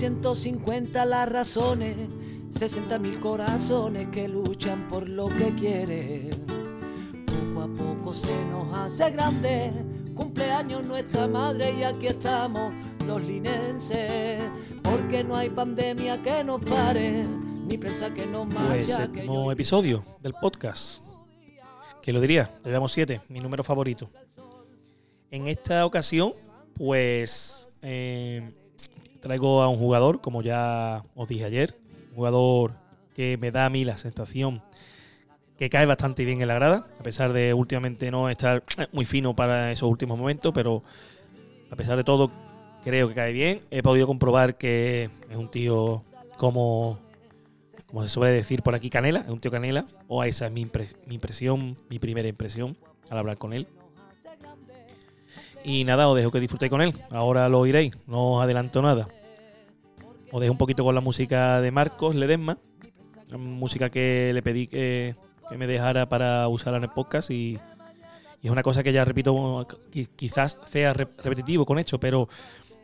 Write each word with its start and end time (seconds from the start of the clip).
Son 0.00 0.22
150 0.22 1.04
las 1.04 1.28
razones, 1.28 1.94
60 2.50 2.98
mil 2.98 3.20
corazones 3.20 4.08
que 4.08 4.26
luchan 4.28 4.88
por 4.88 5.06
lo 5.06 5.28
que 5.28 5.54
quieren. 5.54 6.30
Poco 7.26 7.62
a 7.62 7.68
poco 7.68 8.14
se 8.14 8.44
nos 8.46 8.72
hace 8.72 9.10
grande, 9.10 9.70
cumpleaños 10.14 10.84
nuestra 10.84 11.28
madre 11.28 11.74
y 11.78 11.82
aquí 11.84 12.06
estamos 12.06 12.74
los 13.06 13.20
linenses, 13.20 14.40
porque 14.82 15.22
no 15.22 15.36
hay 15.36 15.50
pandemia 15.50 16.22
que 16.22 16.44
nos 16.44 16.64
pare, 16.64 17.26
ni 17.66 17.76
prensa 17.76 18.12
que 18.14 18.24
nos 18.26 18.46
Pues 18.46 18.58
marcha. 18.58 18.76
que 18.78 18.92
séptimo 19.18 19.44
yo- 19.44 19.52
episodio 19.52 20.04
del 20.22 20.32
podcast. 20.32 21.02
Que 22.00 22.14
lo 22.14 22.22
diría, 22.22 22.50
llevamos 22.64 22.92
siete, 22.92 23.20
mi 23.28 23.40
número 23.40 23.62
favorito. 23.62 24.08
En 25.30 25.46
esta 25.46 25.84
ocasión, 25.84 26.32
pues 26.74 27.68
eh, 27.82 28.50
traigo 29.20 29.62
a 29.62 29.68
un 29.68 29.78
jugador, 29.78 30.20
como 30.20 30.42
ya 30.42 31.02
os 31.14 31.28
dije 31.28 31.44
ayer, 31.44 31.76
un 32.10 32.16
jugador 32.16 32.72
que 33.14 33.36
me 33.38 33.50
da 33.50 33.66
a 33.66 33.70
mí 33.70 33.84
la 33.84 33.98
sensación 33.98 34.62
que 35.58 35.68
cae 35.68 35.84
bastante 35.84 36.24
bien 36.24 36.40
en 36.40 36.48
la 36.48 36.54
grada, 36.54 36.86
a 36.98 37.02
pesar 37.02 37.32
de 37.34 37.52
últimamente 37.52 38.10
no 38.10 38.30
estar 38.30 38.62
muy 38.92 39.04
fino 39.04 39.36
para 39.36 39.70
esos 39.72 39.90
últimos 39.90 40.18
momentos, 40.18 40.52
pero 40.54 40.82
a 41.70 41.76
pesar 41.76 41.96
de 41.96 42.04
todo 42.04 42.30
creo 42.82 43.08
que 43.08 43.14
cae 43.14 43.32
bien. 43.32 43.60
He 43.70 43.82
podido 43.82 44.06
comprobar 44.06 44.56
que 44.56 45.10
es 45.28 45.36
un 45.36 45.50
tío 45.50 46.02
como 46.38 46.98
como 47.90 48.02
se 48.02 48.08
suele 48.08 48.32
decir 48.32 48.62
por 48.62 48.74
aquí, 48.74 48.88
canela, 48.88 49.20
es 49.20 49.28
un 49.28 49.40
tío 49.40 49.50
canela, 49.50 49.84
o 50.06 50.22
esa 50.22 50.46
es 50.46 50.52
mi, 50.52 50.64
mi 51.06 51.16
impresión, 51.16 51.76
mi 51.88 51.98
primera 51.98 52.28
impresión 52.28 52.76
al 53.10 53.18
hablar 53.18 53.36
con 53.36 53.52
él. 53.52 53.66
Y 55.64 55.84
nada, 55.84 56.08
os 56.08 56.16
dejo 56.16 56.30
que 56.30 56.40
disfrutéis 56.40 56.70
con 56.70 56.80
él, 56.80 56.94
ahora 57.10 57.48
lo 57.48 57.58
oiréis, 57.58 57.92
no 58.06 58.34
os 58.34 58.44
adelanto 58.44 58.80
nada. 58.80 59.08
Os 60.32 60.40
dejo 60.40 60.52
un 60.52 60.58
poquito 60.58 60.84
con 60.84 60.94
la 60.94 61.00
música 61.00 61.60
de 61.60 61.70
Marcos 61.72 62.14
Ledesma, 62.14 62.58
música 63.36 63.90
que 63.90 64.30
le 64.32 64.42
pedí 64.42 64.66
que, 64.66 65.16
que 65.48 65.56
me 65.58 65.66
dejara 65.66 66.08
para 66.08 66.46
usarla 66.48 66.78
en 66.78 66.84
el 66.84 66.90
podcast 66.90 67.30
y, 67.30 67.58
y 68.40 68.46
es 68.46 68.50
una 68.50 68.62
cosa 68.62 68.82
que 68.82 68.92
ya 68.92 69.04
repito, 69.04 69.34
qui- 69.92 70.08
quizás 70.14 70.60
sea 70.64 70.92
re- 70.92 71.08
repetitivo 71.18 71.66
con 71.66 71.78
hecho, 71.78 71.98
pero 71.98 72.28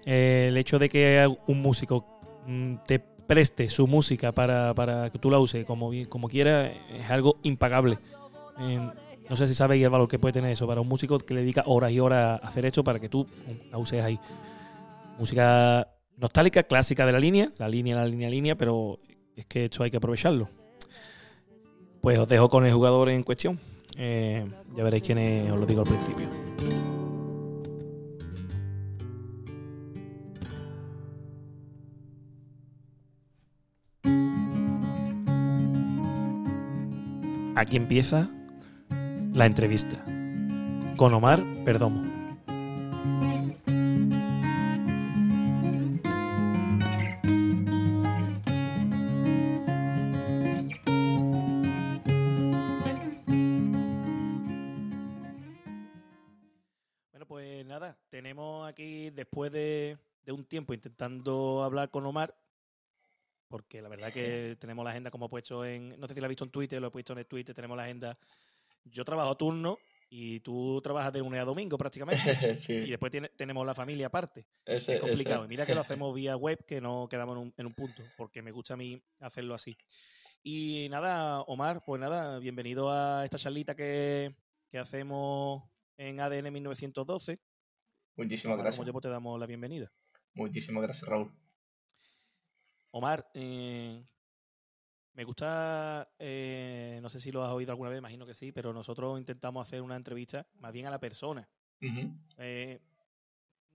eh, 0.05 0.47
el 0.48 0.56
hecho 0.56 0.78
de 0.78 0.88
que 0.88 1.28
un 1.47 1.62
músico 1.62 2.20
mm, 2.47 2.77
te 2.86 2.98
preste 2.98 3.69
su 3.69 3.86
música 3.86 4.33
para, 4.33 4.75
para 4.75 5.10
que 5.10 5.19
tú 5.19 5.31
la 5.31 5.38
uses 5.38 5.64
como, 5.64 5.91
como 6.08 6.28
quiera 6.28 6.66
es 6.66 7.10
algo 7.10 7.38
impagable. 7.42 7.98
No 9.28 9.34
sé 9.34 9.48
si 9.48 9.55
sabéis 9.55 9.83
el 9.84 9.91
valor 9.91 10.06
que 10.08 10.20
puede 10.20 10.33
tener 10.34 10.53
eso 10.53 10.66
para 10.69 10.81
un 10.81 10.86
músico 10.88 11.19
que 11.19 11.34
le 11.34 11.41
dedica 11.41 11.64
horas 11.66 11.91
y 11.91 11.98
horas 11.98 12.41
a 12.41 12.47
hacer 12.48 12.64
eso 12.66 12.84
para 12.84 13.00
que 13.00 13.08
tú 13.08 13.27
la 13.72 13.78
uses 13.78 14.03
ahí. 14.05 14.19
Música 15.19 15.88
nostálgica, 16.17 16.62
clásica 16.62 17.06
de 17.06 17.12
la 17.12 17.20
línea, 17.20 17.50
la 17.59 17.69
línea, 17.69 17.97
la 17.97 18.06
línea, 18.06 18.31
línea, 18.31 18.55
pero 18.56 18.98
es 19.34 19.47
que 19.47 19.67
esto 19.67 19.83
hay 19.83 19.91
que 19.91 19.98
aprovecharlo. 19.98 20.48
Pues 22.00 22.19
os 22.19 22.28
dejo 22.28 22.48
con 22.48 22.64
el 22.64 22.72
jugador 22.72 23.11
en 23.11 23.22
cuestión. 23.22 23.61
Eh, 23.97 24.44
ya 24.77 24.84
veréis 24.84 25.03
quién 25.03 25.19
es, 25.19 25.50
os 25.50 25.59
lo 25.59 25.67
digo 25.67 25.83
al 25.83 25.89
principio. 25.89 26.28
Aquí 37.56 37.77
empieza 37.77 38.28
la 39.32 39.47
entrevista 39.47 40.05
con 40.99 41.15
Omar 41.15 41.43
Perdomo. 41.65 42.16
Intentando 60.76 61.62
hablar 61.64 61.91
con 61.91 62.06
Omar, 62.06 62.34
porque 63.48 63.81
la 63.82 63.88
verdad 63.88 64.12
que 64.12 64.56
tenemos 64.59 64.84
la 64.84 64.91
agenda 64.92 65.10
como 65.10 65.26
he 65.26 65.28
puesto 65.28 65.64
en, 65.64 65.98
no 66.00 66.06
sé 66.09 66.14
si 66.14 66.20
lo 66.20 66.26
he 66.26 66.28
visto 66.28 66.44
en 66.44 66.50
Twitter, 66.50 66.81
lo 66.81 66.88
he 66.88 66.91
puesto 66.91 67.12
en 67.12 67.20
el 67.20 67.26
Twitter, 67.26 67.54
tenemos 67.54 67.76
la 67.76 67.84
agenda, 67.84 68.19
yo 68.84 69.04
trabajo 69.04 69.37
turno 69.37 69.78
y 70.09 70.38
tú 70.41 70.81
trabajas 70.82 71.12
de 71.12 71.19
lunes 71.20 71.41
a 71.41 71.44
domingo 71.44 71.76
prácticamente, 71.76 72.20
y 72.87 72.91
después 72.91 73.10
tiene- 73.10 73.28
tenemos 73.31 73.66
la 73.66 73.75
familia 73.75 74.06
aparte. 74.06 74.47
ese, 74.64 74.94
Es 74.94 75.00
complicado. 75.00 75.38
ese- 75.41 75.47
Y 75.47 75.48
mira 75.48 75.66
que 75.66 75.75
lo 75.75 75.81
hacemos 76.09 76.14
vía 76.14 76.37
web, 76.37 76.64
que 76.66 76.81
no 76.81 77.08
quedamos 77.08 77.37
en 77.37 77.43
un, 77.43 77.54
en 77.56 77.66
un 77.66 77.75
punto, 77.75 78.03
porque 78.16 78.43
me 78.43 78.53
gusta 78.53 78.75
a 78.75 78.76
mí 78.76 79.00
hacerlo 79.20 79.54
así. 79.54 79.76
Y 80.43 80.87
nada, 80.91 81.41
Omar, 81.43 81.82
pues 81.84 82.00
nada, 82.00 82.38
bienvenido 82.38 82.91
a 82.91 83.25
esta 83.25 83.37
charlita 83.38 83.75
que, 83.75 84.32
que 84.70 84.78
hacemos 84.78 85.64
en 85.97 86.20
ADN 86.20 86.53
1912. 86.53 87.41
Muchísimas 88.16 88.56
gracias. 88.56 88.76
como 88.76 88.87
yo, 88.87 88.93
pues 88.93 89.03
te 89.03 89.08
damos 89.08 89.38
la 89.41 89.47
bienvenida. 89.47 89.91
Muchísimas 90.36 90.82
gracias, 90.82 91.08
Raúl. 91.08 91.32
Omar, 92.91 93.26
eh, 93.34 94.04
me 95.14 95.24
gusta, 95.24 96.08
eh, 96.19 96.98
no 97.02 97.08
sé 97.08 97.20
si 97.20 97.32
lo 97.32 97.42
has 97.42 97.50
oído 97.50 97.72
alguna 97.72 97.91
vez, 97.91 97.98
imagino 97.98 98.26
que 98.26 98.34
sí, 98.34 98.52
pero 98.52 98.72
nosotros 98.72 99.19
intentamos 99.19 99.66
hacer 99.66 99.80
una 99.80 99.96
entrevista 99.96 100.46
más 100.60 100.72
bien 100.72 100.86
a 100.86 100.91
la 100.91 101.00
persona. 101.00 101.48
Ujú. 101.80 102.12
Eh, 102.36 102.80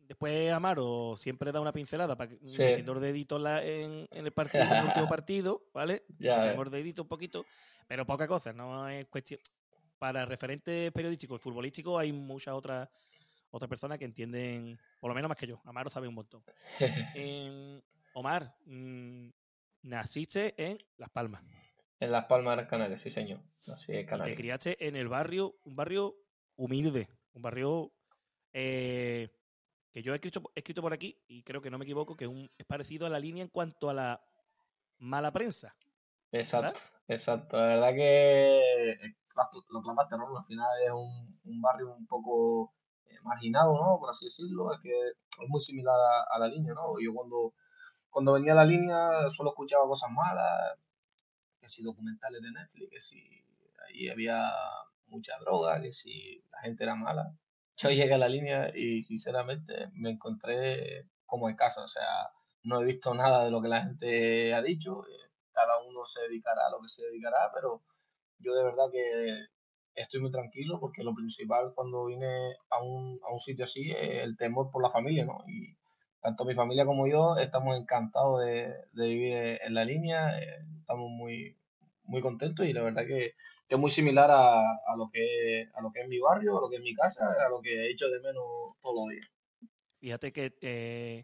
después 0.08 0.52
Amaro 0.52 1.16
siempre 1.18 1.52
da 1.52 1.60
una 1.60 1.74
pincelada 1.74 2.16
para 2.16 2.30
que 2.30 2.38
Sí. 2.38 2.60
metiendo 2.60 2.94
los 2.94 3.02
deditos 3.02 3.44
en 3.64 4.08
en, 4.12 4.26
el 4.26 4.32
partido, 4.32 4.64
en 4.66 4.72
el 4.78 4.84
último 4.84 5.08
partido, 5.26 5.64
¿vale? 5.74 6.04
Los 6.20 6.72
deditos 6.72 7.04
un 7.04 7.10
poquito, 7.10 7.44
pero 7.88 8.06
poca 8.06 8.28
cosa, 8.28 8.54
no 8.54 8.88
es 8.88 9.08
cuestión. 9.08 9.40
Para 9.98 10.26
referentes 10.26 10.92
periodísticos 10.92 11.40
y 11.40 11.44
futbolísticos 11.44 12.00
hay 12.00 12.12
muchas 12.12 12.54
otras 12.54 12.88
otras 13.52 13.70
personas 13.70 13.98
que 14.00 14.06
entienden, 14.06 14.80
por 15.00 15.10
lo 15.10 15.16
menos 15.16 15.30
más 15.30 15.38
que 15.38 15.48
yo. 15.48 15.62
Amaro 15.66 15.90
sabe 15.90 16.08
un 16.08 16.16
montón. 16.16 16.44
Em, 17.16 17.82
Omar, 18.14 18.56
mm, 18.66 19.30
naciste 19.84 20.54
en 20.58 20.78
Las 20.98 21.10
Palmas. 21.10 21.44
en 22.00 22.12
Las 22.12 22.26
Palmas 22.26 22.52
de 22.54 22.56
Gran 22.64 22.70
Canaria, 22.70 22.98
sí, 22.98 23.12
señor. 23.12 23.40
Así 23.68 23.92
es, 23.92 24.00
Y 24.00 24.04
te 24.04 24.06
Canarias. 24.06 24.38
criaste 24.38 24.88
en 24.88 24.96
el 24.96 25.08
barrio, 25.08 25.56
un 25.66 25.76
barrio 25.76 26.16
humilde, 26.56 27.08
un 27.34 27.42
barrio 27.42 27.92
eh, 28.54 29.30
que 29.94 30.02
yo 30.02 30.14
he 30.14 30.16
escrito, 30.16 30.42
he 30.56 30.60
escrito 30.60 30.82
por 30.82 30.94
aquí 30.94 31.18
y 31.28 31.44
creo 31.44 31.62
que 31.62 31.70
no 31.70 31.78
me 31.78 31.86
equivoco, 31.86 32.16
que 32.16 32.26
es, 32.26 32.30
un- 32.30 32.50
es 32.58 32.66
parecido 32.66 33.06
a 33.06 33.10
la 33.10 33.20
línea 33.20 33.44
en 33.44 33.50
cuanto 33.50 33.90
a 33.90 33.94
la 33.94 34.22
mala 35.00 35.32
prensa. 35.32 35.76
Exacto, 36.32 36.80
exacto. 37.08 37.58
La 37.58 37.66
verdad 37.66 37.94
que 37.94 38.60
eh, 38.94 39.16
lo 39.70 39.82
clamaste, 39.82 40.18
¿no? 40.18 40.38
Al 40.38 40.46
final 40.46 40.68
es 40.86 40.92
un, 40.92 41.40
un 41.44 41.62
barrio 41.62 41.94
un 41.94 42.08
poco 42.08 42.74
marginado, 43.24 43.74
¿no? 43.74 44.00
Por 44.00 44.10
así 44.10 44.26
decirlo. 44.26 44.74
Es 44.74 44.80
que 44.82 44.92
es 45.10 45.50
muy 45.50 45.62
similar 45.62 45.96
a, 45.96 46.36
a 46.36 46.40
la 46.40 46.48
línea, 46.48 46.74
¿no? 46.74 47.00
Yo 47.00 47.14
cuando, 47.14 47.54
cuando 48.10 48.34
venía 48.34 48.54
a 48.54 48.56
la 48.56 48.66
línea 48.66 49.30
solo 49.30 49.52
escuchaba 49.52 49.86
cosas 49.86 50.12
malas, 50.12 50.78
que 51.60 51.70
si 51.70 51.84
documentales 51.84 52.42
de 52.42 52.52
Netflix, 52.52 52.90
que 52.92 53.02
si 53.02 53.24
ahí 53.88 54.10
había 54.10 54.52
mucha 55.08 55.38
droga, 55.40 55.82
que 55.82 55.94
si 55.94 56.44
la 56.52 56.62
gente 56.62 56.84
era 56.84 56.96
mala. 56.96 57.34
Yo 57.78 57.90
llegué 57.90 58.14
a 58.14 58.18
la 58.18 58.30
línea 58.30 58.72
y 58.76 59.04
sinceramente 59.04 59.90
me 59.94 60.12
encontré 60.12 61.08
como 61.26 61.50
en 61.50 61.56
casa, 61.56 61.84
o 61.84 61.88
sea, 61.88 62.32
no 62.64 62.82
he 62.82 62.86
visto 62.86 63.14
nada 63.14 63.46
de 63.46 63.52
lo 63.52 63.62
que 63.62 63.68
la 63.70 63.82
gente 63.84 64.54
ha 64.54 64.62
dicho. 64.62 65.04
eh, 65.08 65.32
cada 65.54 65.82
uno 65.84 66.06
se 66.06 66.22
dedicará 66.22 66.68
a 66.68 66.72
lo 66.72 66.82
que 66.82 66.88
se 66.88 67.04
dedicará, 67.04 67.52
pero 67.54 67.82
yo 68.40 68.54
de 68.56 68.64
verdad 68.64 68.86
que 68.92 69.46
estoy 69.96 70.22
muy 70.22 70.32
tranquilo 70.32 70.80
porque 70.80 71.04
lo 71.04 71.14
principal 71.14 71.74
cuando 71.76 72.06
vine 72.06 72.56
a 72.70 72.82
un, 72.84 73.20
a 73.28 73.34
un 73.34 73.40
sitio 73.40 73.66
así 73.66 73.92
es 73.92 74.24
el 74.24 74.38
temor 74.38 74.72
por 74.72 74.82
la 74.84 74.90
familia, 74.90 75.26
¿no? 75.26 75.40
Y 75.48 75.76
tanto 76.22 76.46
mi 76.46 76.54
familia 76.54 76.86
como 76.86 77.08
yo 77.08 77.36
estamos 77.38 77.80
encantados 77.80 78.42
de, 78.46 78.76
de 78.94 79.08
vivir 79.08 79.60
en 79.62 79.74
la 79.74 79.86
línea, 79.86 80.40
eh, 80.40 80.64
estamos 80.80 81.10
muy, 81.10 81.58
muy 82.04 82.22
contentos 82.22 82.66
y 82.68 82.74
la 82.74 82.84
verdad 82.84 83.06
que, 83.08 83.34
es 83.68 83.80
muy 83.80 83.90
similar 83.90 84.30
a, 84.30 84.60
a 84.60 84.98
lo 84.98 85.10
que, 85.10 85.70
a 85.74 85.82
lo 85.82 85.94
que 85.94 86.02
es 86.02 86.08
mi 86.10 86.20
barrio, 86.20 86.58
a 86.58 86.62
lo 86.62 86.70
que 86.70 86.76
es 86.76 86.82
mi 86.82 86.94
casa, 86.94 87.26
a 87.26 87.50
lo 87.50 87.62
que 87.62 87.72
he 87.72 87.90
hecho 87.90 88.10
de 88.10 88.20
menos 88.20 88.44
todos 88.82 88.96
los 88.96 89.08
días. 89.08 89.30
Fíjate 90.02 90.34
que 90.34 90.58
eh, 90.62 91.24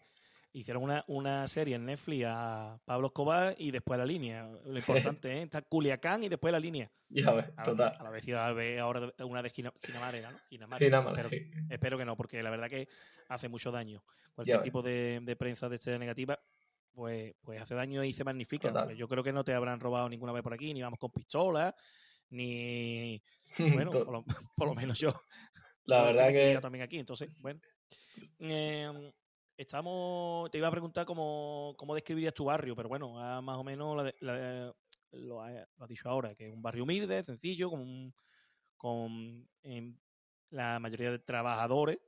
hicieron 0.53 0.83
una, 0.83 1.03
una 1.07 1.47
serie 1.47 1.75
en 1.75 1.85
Netflix 1.85 2.25
a 2.27 2.79
Pablo 2.85 3.07
Escobar 3.07 3.55
y 3.57 3.71
después 3.71 3.97
la 3.99 4.05
línea. 4.05 4.49
Lo 4.65 4.77
importante, 5.15 5.31
¿eh? 5.38 5.41
Está 5.44 5.61
Culiacán 5.61 6.23
y 6.23 6.29
después 6.29 6.51
la 6.51 6.59
línea. 6.59 6.91
Ya 7.09 7.31
ves, 7.33 7.45
A, 7.55 7.63
total. 7.63 7.95
a 7.99 8.03
la 8.03 8.09
vez 8.09 8.27
a 8.29 8.51
ver 8.53 8.79
ahora 8.79 9.13
una 9.19 9.41
de 9.41 9.49
Gina- 9.49 9.73
Ginamare, 9.85 10.21
¿no? 10.21 10.29
Ginamare. 10.49 10.88
Espero, 10.88 11.29
sí. 11.29 11.51
espero 11.69 11.97
que 11.97 12.05
no, 12.05 12.17
porque 12.17 12.41
la 12.44 12.49
verdad 12.49 12.69
que 12.69 12.88
hace 13.29 13.47
mucho 13.49 13.71
daño. 13.71 14.03
Cualquier 14.33 14.61
tipo 14.61 14.81
de, 14.81 15.19
de 15.21 15.35
prensa 15.35 15.67
de 15.69 15.75
este 15.75 15.97
negativa, 15.97 16.39
pues, 16.93 17.33
pues 17.41 17.61
hace 17.61 17.75
daño 17.75 18.03
y 18.03 18.13
se 18.13 18.23
magnifica. 18.23 18.67
Total. 18.69 18.95
Yo 18.95 19.07
creo 19.07 19.23
que 19.23 19.31
no 19.33 19.43
te 19.43 19.53
habrán 19.53 19.79
robado 19.79 20.09
ninguna 20.09 20.31
vez 20.31 20.43
por 20.43 20.53
aquí, 20.53 20.73
ni 20.73 20.81
vamos 20.81 21.00
con 21.00 21.11
pistolas, 21.11 21.73
ni... 22.29 23.21
Bueno, 23.57 23.91
por 23.91 24.11
lo, 24.11 24.23
por 24.55 24.67
lo 24.67 24.75
menos 24.75 25.00
yo. 25.00 25.11
la 25.85 26.03
verdad 26.03 26.29
que 26.29 26.59
también 26.61 26.83
aquí, 26.83 27.00
entonces, 27.00 27.41
bueno. 27.41 27.59
Eh, 28.39 29.11
estamos. 29.57 30.50
Te 30.51 30.57
iba 30.57 30.68
a 30.68 30.71
preguntar 30.71 31.06
cómo, 31.06 31.75
cómo 31.77 31.95
describirías 31.95 32.33
tu 32.33 32.45
barrio, 32.45 32.75
pero 32.75 32.89
bueno, 32.89 33.13
más 33.42 33.57
o 33.57 33.63
menos 33.63 34.13
lo, 35.12 35.42
has 35.42 35.89
dicho 35.89 36.09
ahora, 36.09 36.36
que 36.36 36.48
es 36.48 36.54
un 36.54 36.62
barrio 36.62 36.83
humilde, 36.83 37.24
sencillo, 37.24 37.69
con, 37.69 38.13
con 38.77 39.48
em, 39.63 39.98
la 40.51 40.80
mayoría 40.80 41.12
de 41.12 41.19
trabajadores. 41.19 42.00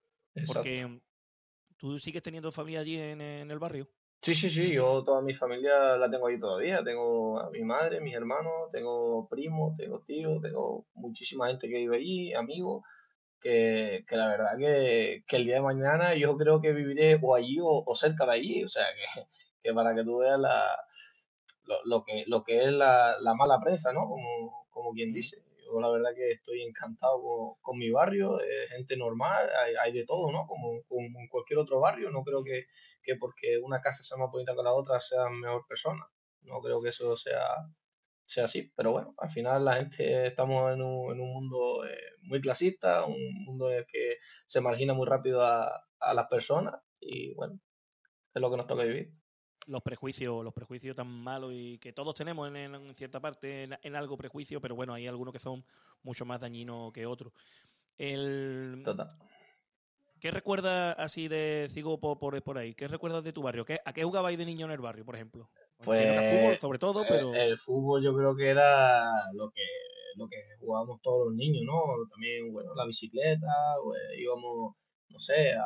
Porque 0.46 1.02
tú 1.76 2.00
sigues 2.00 2.22
teniendo 2.22 2.52
familia 2.52 2.82
allí 2.82 2.98
en, 2.98 3.20
en 3.20 3.52
el 3.52 3.60
barrio. 3.60 3.90
Sí, 4.22 4.36
sí, 4.36 4.50
sí, 4.50 4.74
yo 4.74 5.02
toda 5.06 5.22
mi 5.22 5.34
familia 5.34 5.96
la 5.96 6.12
tengo 6.12 6.28
ahí 6.28 6.38
todavía. 6.38 6.84
Tengo 6.84 7.40
a 7.40 7.50
mi 7.50 7.64
madre, 7.64 8.02
mis 8.02 8.14
hermanos, 8.14 8.70
tengo 8.72 9.28
primos, 9.30 9.76
tengo 9.76 10.02
tíos, 10.02 10.42
tengo 10.42 10.88
muchísima 10.94 11.48
gente 11.48 11.70
que 11.70 11.78
vive 11.78 11.96
allí, 11.96 12.34
amigos, 12.34 12.84
que, 13.40 14.06
que 14.08 14.16
la 14.16 14.28
verdad 14.28 14.58
que, 14.58 15.24
que 15.28 15.36
el 15.38 15.46
día 15.46 15.56
de 15.56 15.62
mañana 15.62 16.16
yo 16.16 16.38
creo 16.38 16.62
que 16.62 16.74
viviré 16.74 17.20
o 17.22 17.36
allí 17.36 17.58
o, 17.62 17.96
cerca 17.96 18.26
de 18.26 18.34
allí. 18.34 18.64
O 18.64 18.68
sea, 18.68 18.86
que, 18.94 19.22
que 19.64 19.74
para 19.74 19.96
que 19.96 20.04
tú 20.04 20.18
veas 20.18 20.40
la, 20.40 20.78
lo, 21.64 21.76
lo 21.86 22.04
que, 22.04 22.24
lo 22.28 22.44
que 22.44 22.64
es 22.64 22.72
la, 22.72 23.16
la 23.22 23.34
mala 23.34 23.60
prensa, 23.60 23.94
¿no? 23.94 24.08
Como, 24.08 24.68
como 24.70 24.94
quien 24.94 25.14
dice. 25.14 25.44
Yo 25.66 25.80
la 25.80 25.92
verdad 25.92 26.12
que 26.16 26.32
estoy 26.32 26.64
encantado 26.64 27.22
con, 27.22 27.56
con 27.62 27.78
mi 27.78 27.92
barrio, 27.92 28.40
gente 28.70 28.98
normal, 28.98 29.50
hay, 29.64 29.76
hay, 29.76 29.92
de 29.94 30.06
todo, 30.06 30.32
¿no? 30.32 30.48
Como, 30.48 30.82
como, 30.88 31.20
en 31.20 31.28
cualquier 31.30 31.60
otro 31.60 31.80
barrio, 31.80 32.10
no 32.10 32.24
creo 32.24 32.44
que, 32.44 32.66
que 33.04 33.16
porque 33.18 33.60
una 33.60 33.80
casa 33.80 34.04
sea 34.04 34.18
más 34.18 34.32
bonita 34.32 34.56
que 34.56 34.64
la 34.64 34.74
otra 34.74 35.00
sea 35.00 35.30
mejor 35.30 35.66
persona. 35.68 36.08
No 36.42 36.60
creo 36.62 36.82
que 36.82 36.90
eso 36.90 37.16
sea, 37.16 37.46
sea 38.30 38.46
así, 38.46 38.72
pero 38.76 38.92
bueno, 38.92 39.16
al 39.18 39.30
final 39.30 39.66
la 39.66 39.76
gente 39.78 40.28
estamos 40.28 40.72
en 40.72 40.82
un, 40.82 41.12
en 41.12 41.20
un 41.20 41.34
mundo 41.34 41.86
eh, 41.86 41.98
muy 42.22 42.40
clasista, 42.40 43.06
un 43.06 43.44
mundo 43.46 43.72
en 43.72 43.78
el 43.80 43.86
que 43.88 44.18
se 44.46 44.62
margina 44.62 44.94
muy 44.94 45.08
rápido 45.08 45.44
a, 45.44 45.84
a 46.00 46.14
las 46.14 46.28
personas 46.28 46.76
y 47.00 47.34
bueno, 47.34 47.60
es 48.34 48.42
lo 48.42 48.52
que 48.52 48.58
nos 48.58 48.68
toca 48.68 48.84
vivir 48.84 49.12
los 49.68 49.84
prejuicios, 49.84 50.44
los 50.44 50.54
prejuicios 50.54 50.96
tan 50.96 51.08
malos 51.08 51.52
y 51.54 51.78
que 51.78 51.94
todos 51.94 52.16
tenemos 52.16 52.52
en, 52.54 52.96
cierta 52.96 53.20
parte 53.20 53.70
en, 53.82 53.96
algo 53.96 54.18
prejuicio, 54.18 54.60
pero 54.60 54.76
bueno, 54.76 54.94
hay 54.96 55.06
algunos 55.06 55.32
que 55.32 55.40
son 55.40 55.64
mucho 56.02 56.26
más 56.26 56.40
dañinos 56.40 56.92
que 56.92 57.06
otros. 57.06 57.34
El, 57.96 58.84
¿Qué 60.20 60.32
recuerdas 60.32 60.96
así 60.98 61.28
de 61.28 61.68
Cigo 61.70 62.00
por, 62.00 62.42
por, 62.42 62.58
ahí? 62.58 62.74
¿Qué 62.74 62.88
recuerdas 62.88 63.24
de 63.24 63.32
tu 63.32 63.42
barrio? 63.42 63.64
¿Qué, 63.64 63.80
¿A 63.86 63.94
qué 63.94 64.04
jugabais 64.04 64.38
de 64.38 64.46
niño 64.46 64.66
en 64.66 64.72
el 64.72 64.82
barrio, 64.82 65.06
por 65.06 65.16
ejemplo? 65.16 65.50
Pues, 65.84 66.32
fútbol, 66.32 66.58
sobre 66.58 66.80
todo, 66.80 67.06
pero... 67.08 67.34
El, 67.34 67.58
fútbol 67.58 68.04
yo 68.04 68.16
creo 68.16 68.36
que 68.36 68.50
era 68.50 69.10
lo 69.34 69.50
que 69.50 69.62
lo 70.16 70.28
que 70.28 70.36
jugábamos 70.60 71.02
todos 71.02 71.28
los 71.28 71.36
niños, 71.36 71.64
¿no? 71.66 71.82
También, 72.10 72.52
bueno, 72.52 72.76
la 72.76 72.86
bicicleta, 72.86 73.48
pues, 73.84 74.02
íbamos, 74.18 74.76
no 75.08 75.20
sé, 75.20 75.54
a, 75.54 75.66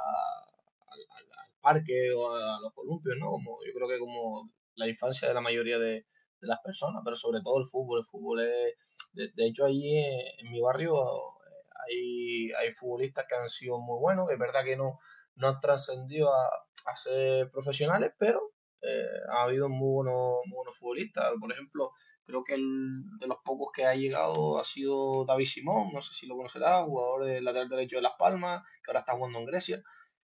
parque 1.62 2.12
o 2.13 2.36
a 2.36 2.60
los 2.62 2.74
columpios, 2.74 3.15
¿no? 3.18 3.31
Como, 3.31 3.57
yo 3.65 3.74
creo 3.74 3.88
que 3.88 3.98
como 3.98 4.51
la 4.75 4.88
infancia 4.88 5.27
de 5.27 5.33
la 5.33 5.42
mayoría 5.42 5.80
de, 5.80 6.06
las 6.42 6.60
personas, 6.60 7.01
pero 7.06 7.15
sobre 7.15 7.39
todo 7.42 7.57
el 7.62 7.69
fútbol. 7.69 8.00
El 8.00 8.06
fútbol 8.06 8.42
es, 8.42 8.75
de, 9.13 9.45
hecho, 9.48 9.63
allí 9.63 9.98
en, 9.98 10.51
mi 10.51 10.60
barrio 10.60 10.94
eh, 10.94 11.71
hay, 11.88 12.51
hay 12.51 12.74
futbolistas 12.74 13.25
que 13.30 13.36
han 13.36 13.48
sido 13.48 13.80
muy 13.80 13.98
buenos, 13.98 14.27
que 14.27 14.33
es 14.33 14.39
verdad 14.39 14.65
que 14.65 14.75
no, 14.75 15.00
no 15.36 15.48
han 15.48 15.62
trascendido 15.62 16.33
a, 16.33 16.50
ser 16.98 17.50
profesionales, 17.50 18.12
pero 18.19 18.42
eh, 18.83 19.07
ha 19.30 19.44
habido 19.44 19.69
muy 19.69 20.03
buenos, 20.03 20.39
muy 20.45 20.56
buenos 20.57 20.77
futbolistas. 20.77 21.33
Por 21.39 21.51
ejemplo, 21.51 21.91
creo 22.25 22.44
que 22.44 22.56
el, 22.56 23.03
de 23.19 23.27
los 23.27 23.38
pocos 23.44 23.69
que 23.74 23.85
ha 23.85 23.95
llegado 23.95 24.59
ha 24.59 24.63
sido 24.63 25.25
David 25.25 25.45
Simón, 25.45 25.89
no 25.94 26.01
sé 26.01 26.13
si 26.13 26.27
lo 26.27 26.35
conocerá, 26.35 26.83
jugador 26.83 27.25
del 27.25 27.44
lateral 27.44 27.69
derecho 27.69 27.97
de 27.97 28.03
Las 28.03 28.13
Palmas, 28.18 28.63
que 28.83 28.91
ahora 28.91 29.01
está 29.01 29.13
jugando 29.13 29.39
en 29.39 29.45
Grecia 29.45 29.83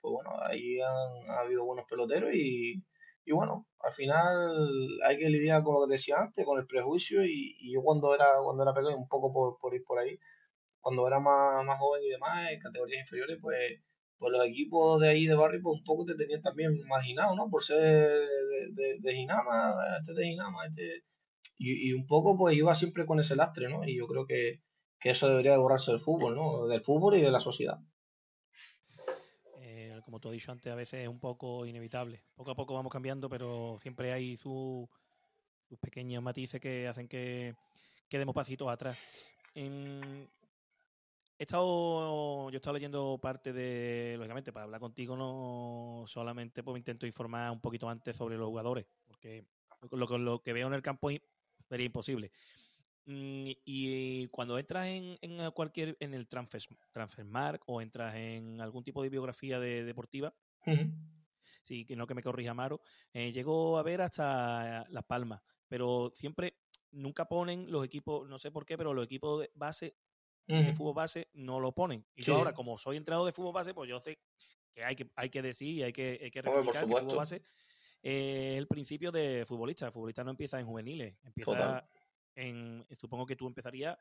pues 0.01 0.13
bueno, 0.13 0.31
ahí 0.43 0.81
han, 0.81 1.31
ha 1.31 1.41
habido 1.41 1.65
buenos 1.65 1.87
peloteros 1.89 2.35
y, 2.35 2.83
y, 3.25 3.33
bueno, 3.33 3.67
al 3.81 3.93
final 3.93 4.99
hay 5.07 5.19
que 5.19 5.29
lidiar 5.29 5.63
con 5.63 5.75
lo 5.75 5.87
que 5.87 5.93
decía 5.93 6.17
antes, 6.19 6.45
con 6.45 6.59
el 6.59 6.67
prejuicio 6.67 7.25
y, 7.25 7.57
y 7.61 7.73
yo 7.75 7.83
cuando 7.83 8.15
era, 8.15 8.27
cuando 8.43 8.63
era 8.63 8.75
pequeño, 8.75 8.97
un 8.97 9.09
poco 9.09 9.33
por, 9.33 9.59
por 9.59 9.75
ir 9.75 9.85
por 9.85 9.99
ahí, 9.99 10.19
cuando 10.81 11.07
era 11.07 11.21
más, 11.21 11.65
más 11.65 11.79
joven 11.79 12.03
y 12.05 12.11
demás, 12.11 12.51
en 12.51 12.61
categorías 12.61 13.01
inferiores, 13.01 13.39
pues, 13.41 13.81
pues 14.19 14.33
los 14.33 14.47
equipos 14.47 15.01
de 15.01 15.09
ahí 15.11 15.27
de 15.27 15.35
barrio, 15.35 15.61
pues 15.63 15.79
un 15.79 15.85
poco 15.85 16.05
te 16.07 16.17
tenían 16.17 16.43
también 16.43 16.73
marginado, 16.89 17.37
¿no? 17.37 17.51
Por 17.51 17.63
ser 17.63 18.29
de, 18.69 19.01
de, 19.01 19.13
este 19.99 20.15
de 20.15 20.25
Ginama, 20.27 20.67
este... 20.67 21.05
Y, 21.59 21.91
y, 21.91 21.93
un 21.93 22.07
poco 22.07 22.39
pues 22.39 22.57
iba 22.57 22.75
siempre 22.75 23.05
con 23.05 23.21
ese 23.21 23.37
lastre, 23.37 23.69
¿no? 23.69 23.87
Y 23.87 23.97
yo 23.97 24.07
creo 24.07 24.27
que, 24.27 24.63
que 24.99 25.11
eso 25.11 25.29
debería 25.29 25.53
de 25.53 25.59
borrarse 25.59 25.91
del 25.91 26.01
fútbol, 26.01 26.35
¿no? 26.35 26.67
Del 26.67 26.81
fútbol 26.81 27.17
y 27.17 27.21
de 27.21 27.31
la 27.31 27.41
sociedad 27.41 27.79
como 30.11 30.19
tú 30.19 30.29
has 30.29 30.33
dicho 30.33 30.51
antes, 30.51 30.73
a 30.73 30.77
veces 30.77 31.03
es 31.03 31.09
un 31.09 31.21
poco 31.21 31.65
inevitable. 31.67 32.23
Poco 32.35 32.51
a 32.51 32.55
poco 32.57 32.75
vamos 32.75 32.93
cambiando, 32.93 33.29
pero 33.29 33.77
siempre 33.81 34.13
hay 34.13 34.37
sus 34.37 34.89
pequeños 35.81 36.21
matices 36.23 36.61
que 36.61 36.89
hacen 36.89 37.07
que, 37.07 37.55
quedemos 38.09 38.35
pasitos 38.35 38.69
atrás. 38.69 38.99
He 41.41 41.45
estado, 41.45 42.51
yo 42.51 42.55
he 42.55 42.57
estado 42.57 42.75
leyendo 42.75 43.19
parte 43.19 43.55
de, 43.55 44.15
lógicamente, 44.19 44.53
para 44.53 44.65
hablar 44.65 44.79
contigo 44.79 45.17
no 45.17 46.05
solamente 46.07 46.63
pues 46.63 46.77
intento 46.77 47.07
informar 47.07 47.51
un 47.51 47.63
poquito 47.63 47.89
antes 47.89 48.15
sobre 48.15 48.37
los 48.37 48.47
jugadores, 48.47 48.87
porque 49.07 49.47
lo, 49.91 50.19
lo 50.19 50.43
que 50.43 50.53
veo 50.53 50.69
en 50.69 50.75
el 50.75 50.83
campo 50.83 51.09
sería 51.67 51.87
imposible. 51.87 52.31
Mm, 53.07 53.53
y 53.65 54.27
cuando 54.27 54.59
entras 54.59 54.89
en, 54.89 55.17
en 55.23 55.51
cualquier, 55.53 55.97
en 56.01 56.13
el 56.13 56.29
transfer, 56.29 56.61
Transfermark 56.93 57.63
o 57.65 57.81
entras 57.81 58.15
en 58.17 58.61
algún 58.61 58.85
tipo 58.85 59.03
de 59.03 59.09
biografía 59.09 59.59
de, 59.59 59.87
deportiva, 59.87 60.35
sí, 61.63 61.87
que 61.87 61.97
no 61.97 62.07
que 62.07 62.15
me 62.15 62.23
corrija 62.23 62.53
Maro, 62.53 62.83
eh, 63.15 63.33
llego 63.33 63.79
a 63.79 63.83
ver 63.83 64.03
hasta 64.03 64.85
Las 64.91 65.05
Palmas, 65.05 65.41
pero 65.69 66.13
siempre, 66.15 66.59
nunca 66.91 67.27
ponen 67.27 67.73
los 67.73 67.83
equipos, 67.83 68.29
no 68.29 68.39
sé 68.39 68.51
por 68.51 68.67
qué, 68.67 68.77
pero 68.77 68.93
los 68.93 69.07
equipos 69.07 69.41
de 69.41 69.51
base, 69.55 69.97
de 70.51 70.75
fútbol 70.75 70.95
base, 70.95 71.29
no 71.35 71.61
lo 71.61 71.73
ponen. 71.73 72.05
Y 72.15 72.23
yo 72.23 72.37
ahora, 72.37 72.53
como 72.53 72.77
soy 72.79 72.97
entrenador 72.97 73.27
de 73.27 73.33
fútbol 73.33 73.53
base, 73.53 73.75
pues 73.75 73.89
yo 73.89 74.01
sé 74.01 74.19
que 74.73 74.85
hay 74.85 74.97
que, 74.97 75.11
hay 75.17 75.31
que 75.31 75.43
decir 75.43 75.77
y 75.77 75.83
hay 75.83 75.93
que, 75.93 76.19
hay 76.23 76.31
que 76.31 76.43
reivindicar 76.43 76.87
que 76.87 76.93
el 76.93 77.01
fútbol 77.01 77.17
base 77.17 77.43
es 78.03 78.59
el 78.59 78.67
principio 78.67 79.13
de 79.13 79.45
futbolista. 79.47 79.87
El 79.87 79.93
futbolista 79.93 80.25
no 80.25 80.31
empieza 80.31 80.59
en 80.59 80.67
juveniles, 80.67 81.15
empieza 81.25 81.89
supongo 82.97 83.27
que 83.27 83.37
tú 83.37 83.47
empezarías, 83.47 83.99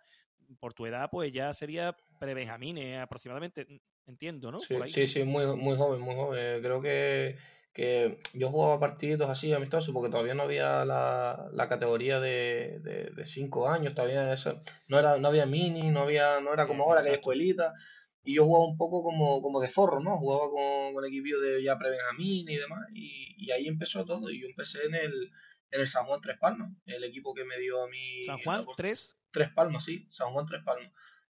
por 0.59 0.73
tu 0.73 0.85
edad, 0.85 1.09
pues 1.12 1.31
ya 1.31 1.53
sería 1.53 1.95
pre-Benjamín 2.19 2.95
aproximadamente, 2.95 3.67
entiendo, 4.05 4.51
¿no? 4.51 4.59
Sí, 4.62 5.07
sí, 5.07 5.23
muy, 5.23 5.45
muy 5.55 5.75
joven, 5.77 6.01
muy 6.01 6.15
joven. 6.15 6.62
Creo 6.62 6.81
que, 6.81 7.38
que 7.73 8.19
yo 8.33 8.49
jugaba 8.49 8.79
partidos 8.79 9.29
así 9.29 9.53
amistosos 9.53 9.93
porque 9.93 10.09
todavía 10.09 10.33
no 10.33 10.43
había 10.43 10.83
la, 10.85 11.49
la 11.53 11.69
categoría 11.69 12.19
de, 12.19 12.79
de, 12.81 13.25
cinco 13.25 13.69
años, 13.69 13.93
todavía 13.93 14.33
eso, 14.33 14.61
no, 14.88 14.99
era, 14.99 15.17
no 15.17 15.27
había 15.27 15.45
mini, 15.45 15.89
no, 15.89 16.01
había, 16.01 16.39
no 16.41 16.53
era 16.53 16.67
como 16.67 16.83
ahora 16.83 17.01
que 17.01 17.09
hay 17.09 17.15
escuelita. 17.15 17.73
Y 18.23 18.35
yo 18.35 18.45
jugaba 18.45 18.65
un 18.65 18.77
poco 18.77 19.01
como, 19.01 19.41
como 19.41 19.61
de 19.61 19.69
forro, 19.69 20.01
¿no? 20.01 20.17
Jugaba 20.17 20.49
con, 20.49 21.03
el 21.03 21.09
equipo 21.09 21.39
de 21.39 21.63
ya 21.63 21.77
pre-Benjamín 21.77 22.49
y 22.49 22.57
demás. 22.57 22.81
Y, 22.93 23.35
y 23.38 23.51
ahí 23.51 23.67
empezó 23.67 24.03
todo. 24.03 24.29
Y 24.29 24.41
yo 24.41 24.47
empecé 24.47 24.85
en 24.85 24.95
el, 24.95 25.31
en 25.71 25.81
el 25.81 25.88
San 25.88 26.05
Juan 26.05 26.21
Tres 26.21 26.38
Palmas, 26.39 26.71
el 26.85 27.03
equipo 27.03 27.33
que 27.33 27.45
me 27.45 27.57
dio 27.59 27.83
a 27.83 27.88
mí. 27.88 28.23
¿San 28.23 28.39
Juan 28.39 28.65
Tres? 28.75 29.17
Tres 29.31 29.49
Palmas, 29.53 29.83
sí, 29.85 30.07
San 30.09 30.31
Juan 30.31 30.45
Tres 30.45 30.61
Palmas. 30.65 30.91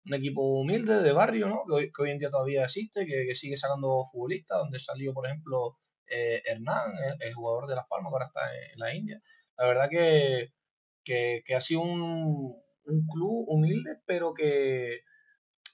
Un 0.05 0.15
equipo 0.15 0.43
humilde, 0.61 1.03
de 1.03 1.13
barrio, 1.13 1.49
¿no? 1.49 1.65
Que 1.69 1.91
hoy, 2.03 2.11
en 2.11 2.19
día 2.19 2.31
todavía 2.31 2.65
existe, 2.65 3.07
que, 3.07 3.35
sigue 3.35 3.57
sacando 3.57 4.05
futbolistas, 4.11 4.59
donde 4.59 4.79
salió, 4.79 5.13
por 5.13 5.27
ejemplo, 5.27 5.79
eh, 6.11 6.43
Hernán, 6.45 6.93
el, 7.21 7.35
jugador 7.35 7.69
de 7.69 7.77
Las 7.77 7.87
Palmas, 7.87 8.11
que 8.11 8.15
ahora 8.15 8.27
está 8.27 8.73
en, 8.73 8.79
la 8.79 8.95
India. 8.95 9.23
La 9.57 9.67
verdad 9.67 9.89
que, 9.89 10.53
que, 11.05 11.55
ha 11.55 11.61
sido 11.61 11.83
un, 11.83 12.57
un, 12.85 13.07
club 13.07 13.45
humilde, 13.49 14.01
pero 14.07 14.35
que, 14.35 15.03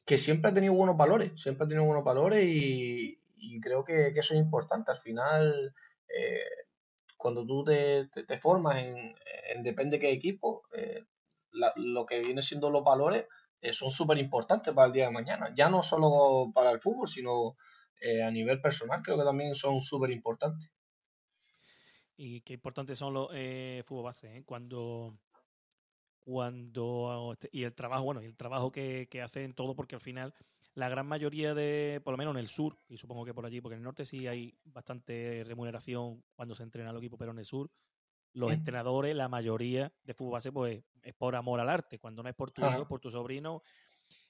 que 0.05 0.19
siempre 0.19 0.51
ha 0.51 0.55
tenido 0.55 0.75
buenos 0.75 0.97
valores, 0.97 1.41
siempre 1.41 1.65
ha 1.65 1.69
tenido 1.69 1.87
buenos 1.87 2.05
valores 2.05 2.47
y, 2.47 3.19
creo 3.63 3.83
que, 3.85 4.09
eso 4.09 4.35
es 4.35 4.41
importante. 4.41 4.91
Al 4.91 4.99
final, 4.99 5.75
eh, 6.09 6.45
cuando 7.17 7.47
tú 7.47 7.65
te, 7.65 8.09
te, 8.09 8.39
formas 8.39 8.77
en, 8.77 9.15
en, 9.49 9.63
depende 9.63 9.99
qué 9.99 10.11
equipo, 10.13 10.65
eh, 10.75 11.05
lo 11.77 12.05
que 12.05 12.21
viene 12.21 12.43
siendo 12.43 12.71
los 12.71 12.85
valores 12.85 13.25
son 13.73 13.91
súper 13.91 14.19
importantes 14.19 14.75
para 14.75 14.89
el 14.89 14.93
día 14.93 15.07
de 15.07 15.13
mañana. 15.13 15.53
Ya 15.57 15.71
no 15.71 15.83
solo 15.83 16.53
para 16.55 16.71
el 16.71 16.81
fútbol, 16.81 17.09
sino 17.09 17.57
eh, 18.01 18.23
a 18.23 18.31
nivel 18.31 18.61
personal 18.61 19.03
creo 19.03 19.19
que 19.19 19.25
también 19.25 19.55
son 19.55 19.81
súper 19.81 20.11
importantes. 20.11 20.71
Y 22.17 22.41
qué 22.41 22.55
importantes 22.55 22.99
son 22.99 23.13
los 23.13 23.29
fútbol 23.85 24.05
base, 24.05 24.43
cuando 24.45 25.19
cuando 26.27 27.37
y 27.53 27.63
el 27.63 27.75
trabajo, 27.75 28.03
bueno, 28.03 28.21
y 28.21 28.27
el 28.27 28.37
trabajo 28.37 28.73
que, 28.73 29.07
que 29.09 29.23
hacen 29.23 29.55
todo, 29.55 29.77
porque 29.77 29.95
al 29.95 30.01
final 30.01 30.35
la 30.75 30.89
gran 30.89 31.07
mayoría 31.07 31.55
de, 31.55 32.01
por 32.03 32.13
lo 32.13 32.19
menos 32.19 32.35
en 32.35 32.41
el 32.41 32.49
sur, 32.49 32.79
y 32.89 32.99
supongo 32.99 33.25
que 33.25 33.33
por 33.33 33.47
allí, 33.47 33.61
porque 33.61 33.75
en 33.75 33.81
el 33.81 33.85
norte 33.85 34.05
sí 34.05 34.27
hay 34.27 34.59
bastante 34.65 35.45
remuneración 35.47 36.25
cuando 36.35 36.57
se 36.57 36.65
entrena 36.65 36.91
el 36.91 36.97
equipo, 36.97 37.17
pero 37.17 37.31
en 37.31 37.39
el 37.39 37.45
sur, 37.45 37.71
los 38.35 38.53
entrenadores, 38.53 39.15
la 39.15 39.29
mayoría 39.29 39.95
de 40.03 40.15
fútbol 40.15 40.33
base, 40.33 40.51
pues 40.51 40.83
es 41.03 41.15
por 41.15 41.37
amor 41.37 41.61
al 41.61 41.71
arte, 41.71 41.99
cuando 42.01 42.25
no 42.25 42.29
es 42.29 42.35
por 42.35 42.51
tu 42.51 42.61
hijo, 42.61 42.87
por 42.89 43.01
tu 43.01 43.11
sobrino. 43.11 43.63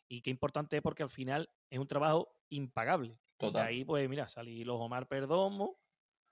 Y 0.06 0.20
qué 0.20 0.30
importante 0.30 0.76
es 0.76 0.82
porque 0.82 1.02
al 1.02 1.11
final 1.11 1.49
es 1.70 1.78
un 1.78 1.88
trabajo 1.88 2.28
impagable. 2.50 3.18
Total. 3.37 3.66
ahí, 3.66 3.85
pues 3.85 4.09
mira, 4.09 4.28
salí 4.28 4.64
los 4.64 4.81
Omar 4.81 5.09
Perdomo, 5.09 5.78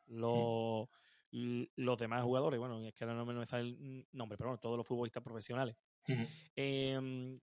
Los, 0.06 0.88
los 1.30 1.98
demás 1.98 2.22
jugadores, 2.22 2.60
bueno, 2.60 2.80
es 2.84 2.94
que 2.94 3.04
ahora 3.04 3.16
no 3.16 3.26
me 3.26 3.46
sale 3.46 3.70
el 3.70 4.08
nombre, 4.12 4.38
pero 4.38 4.50
bueno, 4.50 4.60
todos 4.60 4.76
los 4.76 4.86
futbolistas 4.86 5.22
profesionales. 5.22 5.76
Em, 6.56 7.40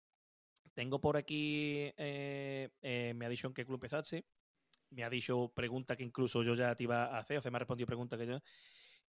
tengo 0.74 1.00
por 1.00 1.16
aquí, 1.16 1.92
eh, 1.96 2.68
eh, 2.82 3.14
me 3.14 3.26
ha 3.26 3.28
dicho 3.28 3.46
en 3.46 3.54
qué 3.54 3.64
club 3.64 3.76
empezarse. 3.76 4.26
Me 4.90 5.04
ha 5.04 5.10
dicho 5.10 5.52
pregunta 5.54 5.96
que 5.96 6.04
incluso 6.04 6.42
yo 6.42 6.54
ya 6.54 6.74
te 6.74 6.84
iba 6.84 7.04
a 7.04 7.18
hacer, 7.18 7.38
o 7.38 7.42
sea, 7.42 7.50
me 7.50 7.56
ha 7.56 7.60
respondido 7.60 7.86
pregunta 7.86 8.16
que 8.18 8.26
yo. 8.26 8.38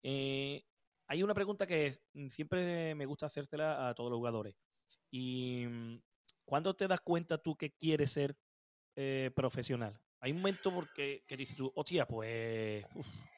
Eh, 0.03 0.65
hay 1.09 1.23
una 1.23 1.35
pregunta 1.35 1.67
que 1.67 1.95
siempre 2.29 2.95
me 2.95 3.07
gusta 3.07 3.27
hacértela 3.27 3.89
a 3.89 3.95
todos 3.95 4.11
los 4.11 4.19
jugadores. 4.19 4.55
Y 5.11 5.67
mm, 5.67 5.99
¿cuándo 6.45 6.75
te 6.75 6.89
das 6.89 7.01
cuenta 7.01 7.39
tú 7.39 7.57
que 7.57 7.73
quieres 7.73 8.13
ser 8.13 8.37
profesional? 9.35 10.01
Hay 10.21 10.33
un 10.33 10.39
momento 10.39 10.73
porque 10.73 11.25
que 11.27 11.37
dices 11.37 11.57
tú, 11.57 11.73
hostia, 11.75 12.07
pues 12.07 12.85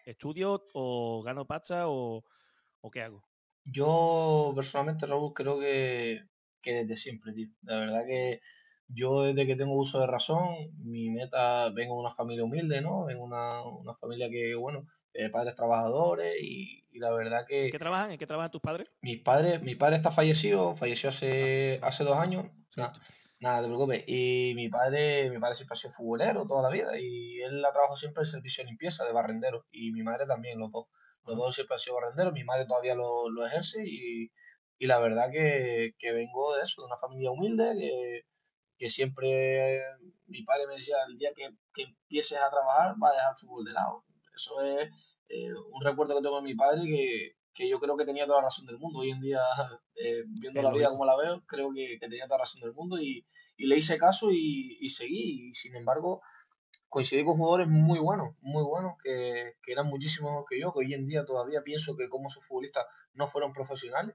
estudio 0.04 0.66
o 0.74 1.22
gano 1.22 1.46
pacha 1.46 1.88
o, 1.88 2.24
o 2.80 2.90
qué 2.90 3.02
hago. 3.02 3.22
Yo 3.64 4.52
personalmente, 4.54 5.06
Raúl, 5.06 5.32
creo 5.34 5.58
que, 5.58 6.22
desde 6.64 6.96
siempre, 6.96 7.32
tío. 7.32 7.48
La 7.62 7.78
verdad 7.78 8.06
que 8.06 8.40
yo 8.88 9.22
desde 9.24 9.46
que 9.46 9.56
tengo 9.56 9.74
uso 9.74 10.00
de 10.00 10.06
razón, 10.06 10.48
mi 10.84 11.10
meta, 11.10 11.68
vengo 11.70 11.94
de 11.94 12.00
una 12.00 12.10
familia 12.10 12.44
humilde, 12.44 12.80
¿no? 12.80 13.04
Vengo 13.04 13.24
una, 13.24 13.62
una 13.62 13.94
familia 13.94 14.30
que, 14.30 14.54
bueno, 14.54 14.86
eh, 15.12 15.30
padres 15.30 15.54
trabajadores 15.54 16.34
y, 16.40 16.84
la 16.98 17.12
verdad 17.12 17.44
que... 17.46 17.66
¿En 17.66 17.70
qué 17.72 17.78
trabajan? 17.78 18.10
¿En 18.10 18.18
qué 18.18 18.26
trabajan 18.26 18.50
tus 18.50 18.60
padres? 18.60 18.90
Mis 19.02 19.20
padres, 19.20 19.62
mi 19.62 19.76
padre 19.76 19.96
está 19.96 20.10
fallecido, 20.10 20.74
falleció 20.74 21.10
hace, 21.10 21.78
hace 21.82 22.04
dos 22.04 22.16
años. 22.18 22.46
Nada, 23.40 23.62
te 23.62 23.68
preocupes. 23.68 24.04
Y 24.06 24.52
mi 24.56 24.68
padre, 24.68 25.30
mi 25.30 25.38
padre 25.38 25.54
siempre 25.54 25.74
ha 25.74 25.76
sido 25.76 25.92
futbolero 25.92 26.46
toda 26.46 26.62
la 26.62 26.70
vida 26.70 26.98
y 26.98 27.40
él 27.40 27.64
ha 27.64 27.70
trabajado 27.72 27.96
siempre 27.96 28.22
en 28.22 28.26
servicio 28.26 28.64
de 28.64 28.70
limpieza, 28.70 29.04
de 29.04 29.12
barrendero. 29.12 29.64
Y 29.70 29.92
mi 29.92 30.02
madre 30.02 30.26
también, 30.26 30.58
los 30.58 30.72
dos. 30.72 30.86
Los 31.24 31.36
dos 31.36 31.54
siempre 31.54 31.74
han 31.74 31.78
sido 31.80 31.96
barrenderos, 31.96 32.32
mi 32.32 32.44
madre 32.44 32.66
todavía 32.66 32.94
lo, 32.94 33.28
lo 33.30 33.46
ejerce 33.46 33.84
y, 33.84 34.30
y, 34.78 34.86
la 34.86 34.98
verdad 34.98 35.30
que, 35.30 35.94
que, 35.98 36.12
vengo 36.12 36.56
de 36.56 36.62
eso, 36.64 36.80
de 36.80 36.86
una 36.86 36.96
familia 36.96 37.30
humilde, 37.30 37.74
que, 37.78 38.22
que 38.78 38.90
siempre 38.90 39.82
mi 40.26 40.42
padre 40.44 40.66
me 40.66 40.74
decía, 40.74 40.96
el 41.06 41.18
día 41.18 41.30
que, 41.36 41.50
que, 41.74 41.82
empieces 41.82 42.38
a 42.38 42.50
trabajar 42.50 42.94
va 43.02 43.08
a 43.10 43.12
dejar 43.12 43.32
el 43.32 43.38
fútbol 43.38 43.64
de 43.64 43.72
lado. 43.72 44.04
Eso 44.34 44.62
es 44.62 44.90
eh, 45.28 45.52
un 45.72 45.84
recuerdo 45.84 46.16
que 46.16 46.22
tengo 46.22 46.36
de 46.36 46.42
mi 46.42 46.54
padre 46.54 46.82
que, 46.84 47.32
que 47.58 47.68
yo 47.68 47.80
creo 47.80 47.96
que 47.96 48.04
tenía 48.04 48.24
toda 48.24 48.38
la 48.38 48.46
razón 48.46 48.66
del 48.66 48.78
mundo. 48.78 49.00
Hoy 49.00 49.10
en 49.10 49.20
día, 49.20 49.40
eh, 49.96 50.22
viendo 50.28 50.62
la 50.62 50.70
vida 50.70 50.90
como 50.90 51.04
la 51.04 51.16
veo, 51.16 51.42
creo 51.44 51.72
que, 51.74 51.98
que, 51.98 52.08
tenía 52.08 52.26
toda 52.26 52.38
la 52.38 52.44
razón 52.44 52.60
del 52.60 52.72
mundo 52.72 52.98
y, 53.00 53.26
y 53.56 53.66
le 53.66 53.76
hice 53.76 53.98
caso 53.98 54.30
y, 54.30 54.78
y, 54.80 54.90
seguí. 54.90 55.48
Y 55.50 55.54
sin 55.54 55.74
embargo, 55.74 56.22
coincidí 56.88 57.24
con 57.24 57.36
jugadores 57.36 57.66
muy 57.66 57.98
buenos, 57.98 58.36
muy 58.42 58.62
buenos, 58.62 58.92
que, 59.02 59.56
que 59.60 59.72
eran 59.72 59.86
muchísimos 59.86 60.44
que 60.48 60.60
yo, 60.60 60.72
que 60.72 60.78
hoy 60.78 60.94
en 60.94 61.08
día 61.08 61.24
todavía 61.24 61.62
pienso 61.62 61.96
que 61.96 62.08
como 62.08 62.30
sus 62.30 62.46
futbolistas 62.46 62.86
no 63.12 63.26
fueron 63.26 63.52
profesionales. 63.52 64.14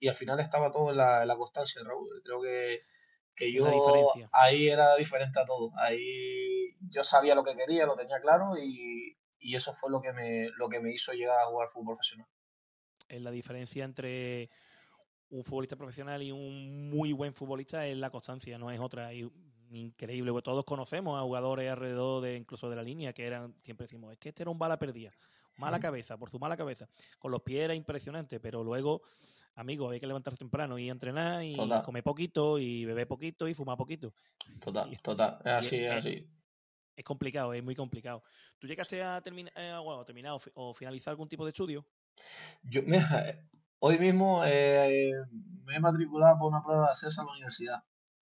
Y 0.00 0.08
al 0.08 0.16
final 0.16 0.40
estaba 0.40 0.72
todo 0.72 0.90
en 0.90 0.96
la, 0.96 1.24
la 1.24 1.36
constancia, 1.36 1.80
Raúl. 1.84 2.08
Creo 2.24 2.42
que, 2.42 2.80
que 3.36 3.52
yo 3.52 3.68
ahí 4.32 4.68
era 4.68 4.96
diferente 4.96 5.38
a 5.38 5.46
todo. 5.46 5.70
Ahí 5.76 6.74
yo 6.80 7.04
sabía 7.04 7.36
lo 7.36 7.44
que 7.44 7.54
quería, 7.54 7.86
lo 7.86 7.94
tenía 7.94 8.20
claro 8.20 8.58
y, 8.58 9.16
y 9.38 9.54
eso 9.54 9.72
fue 9.72 9.92
lo 9.92 10.00
que 10.00 10.12
me, 10.12 10.48
lo 10.56 10.68
que 10.68 10.80
me 10.80 10.92
hizo 10.92 11.12
llegar 11.12 11.38
a 11.38 11.46
jugar 11.46 11.68
fútbol 11.68 11.94
profesional. 11.94 12.26
Es 13.08 13.20
la 13.20 13.30
diferencia 13.30 13.84
entre 13.84 14.50
un 15.30 15.44
futbolista 15.44 15.76
profesional 15.76 16.22
y 16.22 16.32
un 16.32 16.90
muy 16.90 17.12
buen 17.12 17.34
futbolista 17.34 17.86
es 17.86 17.96
la 17.96 18.10
constancia, 18.10 18.58
no 18.58 18.70
es 18.70 18.80
otra. 18.80 19.12
Y 19.12 19.30
increíble, 19.70 20.30
porque 20.30 20.44
todos 20.44 20.64
conocemos 20.64 21.18
a 21.18 21.22
jugadores 21.22 21.70
alrededor 21.70 22.22
de 22.22 22.36
incluso 22.36 22.68
de 22.70 22.76
la 22.76 22.82
línea 22.82 23.12
que 23.12 23.26
eran, 23.26 23.54
siempre 23.62 23.84
decimos, 23.84 24.12
es 24.12 24.18
que 24.18 24.28
este 24.30 24.42
era 24.42 24.50
un 24.50 24.58
bala 24.58 24.78
perdida, 24.78 25.12
mala 25.56 25.80
cabeza, 25.80 26.16
por 26.16 26.30
su 26.30 26.38
mala 26.38 26.56
cabeza. 26.56 26.88
Con 27.18 27.30
los 27.30 27.42
pies 27.42 27.64
era 27.64 27.74
impresionante, 27.74 28.40
pero 28.40 28.62
luego, 28.62 29.02
amigo, 29.54 29.90
hay 29.90 30.00
que 30.00 30.06
levantarse 30.06 30.38
temprano 30.38 30.78
y 30.78 30.88
entrenar 30.88 31.42
y 31.42 31.56
comer 31.84 32.02
poquito 32.02 32.58
y 32.58 32.84
beber 32.84 33.06
poquito 33.06 33.48
y 33.48 33.54
fumar 33.54 33.76
poquito. 33.76 34.14
Total, 34.60 34.96
total, 35.02 35.38
es 35.44 35.52
así, 35.52 35.76
es, 35.76 35.92
así. 35.92 36.28
Es 36.96 37.04
complicado, 37.04 37.52
es 37.52 37.62
muy 37.62 37.74
complicado. 37.74 38.22
¿Tú 38.58 38.66
llegaste 38.66 39.02
a 39.02 39.20
terminar, 39.20 39.52
eh, 39.56 39.76
bueno, 39.82 40.04
terminar 40.04 40.38
o, 40.54 40.74
finalizar 40.74 41.10
algún 41.12 41.28
tipo 41.28 41.44
de 41.44 41.50
estudio? 41.50 41.84
Yo, 42.62 42.82
mira, 42.82 43.38
hoy 43.78 43.98
mismo 43.98 44.42
eh, 44.44 45.12
me 45.64 45.76
he 45.76 45.80
matriculado 45.80 46.38
por 46.38 46.48
una 46.48 46.62
prueba 46.62 46.86
de 46.86 46.90
acceso 46.90 47.20
a 47.20 47.24
la 47.24 47.32
universidad. 47.32 47.84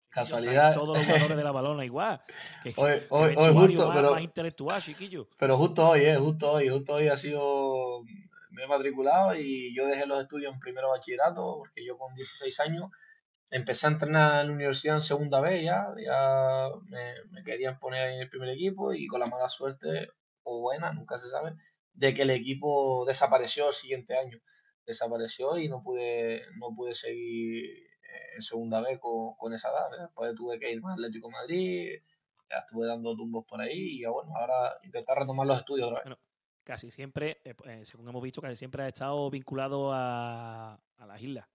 Casualidad. 0.10 0.74
Todos 0.74 0.98
los 0.98 1.06
jugadores 1.06 1.38
de 1.38 1.44
la 1.44 1.52
balona 1.54 1.86
igual. 1.86 2.22
Que, 2.64 2.74
hoy, 2.76 3.02
hoy, 3.10 3.34
hoy 3.38 3.54
justo, 3.54 3.88
más, 3.88 3.96
pero, 3.96 4.12
más 4.12 4.22
intelectual, 4.22 4.82
chiquillo. 4.82 5.30
Pero 5.38 5.58
justo 5.58 5.90
hoy, 5.90 6.02
eh, 6.02 6.18
justo 6.18 6.52
hoy, 6.52 6.70
justo 6.70 6.94
hoy 6.94 7.08
ha 7.08 7.18
sido. 7.18 8.04
Me 8.50 8.64
he 8.64 8.68
matriculado 8.68 9.34
y 9.36 9.74
yo 9.74 9.88
dejé 9.88 10.06
los 10.06 10.22
estudios 10.22 10.54
en 10.54 10.60
primero 10.60 10.90
bachillerato, 10.90 11.56
porque 11.60 11.86
yo 11.86 11.98
con 11.98 12.14
16 12.14 12.60
años 12.60 12.92
empecé 13.50 13.88
a 13.88 13.92
entrenar 13.92 14.42
en 14.42 14.48
la 14.48 14.54
universidad 14.54 14.96
en 14.96 15.02
segunda 15.02 15.40
vez 15.40 15.64
ya. 15.64 15.88
Ya 15.98 16.68
me, 16.90 17.14
me 17.30 17.44
querían 17.44 17.80
poner 17.80 18.12
en 18.12 18.20
el 18.20 18.30
primer 18.30 18.50
equipo 18.50 18.94
y 18.94 19.08
con 19.08 19.22
la 19.22 19.28
mala 19.28 19.48
suerte, 19.48 20.10
o 20.44 20.60
buena, 20.60 20.92
nunca 20.92 21.18
se 21.18 21.30
sabe, 21.30 21.54
de 21.94 22.14
que 22.14 22.24
el 22.24 22.30
equipo 22.30 23.06
desapareció 23.06 23.70
el 23.70 23.74
siguiente 23.74 24.18
año. 24.18 24.40
Desapareció 24.86 25.58
y 25.58 25.70
no 25.70 25.84
pude, 25.84 26.44
no 26.58 26.74
pude 26.76 26.96
seguir 26.96 27.92
en 28.36 28.42
segunda 28.42 28.82
vez 28.82 29.00
con, 29.00 29.54
esa 29.54 29.70
edad. 29.70 30.06
Después 30.06 30.36
tuve 30.36 30.60
que 30.60 30.72
irme 30.72 30.90
al 30.90 30.94
Atlético 30.94 31.30
Madrid, 31.30 32.02
ya 32.50 32.58
estuve 32.58 32.88
dando 32.88 33.16
tumbos 33.16 33.46
por 33.46 33.62
ahí 33.62 34.00
y 34.00 34.06
bueno, 34.06 34.32
ahora 34.36 34.78
intentar 34.84 35.20
retomar 35.20 35.48
los 35.48 35.58
estudios 35.58 35.90
otra 35.92 36.04
vez. 36.04 36.18
casi 36.64 36.92
siempre, 36.92 37.42
eh, 37.44 37.56
eh, 37.66 37.86
según 37.86 38.08
hemos 38.10 38.22
visto, 38.22 38.42
casi 38.42 38.56
siempre 38.56 38.84
ha 38.84 38.88
estado 38.88 39.30
vinculado 39.30 39.92
a, 39.94 40.82
a 40.98 41.06
las 41.06 41.22
islas. 41.22 41.48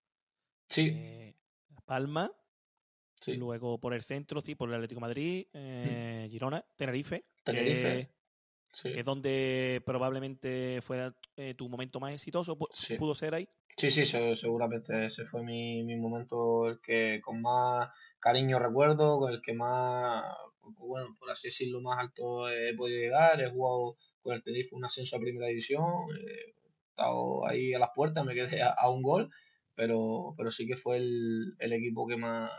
Sí. 0.68 0.92
Eh, 0.94 1.34
Palma, 1.84 2.32
sí. 3.20 3.34
luego 3.34 3.78
por 3.78 3.94
el 3.94 4.02
centro, 4.02 4.40
sí, 4.40 4.54
por 4.54 4.68
el 4.68 4.74
Atlético 4.74 5.00
Madrid, 5.00 5.46
mm. 5.52 6.28
Girona, 6.28 6.64
Tenerife. 6.76 7.24
Tenerife. 7.44 8.10
Que, 8.82 9.00
es 9.00 9.04
donde 9.04 9.82
probablemente 9.84 10.80
fuera 10.82 11.14
tu 11.56 11.68
momento 11.68 12.00
más 12.00 12.12
exitoso, 12.12 12.56
pudo 12.56 13.14
ser 13.14 13.34
ahí. 13.34 13.48
Sí, 13.76 13.90
sí, 13.90 14.06
seguramente 14.06 15.04
ese 15.04 15.26
fue 15.26 15.42
mi, 15.42 15.82
mi 15.82 15.96
momento, 15.96 16.68
el 16.68 16.80
que 16.80 17.20
con 17.22 17.42
más 17.42 17.90
cariño 18.18 18.58
recuerdo, 18.58 19.18
con 19.18 19.32
el 19.32 19.42
que 19.42 19.52
más, 19.52 20.24
bueno, 20.62 21.14
por 21.18 21.30
así 21.30 21.48
decirlo, 21.48 21.82
más 21.82 21.98
alto 21.98 22.48
he 22.48 22.74
podido 22.74 22.98
llegar. 22.98 23.40
He 23.40 23.50
jugado 23.50 23.98
con 24.22 24.34
el 24.34 24.42
Tenerife 24.42 24.74
un 24.74 24.84
ascenso 24.84 25.16
a 25.16 25.20
primera 25.20 25.46
división, 25.46 25.84
he 26.18 26.54
estado 26.88 27.46
ahí 27.46 27.74
a 27.74 27.78
las 27.78 27.90
puertas, 27.94 28.24
me 28.24 28.34
quedé 28.34 28.62
a, 28.62 28.90
un 28.90 29.02
gol, 29.02 29.30
pero, 29.74 30.34
pero 30.38 30.50
sí 30.50 30.66
que 30.66 30.76
fue 30.76 30.96
el, 30.96 31.54
el, 31.58 31.72
equipo 31.74 32.08
que 32.08 32.16
más, 32.16 32.50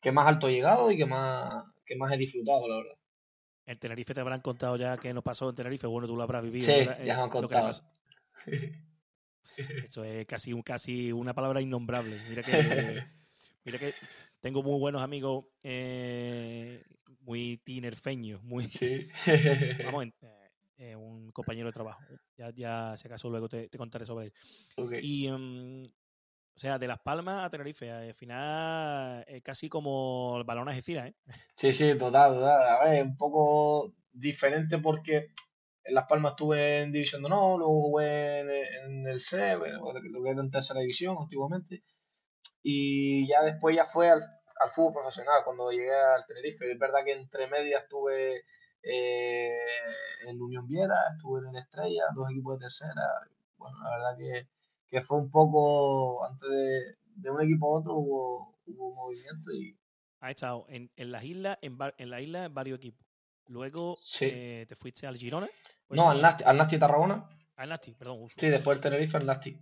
que 0.00 0.12
más 0.12 0.26
alto 0.26 0.48
he 0.48 0.52
llegado 0.52 0.90
y 0.90 0.98
que 0.98 1.06
más, 1.06 1.64
que 1.86 1.96
más 1.96 2.12
he 2.12 2.18
disfrutado, 2.18 2.68
la 2.68 2.76
verdad. 2.76 2.97
El 3.68 3.78
Tenerife 3.78 4.14
te 4.14 4.20
habrán 4.20 4.40
contado 4.40 4.78
ya 4.78 4.96
que 4.96 5.12
nos 5.12 5.22
pasó 5.22 5.50
en 5.50 5.54
Tenerife, 5.54 5.86
bueno, 5.86 6.08
tú 6.08 6.16
lo 6.16 6.22
habrás 6.22 6.42
vivido. 6.42 6.64
Sí, 6.64 6.88
ya 7.04 7.18
me 7.18 7.22
han 7.24 7.28
contado. 7.28 7.70
Eso 9.58 10.04
es 10.04 10.24
casi, 10.24 10.62
casi 10.62 11.12
una 11.12 11.34
palabra 11.34 11.60
innombrable. 11.60 12.18
Mira 12.30 12.42
que, 12.42 12.52
mira 13.66 13.78
que 13.78 13.92
tengo 14.40 14.62
muy 14.62 14.78
buenos 14.78 15.02
amigos, 15.02 15.44
eh, 15.62 16.82
muy 17.20 17.58
tinerfeños, 17.58 18.42
muy... 18.42 18.64
Sí. 18.64 19.06
Vamos, 19.84 20.06
eh, 20.78 20.96
un 20.96 21.30
compañero 21.32 21.68
de 21.68 21.72
trabajo. 21.72 22.00
Ya, 22.38 22.48
ya 22.54 22.96
si 22.96 23.06
acaso 23.06 23.28
luego 23.28 23.50
te, 23.50 23.68
contaré 23.76 24.06
sobre 24.06 24.26
él. 24.28 24.32
Y, 25.02 25.26
em, 25.26 25.84
o 26.58 26.60
sea, 26.60 26.76
de 26.76 26.88
Las 26.88 26.98
Palmas 26.98 27.44
a 27.44 27.50
Tenerife, 27.50 27.88
al 27.88 28.14
final 28.14 29.24
es 29.28 29.44
casi 29.44 29.68
como 29.68 30.38
el 30.38 30.42
balón 30.42 30.68
a 30.68 30.76
¿eh? 30.76 31.14
Sí, 31.54 31.72
sí, 31.72 31.96
total, 31.96 32.34
total. 32.34 32.68
A 32.68 32.84
ver, 32.84 33.04
un 33.04 33.16
poco 33.16 33.94
diferente 34.10 34.78
porque 34.78 35.34
en 35.84 35.94
Las 35.94 36.08
Palmas 36.08 36.32
estuve 36.32 36.80
en 36.80 36.90
División 36.90 37.22
de 37.22 37.28
luego 37.28 37.62
jugué 37.62 38.40
en, 38.40 39.06
el 39.06 39.20
C, 39.20 39.54
lo 39.54 39.92
que 40.24 40.30
era 40.30 40.40
en 40.40 40.50
tercera 40.50 40.80
división 40.80 41.16
antiguamente. 41.16 41.84
Y 42.60 43.28
ya 43.28 43.44
después 43.44 43.76
ya 43.76 43.84
fue 43.84 44.10
al, 44.10 44.20
fútbol 44.72 44.94
profesional 44.94 45.42
cuando 45.44 45.70
llegué 45.70 45.94
al 45.94 46.26
Tenerife. 46.26 46.72
Es 46.72 46.76
verdad 46.80 47.04
que 47.04 47.12
entre 47.12 47.46
medias 47.46 47.84
estuve 47.84 48.42
eh, 48.82 49.58
en 50.26 50.42
Unión 50.42 50.66
Viera, 50.66 50.96
estuve 51.14 51.48
en 51.48 51.54
Estrella, 51.54 52.02
dos 52.16 52.28
equipos 52.32 52.58
de 52.58 52.64
tercera. 52.64 53.04
Bueno, 53.56 53.76
la 53.84 53.90
verdad 53.90 54.18
que, 54.18 54.57
que 54.88 55.02
fue 55.02 55.18
un 55.18 55.30
poco, 55.30 56.24
antes 56.24 56.48
de, 56.48 57.30
un 57.30 57.42
equipo 57.42 57.66
a 57.66 57.80
otro 57.80 57.94
hubo, 57.96 58.58
hubo 58.66 58.94
movimiento 58.94 59.52
y... 59.52 59.76
Ha 60.20 60.30
estado 60.30 60.66
en, 60.68 60.90
en 60.96 61.12
las 61.12 61.22
islas, 61.22 61.58
en, 61.62 61.78
en 61.96 62.10
la 62.10 62.20
isla 62.20 62.46
en 62.46 62.54
varios 62.54 62.78
equipos. 62.78 63.06
Luego 63.48 63.98
eh, 64.20 64.66
te 64.68 64.76
fuiste 64.76 65.06
al 65.06 65.16
Girona. 65.16 65.48
No, 65.88 66.10
al 66.10 66.20
Nasti, 66.20 66.44
al 66.44 66.56
Nasti 66.56 66.78
Tarragona. 66.78 67.28
Al 67.56 67.68
Nasti, 67.70 67.92
perdón. 67.92 68.28
Sí, 68.36 68.48
después 68.48 68.76
el 68.76 68.82
Tenerife, 68.82 69.16
al 69.16 69.26
Nasti. 69.26 69.58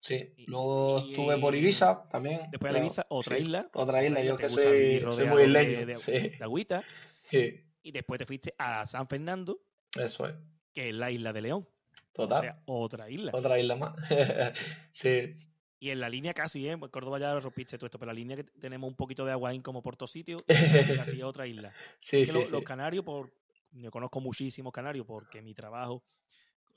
Sí, 0.00 0.32
luego 0.46 1.00
estuve 1.00 1.36
por 1.38 1.54
Ibiza 1.54 2.04
también. 2.04 2.50
Después 2.50 2.72
de 2.72 2.78
Ibiza, 2.78 3.06
otra 3.10 3.38
isla. 3.38 3.68
Otra 3.74 4.04
isla, 4.04 4.22
yo 4.22 4.36
que 4.36 4.48
soy, 4.48 5.00
soy 5.00 5.26
muy 5.26 5.42
isleño. 5.42 5.86
De, 5.86 5.96
de, 5.96 6.38
agüita. 6.40 6.84
Sí. 7.30 7.60
Y 7.82 7.92
después 7.92 8.18
te 8.18 8.26
fuiste 8.26 8.54
a 8.56 8.86
San 8.86 9.08
Fernando. 9.08 9.60
Eso 9.96 10.26
es. 10.26 10.36
que 10.72 10.90
es 10.90 10.94
la 10.94 11.10
isla 11.10 11.32
de 11.32 11.42
León. 11.42 11.68
Total. 12.12 12.38
O 12.38 12.40
sea, 12.42 12.62
otra 12.66 13.08
isla. 13.10 13.30
Otra 13.34 13.58
isla 13.58 13.76
más. 13.76 13.94
sí. 14.92 15.36
Y 15.82 15.90
en 15.90 16.00
la 16.00 16.08
línea 16.10 16.34
casi, 16.34 16.68
¿eh? 16.68 16.76
Córdoba 16.90 17.18
ya 17.18 17.38
rompiste 17.40 17.78
todo 17.78 17.86
esto, 17.86 17.98
pero 17.98 18.08
la 18.10 18.14
línea 18.14 18.36
que 18.36 18.44
tenemos 18.44 18.88
un 18.88 18.96
poquito 18.96 19.24
de 19.24 19.32
agua 19.32 19.50
como 19.62 19.82
por 19.82 19.96
todos 19.96 20.10
sitios, 20.10 20.42
casi, 20.92 20.96
casi 20.96 21.22
otra 21.22 21.46
isla. 21.46 21.72
Sí, 22.00 22.22
Es 22.22 22.28
sí, 22.28 22.34
lo- 22.34 22.48
los 22.50 22.62
canarios, 22.62 23.04
por, 23.04 23.32
yo 23.72 23.90
conozco 23.90 24.20
muchísimos 24.20 24.72
canarios 24.72 25.06
porque 25.06 25.40
mi 25.40 25.54
trabajo, 25.54 26.02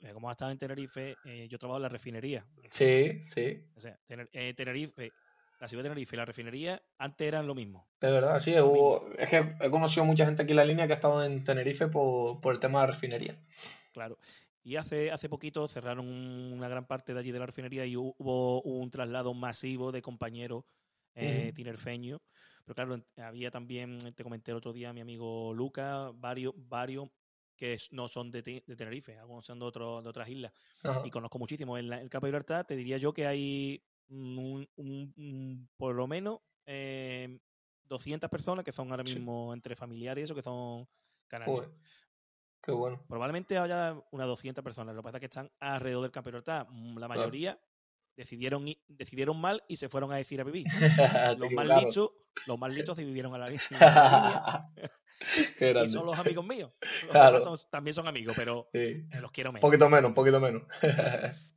eh, 0.00 0.12
como 0.14 0.28
ha 0.30 0.32
estado 0.32 0.50
en 0.52 0.58
Tenerife, 0.58 1.16
eh, 1.24 1.46
yo 1.50 1.58
trabajo 1.58 1.76
en 1.78 1.82
la 1.82 1.88
refinería. 1.90 2.46
Sí, 2.70 3.24
sí. 3.28 3.62
O 3.76 3.80
sea, 3.80 3.98
Tener- 4.06 4.30
eh, 4.32 4.54
Tenerife, 4.54 5.12
la 5.60 5.68
ciudad 5.68 5.82
de 5.82 5.90
Tenerife 5.90 6.16
y 6.16 6.18
la 6.18 6.24
refinería 6.24 6.82
antes 6.96 7.28
eran 7.28 7.46
lo 7.46 7.54
mismo. 7.54 7.86
Es 8.00 8.10
verdad, 8.10 8.40
sí. 8.40 8.52
Lo 8.52 8.68
hubo- 8.68 9.10
es 9.18 9.28
que 9.28 9.54
he 9.60 9.70
conocido 9.70 10.06
mucha 10.06 10.24
gente 10.24 10.42
aquí 10.44 10.52
en 10.52 10.56
la 10.56 10.64
línea 10.64 10.86
que 10.86 10.94
ha 10.94 10.96
estado 10.96 11.22
en 11.22 11.44
Tenerife 11.44 11.88
por, 11.88 12.40
por 12.40 12.54
el 12.54 12.60
tema 12.60 12.80
de 12.82 12.86
refinería. 12.86 13.38
Claro. 13.92 14.18
Y 14.66 14.76
hace, 14.76 15.10
hace 15.10 15.28
poquito 15.28 15.68
cerraron 15.68 16.08
una 16.08 16.68
gran 16.68 16.86
parte 16.86 17.12
de 17.12 17.20
allí 17.20 17.32
de 17.32 17.38
la 17.38 17.46
refinería 17.46 17.84
y 17.84 17.94
hu- 17.94 18.14
hubo 18.18 18.62
un 18.62 18.90
traslado 18.90 19.34
masivo 19.34 19.92
de 19.92 20.00
compañeros 20.00 20.64
eh, 21.14 21.52
tinerfeños. 21.54 22.20
Pero 22.64 22.74
claro, 22.74 23.04
había 23.18 23.50
también, 23.50 23.98
te 24.14 24.22
comenté 24.24 24.50
el 24.52 24.56
otro 24.56 24.72
día, 24.72 24.92
mi 24.94 25.00
amigo 25.02 25.52
Luca, 25.54 26.10
varios, 26.14 26.54
varios 26.56 27.10
que 27.56 27.76
no 27.92 28.08
son 28.08 28.30
de, 28.30 28.42
de 28.42 28.74
Tenerife, 28.76 29.16
algunos 29.18 29.44
son 29.44 29.58
de, 29.58 29.66
otro- 29.66 30.00
de 30.02 30.08
otras 30.08 30.28
islas. 30.28 30.52
Y 31.04 31.10
conozco 31.10 31.38
muchísimo. 31.38 31.76
En 31.78 31.88
la- 31.90 32.00
el 32.00 32.08
Campo 32.08 32.26
de 32.26 32.32
Libertad 32.32 32.64
te 32.66 32.74
diría 32.74 32.96
yo 32.96 33.12
que 33.12 33.26
hay 33.26 33.84
un- 34.08 34.66
un- 34.76 35.12
un- 35.16 35.68
por 35.76 35.94
lo 35.94 36.06
menos 36.06 36.40
eh, 36.66 37.38
200 37.84 38.30
personas 38.30 38.64
que 38.64 38.72
son 38.72 38.90
ahora 38.90 39.04
Sí. 39.06 39.14
mismo 39.16 39.52
entre 39.52 39.76
familiares 39.76 40.22
y 40.22 40.24
eso, 40.24 40.34
que 40.34 40.42
son 40.42 40.88
canarios. 41.28 41.58
Joder, 41.66 41.70
Qué 42.64 42.72
bueno. 42.72 43.02
Probablemente 43.08 43.58
haya 43.58 43.94
unas 44.10 44.26
200 44.26 44.64
personas. 44.64 44.94
Lo 44.94 45.02
que 45.02 45.04
pasa 45.04 45.16
es 45.18 45.20
que 45.20 45.26
están 45.26 45.50
alrededor 45.60 46.02
del 46.02 46.10
Libertad. 46.32 46.66
Mm, 46.70 46.98
La 46.98 47.08
mayoría 47.08 47.60
decidieron, 48.16 48.66
i- 48.68 48.80
decidieron 48.88 49.40
mal 49.40 49.62
y 49.68 49.76
se 49.76 49.88
fueron 49.88 50.12
a 50.12 50.16
decir 50.16 50.40
a 50.40 50.44
vivir. 50.44 50.64
Los 51.38 51.50
más, 51.52 51.64
claro. 51.66 51.80
listos, 51.86 52.10
los 52.46 52.58
más 52.58 52.70
se 52.96 53.04
vivieron 53.04 53.34
a 53.34 53.38
la, 53.38 53.46
a 53.46 53.50
la 53.70 54.68
línea 54.70 54.94
Qué 55.58 55.70
y 55.84 55.88
son 55.88 56.06
los 56.06 56.18
amigos 56.18 56.44
míos. 56.46 56.72
Los 57.02 57.10
Claro. 57.10 57.36
también 57.70 57.94
son 57.94 58.06
amigos, 58.08 58.34
pero 58.36 58.68
Sí. 58.72 59.04
los 59.20 59.30
quiero 59.30 59.50
Un 59.50 59.54
menos. 59.54 59.68
poquito 59.68 59.88
menos, 59.88 60.08
un 60.08 60.14
poquito 60.14 60.40
menos. 60.40 60.62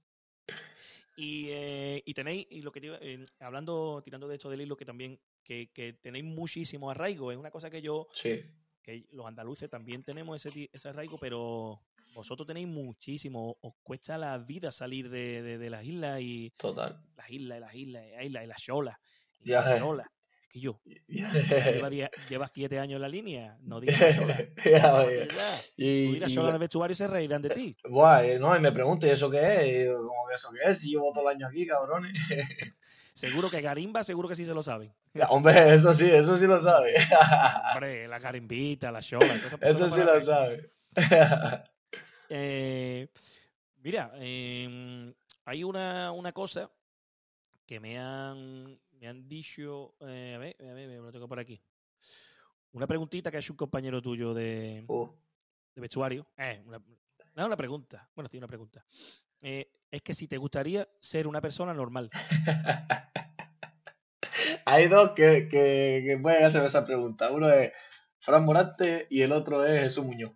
Y, 1.19 1.47
eh, 1.49 2.03
y 2.05 2.13
tenéis, 2.13 2.45
y 2.51 2.61
lo 2.61 2.71
que 2.71 2.79
te 2.79 2.89
eh, 3.01 3.25
hablando, 3.39 4.01
tirando 4.03 4.27
de 4.27 4.35
esto 4.35 4.51
del 4.51 4.61
hilo, 4.61 4.77
que 4.77 4.85
también, 4.85 5.19
que, 5.43 5.71
que 5.73 5.93
tenéis 5.93 6.25
muchísimo 6.25 6.91
arraigo. 6.91 7.31
Es 7.31 7.37
una 7.39 7.49
cosa 7.49 7.71
que 7.71 7.81
yo, 7.81 8.07
Sí, 8.13 8.39
que 8.87 9.05
los 9.11 9.25
andaluces 9.25 9.69
también 9.69 10.01
tenemos 10.01 10.45
ese, 10.45 10.69
ese 10.71 10.87
arraigo, 10.87 11.17
pero 11.19 11.81
vosotros 12.13 12.47
tenéis 12.47 12.69
muchísimo. 12.69 13.57
Os 13.59 13.73
cuesta 13.83 14.17
la 14.17 14.37
vida 14.37 14.71
salir 14.71 15.09
de, 15.09 15.41
de- 15.43 15.57
de 15.57 15.69
las 15.69 15.83
islas 15.83 16.21
y 16.21 16.53
total. 16.55 17.03
las 17.17 17.29
islas, 17.29 17.59
las 17.59 17.75
islas, 17.75 18.03
las 18.15 18.23
islas, 18.23 18.43
y 18.45 18.47
las 18.47 18.57
cholas, 18.61 18.97
y 19.41 19.49
Ya 19.49 19.61
las 19.61 19.79
cholas. 19.81 20.07
Es 20.41 20.47
que 20.53 20.59
yo, 20.61 20.79
lleva, 21.05 21.89
die- 21.89 22.09
lleva 22.29 22.47
siete 22.53 22.79
años 22.79 22.95
en 22.95 23.01
la 23.01 23.09
línea, 23.09 23.57
no 23.61 23.81
digas 23.81 23.99
las 23.99 24.15
cholas. 24.15 24.43
No. 24.65 25.51
Y, 25.75 26.07
Tú 26.07 26.13
dirás 26.13 26.31
cholas 26.31 26.43
la- 26.45 26.49
en 26.51 26.55
el 26.55 26.59
vestuario 26.59 26.93
y 26.93 26.95
se 26.95 27.07
reirán 27.09 27.41
de 27.41 27.49
ti. 27.49 27.75
Buah, 27.89 28.23
eh, 28.25 28.39
no, 28.39 28.55
y 28.55 28.61
me 28.61 28.71
pregunto, 28.71 29.05
¿y 29.05 29.09
eso 29.09 29.29
qué 29.29 29.55
es? 29.55 29.67
Y 29.67 29.79
digo, 29.83 29.97
¿cómo 30.07 30.27
que 30.29 30.35
eso 30.35 30.49
qué 30.53 30.71
es? 30.71 30.77
Si 30.79 30.91
llevo 30.91 31.11
todo 31.13 31.29
el 31.29 31.35
año 31.35 31.47
aquí, 31.47 31.67
cabrones. 31.67 32.13
Seguro 33.17 33.49
que 33.49 33.61
Garimba, 33.61 34.03
seguro 34.03 34.29
que 34.29 34.35
sí 34.35 34.45
se 34.45 34.53
lo 34.53 34.61
saben. 34.61 34.93
Hombre, 35.29 35.73
eso 35.73 35.91
sí, 35.95 36.05
eso 36.05 36.37
sí 36.37 36.45
lo 36.45 36.61
sabe. 36.61 36.93
Hombre, 37.73 38.07
la 38.07 38.19
garimbita, 38.19 38.91
la 38.91 38.99
esas 38.99 39.59
Eso 39.59 39.89
sí 39.89 40.01
lo 40.01 40.21
sabe. 40.21 40.71
Eh, 42.29 43.07
mira, 43.77 44.11
em, 44.17 45.11
hay 45.45 45.63
una, 45.63 46.11
una 46.11 46.31
cosa 46.31 46.69
que 47.65 47.79
me 47.79 47.97
han, 47.97 48.79
me 48.99 49.07
han 49.07 49.27
dicho. 49.27 49.95
eh, 50.01 50.33
a 50.35 50.37
ver, 50.37 50.55
a 50.59 50.73
ver, 50.73 50.87
me 50.87 50.97
lo 50.97 51.11
tengo 51.11 51.27
por 51.27 51.39
aquí. 51.39 51.59
Una 52.73 52.85
preguntita 52.85 53.31
que 53.31 53.37
ha 53.37 53.39
hecho 53.39 53.53
un 53.53 53.57
compañero 53.57 53.99
tuyo 53.99 54.35
de, 54.35 54.85
Uh, 54.87 55.09
de 55.73 55.81
vestuario. 55.81 56.27
Eh, 56.37 56.61
una, 56.67 56.79
no, 57.33 57.45
una 57.47 57.57
pregunta. 57.57 58.07
Bueno, 58.13 58.29
sí, 58.29 58.37
una 58.37 58.47
pregunta. 58.47 58.85
Eh, 59.41 59.71
es 59.91 60.01
que 60.01 60.13
si 60.13 60.27
te 60.27 60.37
gustaría 60.37 60.87
ser 60.99 61.27
una 61.27 61.41
persona 61.41 61.73
normal. 61.73 62.09
Hay 64.65 64.87
dos 64.87 65.11
que, 65.11 65.47
que, 65.49 66.03
que 66.05 66.17
pueden 66.21 66.45
hacer 66.45 66.65
esa 66.65 66.85
pregunta. 66.85 67.31
Uno 67.31 67.49
es 67.49 67.71
Fran 68.19 68.43
Morante 68.43 69.07
y 69.09 69.21
el 69.21 69.31
otro 69.31 69.65
es 69.65 69.81
Jesús 69.81 70.05
Muñoz. 70.05 70.33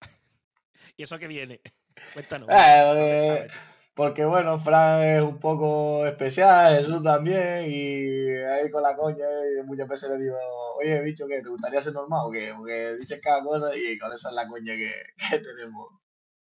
¿Y 0.96 1.02
eso 1.02 1.18
que 1.18 1.28
viene? 1.28 1.60
Cuéntanos. 2.14 2.48
Eh, 2.48 2.54
ábrete. 2.54 3.54
Porque 3.94 4.24
bueno, 4.24 4.58
Fran 4.60 5.02
es 5.02 5.20
un 5.20 5.38
poco 5.40 6.06
especial, 6.06 6.78
Jesús 6.78 7.02
también, 7.02 7.66
y 7.66 8.30
ahí 8.48 8.70
con 8.70 8.82
la 8.82 8.96
coña, 8.96 9.26
y 9.26 9.66
muchas 9.66 9.88
veces 9.88 10.10
le 10.10 10.18
digo, 10.18 10.38
oye, 10.78 11.02
bicho, 11.02 11.26
¿qué? 11.28 11.42
¿Te 11.42 11.50
gustaría 11.50 11.82
ser 11.82 11.92
normal 11.92 12.20
o 12.24 12.30
qué? 12.30 12.52
Porque 12.56 12.96
dices 12.96 13.20
cada 13.22 13.42
cosa 13.42 13.76
y 13.76 13.98
con 13.98 14.10
esa 14.12 14.30
es 14.30 14.34
la 14.34 14.48
coña 14.48 14.74
que, 14.74 14.92
que 15.28 15.38
tenemos. 15.40 15.88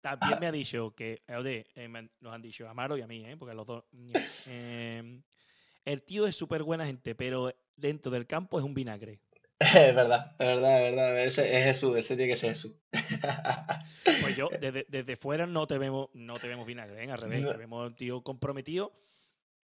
También 0.01 0.39
me 0.39 0.47
ha 0.47 0.51
dicho 0.51 0.93
que, 0.95 1.21
eh, 1.27 1.35
oye, 1.35 1.65
eh, 1.75 1.87
nos 2.21 2.33
han 2.33 2.41
dicho 2.41 2.67
a 2.67 2.71
Amaro 2.71 2.97
y 2.97 3.01
a 3.01 3.07
mí, 3.07 3.25
¿eh? 3.25 3.35
porque 3.37 3.53
los 3.55 3.65
dos. 3.65 3.83
eh, 4.47 5.21
el 5.85 6.03
tío 6.03 6.25
es 6.27 6.35
súper 6.35 6.63
buena 6.63 6.85
gente, 6.85 7.15
pero 7.15 7.51
dentro 7.75 8.11
del 8.11 8.27
campo 8.27 8.57
es 8.59 8.65
un 8.65 8.73
vinagre. 8.73 9.19
Es 9.59 9.93
verdad, 9.93 10.35
es 10.39 10.47
verdad, 10.47 10.85
es 10.87 10.95
verdad. 10.95 11.19
Ese 11.25 11.57
es 11.59 11.65
Jesús, 11.65 11.97
ese 11.97 12.15
tiene 12.15 12.31
que 12.31 12.37
ser 12.37 12.49
Jesús. 12.51 12.73
Pues 14.21 14.35
yo, 14.37 14.49
desde, 14.61 14.85
desde 14.89 15.17
fuera 15.17 15.45
no 15.47 15.67
te 15.67 15.77
vemos, 15.77 16.09
no 16.13 16.39
te 16.39 16.47
vemos 16.47 16.65
vinagre, 16.65 17.03
¿eh? 17.03 17.11
al 17.11 17.17
revés, 17.19 17.41
No. 17.41 17.51
te 17.51 17.57
vemos 17.57 17.87
un 17.87 17.95
tío 17.95 18.21
comprometido. 18.21 18.93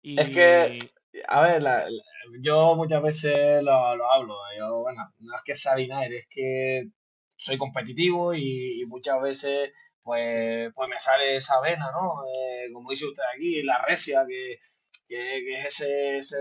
Y 0.02 0.20
Es 0.20 0.30
que- 0.30 0.92
A 1.30 1.42
ver, 1.42 1.62
la- 1.62 1.90
la- 1.90 2.04
yo 2.42 2.76
muchas 2.76 3.02
veces 3.02 3.64
lo, 3.64 3.96
lo 3.96 4.12
hablo. 4.12 4.36
Yo, 4.58 4.82
bueno, 4.82 5.14
no 5.20 5.36
es 5.36 5.42
que 5.46 5.56
sea 5.56 5.76
vinagre, 5.76 6.18
es 6.18 6.28
que 6.30 6.90
soy 7.38 7.58
competitivo 7.58 8.34
y, 8.34 8.82
y 8.82 8.86
muchas 8.86 9.22
veces 9.22 9.72
pues, 10.06 10.72
pues 10.76 10.90
me 10.90 11.00
sale 11.00 11.38
esa 11.38 11.60
vena, 11.62 11.92
¿no? 11.92 12.24
Eh, 12.28 12.72
como 12.74 12.92
dice 12.92 13.06
usted 13.08 13.24
aquí, 13.36 13.64
la 13.64 13.84
recia, 13.86 14.26
que, 14.28 14.60
que, 15.08 15.16
que 15.46 15.62
es 15.62 15.82
ese, 15.82 16.20
ese, 16.20 16.38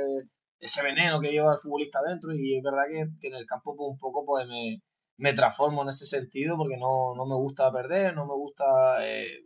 ese 0.61 0.83
veneno 0.83 1.21
que 1.21 1.33
lleva 1.33 1.55
el 1.55 1.59
futbolista 1.61 2.01
dentro 2.07 2.33
y 2.35 2.57
es 2.59 2.63
verdad 2.63 2.85
que, 2.91 3.07
que 3.21 3.29
en 3.29 3.35
el 3.37 3.47
campo 3.47 3.75
pues, 3.77 3.91
un 3.91 3.99
poco 3.99 4.25
pues 4.27 4.47
me, 4.49 4.83
me 5.17 5.33
transformo 5.35 5.83
en 5.83 5.89
ese 5.91 6.07
sentido 6.07 6.57
porque 6.57 6.77
no, 6.77 7.15
no 7.17 7.27
me 7.27 7.37
gusta 7.37 7.73
perder, 7.73 8.15
no 8.15 8.27
me 8.27 8.35
gusta... 8.35 8.65
eh, 9.07 9.41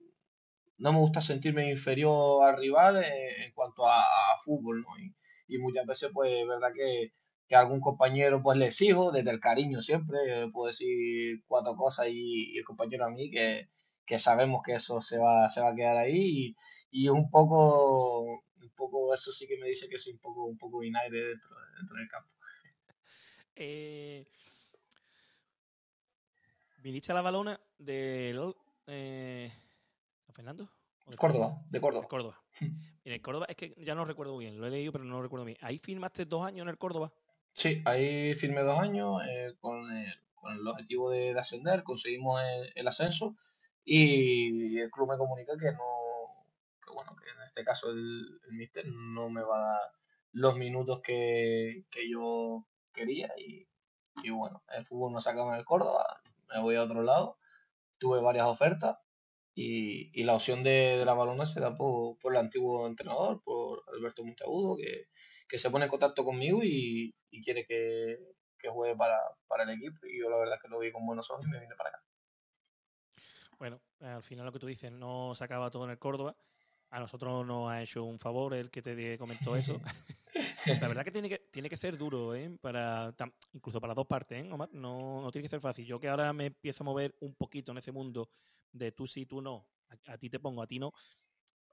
no 0.79 0.93
me 0.93 0.99
gusta 1.01 1.21
sentirme 1.21 1.71
inferior 1.71 2.45
al 2.45 2.57
rival 2.57 3.03
en 3.05 3.53
cuanto 3.55 3.87
a, 3.87 4.01
a 4.01 4.39
fútbol, 4.45 4.83
¿no? 4.83 4.89
Y, 5.49 5.59
muchas 5.59 5.87
veces, 5.87 6.11
pues, 6.13 6.31
es 6.33 6.47
verdad 6.47 6.69
que, 6.75 7.13
que 7.49 7.57
a 7.57 7.61
algún 7.61 7.81
compañero, 7.81 8.43
pues, 8.43 8.59
le 8.59 8.67
exijo, 8.67 9.11
desde 9.13 9.31
el 9.31 9.41
cariño 9.41 9.81
siempre, 9.83 10.19
eh, 10.27 10.51
puedo 10.53 10.69
decir 10.69 11.43
cuatro 11.47 11.75
cosas 11.77 12.07
y 12.11 12.57
el 12.57 12.65
compañero 12.65 13.07
a 13.07 13.11
mí, 13.11 13.31
que, 13.31 13.69
que 14.09 14.19
sabemos 14.19 14.63
que 14.65 14.75
eso 14.75 15.01
se 15.03 15.19
va, 15.19 15.49
se 15.51 15.61
va 15.61 15.71
a 15.71 15.75
quedar 15.77 15.97
ahí 15.99 16.57
y, 16.91 17.05
y 17.05 17.09
un 17.09 17.31
poco, 17.31 18.45
un 18.63 18.71
poco, 18.77 19.15
eso 19.15 19.33
sí 19.33 19.47
que 19.47 19.59
me 19.59 19.69
dice 19.69 19.89
que 19.89 19.99
soy 19.99 20.13
un 20.15 20.21
poco, 20.21 20.45
un 20.47 20.59
poco 20.59 20.81
vinagre 20.81 21.21
dentro, 21.31 21.51
dentro 21.79 21.97
del 21.97 22.09
campo. 22.09 22.31
eh, 23.57 24.25
viniste 26.77 27.13
a 27.13 27.15
la 27.15 27.23
balona 27.23 27.61
del 27.79 28.55
eh, 28.87 29.51
¿San 30.27 30.35
Fernando? 30.35 30.69
¿O 31.07 31.11
de 31.11 31.17
Córdoba, 31.17 31.63
de 31.71 31.81
De 31.81 31.81
Córdoba. 31.81 32.09
Córdoba. 32.09 32.43
El 33.05 33.21
Córdoba, 33.23 33.47
es 33.49 33.57
que 33.57 33.75
ya 33.79 33.95
no 33.95 34.05
recuerdo 34.05 34.37
bien, 34.39 34.59
lo 34.61 34.67
he 34.67 34.71
leído, 34.71 34.93
pero 34.93 35.05
no 35.05 35.17
lo 35.17 35.23
recuerdo 35.23 35.45
bien. 35.47 35.59
Ahí 35.61 35.79
firmaste 35.79 36.25
dos 36.27 36.45
años 36.47 36.63
en 36.65 36.69
el 36.71 36.79
Córdoba. 36.79 37.13
Sí, 37.55 37.83
ahí 37.85 38.35
firmé 38.35 38.63
dos 38.63 38.79
años 38.79 39.21
eh, 39.29 39.53
con, 39.61 39.91
el, 39.95 40.15
con 40.35 40.53
el 40.55 40.67
objetivo 40.67 41.11
de, 41.11 41.35
de 41.35 41.41
ascender, 41.41 41.83
conseguimos 41.83 42.41
el, 42.43 42.73
el 42.75 42.89
ascenso 42.89 43.37
y 43.97 44.79
el 44.79 44.91
club 44.91 45.11
me 45.11 45.19
comunica 45.19 45.57
que 45.59 45.73
no, 45.73 46.47
que 46.85 46.93
bueno, 46.93 47.17
que 47.17 47.31
en 47.31 47.43
este 47.47 47.65
caso 47.65 47.91
el, 47.91 48.41
el 48.49 48.53
míster 48.57 48.87
no 48.89 49.31
me 49.31 49.43
va 49.43 49.59
a 49.59 49.73
dar 49.73 49.91
los 50.33 50.57
minutos 50.57 51.01
que, 51.03 51.85
que 51.91 52.11
yo 52.11 52.67
quería 52.93 53.29
y, 53.39 53.69
y 54.23 54.31
bueno, 54.31 54.63
el 54.77 54.85
fútbol 54.87 55.13
no 55.13 55.21
sacaba 55.21 55.57
el 55.59 55.65
Córdoba, 55.65 56.21
me 56.55 56.61
voy 56.61 56.77
a 56.77 56.83
otro 56.85 57.03
lado, 57.03 57.39
tuve 57.99 58.21
varias 58.21 58.47
ofertas 58.47 58.99
y, 59.55 60.11
y 60.19 60.25
la 60.25 60.35
opción 60.35 60.63
de, 60.63 60.97
de 60.99 61.05
la 61.05 61.15
balona 61.15 61.47
se 61.47 61.61
da 61.61 61.77
por, 61.77 62.19
por 62.19 62.33
el 62.33 62.39
antiguo 62.39 62.87
entrenador, 62.87 63.43
por 63.43 63.83
Alberto 63.95 64.25
Monteagudo, 64.25 64.77
que, 64.77 65.07
que 65.49 65.59
se 65.59 65.71
pone 65.71 65.87
en 65.87 65.91
contacto 65.91 66.25
conmigo 66.25 66.61
y, 66.63 67.15
y 67.31 67.43
quiere 67.43 67.65
que, 67.67 68.19
que 68.59 68.69
juegue 68.69 68.97
para, 68.97 69.19
para 69.49 69.65
el 69.65 69.71
equipo. 69.71 70.07
Y 70.07 70.21
yo 70.21 70.31
la 70.31 70.39
verdad 70.39 70.59
que 70.63 70.69
lo 70.69 70.79
vi 70.81 70.93
con 70.93 71.07
buenos 71.07 71.31
ojos 71.31 71.45
y 71.47 71.49
me 71.51 71.61
vine 71.61 71.75
para 71.77 71.91
acá. 71.91 72.03
Bueno, 73.59 73.81
al 74.01 74.23
final 74.23 74.47
lo 74.47 74.53
que 74.53 74.59
tú 74.59 74.67
dices, 74.67 74.93
no 74.93 75.35
se 75.35 75.45
acaba 75.45 75.71
todo 75.71 75.85
en 75.85 75.91
el 75.91 75.99
Córdoba. 75.99 76.37
A 76.91 77.01
nosotros 77.01 77.47
nos 77.47 77.71
ha 77.71 77.83
hecho 77.83 78.05
un 78.05 78.19
favor 78.19 78.55
el 78.55 78.71
que 78.71 78.81
te 78.81 79.19
comentó 79.19 79.57
eso. 79.57 79.81
La 80.83 80.89
verdad 80.89 81.05
que 81.05 81.11
tiene 81.11 81.29
que, 81.29 81.39
tiene 81.39 81.69
que 81.69 81.77
ser 81.77 81.97
duro, 81.99 82.35
¿eh? 82.35 82.51
Para, 82.61 83.15
tam- 83.17 83.33
incluso 83.53 83.81
para 83.81 83.91
las 83.91 83.97
dos 83.97 84.07
partes, 84.07 84.43
¿eh, 84.45 84.53
Omar? 84.53 84.69
No, 84.73 85.21
no 85.23 85.31
tiene 85.31 85.45
que 85.45 85.51
ser 85.51 85.61
fácil. 85.61 85.85
Yo 85.87 85.99
que 85.99 86.09
ahora 86.09 86.33
me 86.33 86.47
empiezo 86.47 86.85
a 86.85 86.87
mover 86.87 87.15
un 87.21 87.35
poquito 87.35 87.73
en 87.73 87.79
ese 87.79 87.93
mundo, 87.93 88.31
de 88.73 88.93
tú 88.93 89.07
sí, 89.07 89.27
tú 89.27 89.41
no, 89.41 89.67
a, 90.07 90.19
ti 90.19 90.31
te 90.31 90.39
pongo, 90.39 90.63
a 90.63 90.67
ti 90.67 90.79
no, 90.79 90.93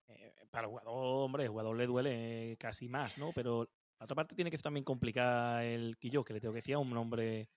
eh, 0.07 0.33
para 0.51 0.63
el 0.67 0.69
jugador, 0.69 0.93
hombre, 0.95 1.43
el 1.43 1.49
jugador 1.49 1.75
le 1.77 1.87
duele 1.87 2.57
casi 2.59 2.87
más, 2.87 3.17
¿no? 3.17 3.31
Pero 3.33 3.69
la 3.99 4.05
otra 4.05 4.15
parte 4.15 4.35
tiene 4.35 4.51
que 4.51 4.57
ser 4.57 4.63
también 4.63 4.83
complicada 4.83 5.63
el 5.65 5.97
Quillo, 5.97 6.23
que 6.23 6.33
le 6.33 6.39
tengo 6.41 6.53
que 6.53 6.59
decir 6.59 6.75
a 6.75 6.79
un 6.79 6.95
hombre 6.97 7.49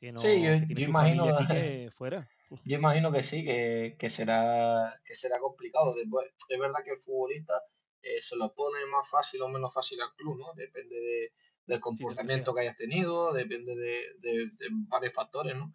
que 0.00 0.12
no 0.12 0.20
sí, 0.20 0.42
yo, 0.42 0.66
tiene 0.66 0.84
imagino, 0.84 1.28
aquí 1.28 1.46
que 1.46 1.90
fuera. 1.92 2.28
Yo 2.64 2.76
imagino 2.76 3.10
que 3.10 3.22
sí, 3.22 3.44
que, 3.44 3.96
que, 3.98 4.10
será, 4.10 5.00
que 5.04 5.14
será 5.14 5.38
complicado. 5.38 5.94
Después, 5.94 6.30
es 6.48 6.58
verdad 6.58 6.84
que 6.84 6.92
el 6.92 7.00
futbolista 7.00 7.54
eh, 8.02 8.20
se 8.20 8.36
lo 8.36 8.52
pone 8.54 8.84
más 8.86 9.08
fácil 9.08 9.42
o 9.42 9.48
menos 9.48 9.72
fácil 9.72 10.00
al 10.00 10.14
club, 10.14 10.38
¿no? 10.38 10.52
Depende 10.54 10.94
de, 10.96 11.32
del 11.66 11.80
comportamiento 11.80 12.54
que 12.54 12.60
hayas 12.60 12.76
tenido, 12.76 13.32
depende 13.32 13.74
de, 13.74 14.02
de, 14.18 14.50
varios 14.88 15.14
factores, 15.14 15.56
¿no? 15.56 15.72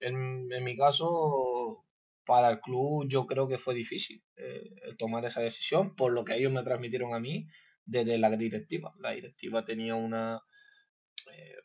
En, 0.00 0.52
en, 0.52 0.64
mi 0.64 0.76
caso, 0.76 1.86
para 2.26 2.50
el 2.50 2.60
club 2.60 3.06
yo 3.08 3.26
creo 3.26 3.48
que 3.48 3.58
fue 3.58 3.74
difícil 3.74 4.22
eh, 4.36 4.70
tomar 4.98 5.24
esa 5.24 5.40
decisión, 5.40 5.94
por 5.94 6.12
lo 6.12 6.24
que 6.24 6.34
ellos 6.36 6.52
me 6.52 6.62
transmitieron 6.62 7.14
a 7.14 7.20
mí 7.20 7.46
desde 7.84 8.18
la 8.18 8.30
directiva. 8.36 8.94
La 8.98 9.12
directiva 9.12 9.64
tenía 9.64 9.94
una, 9.94 10.42
eh, 11.32 11.56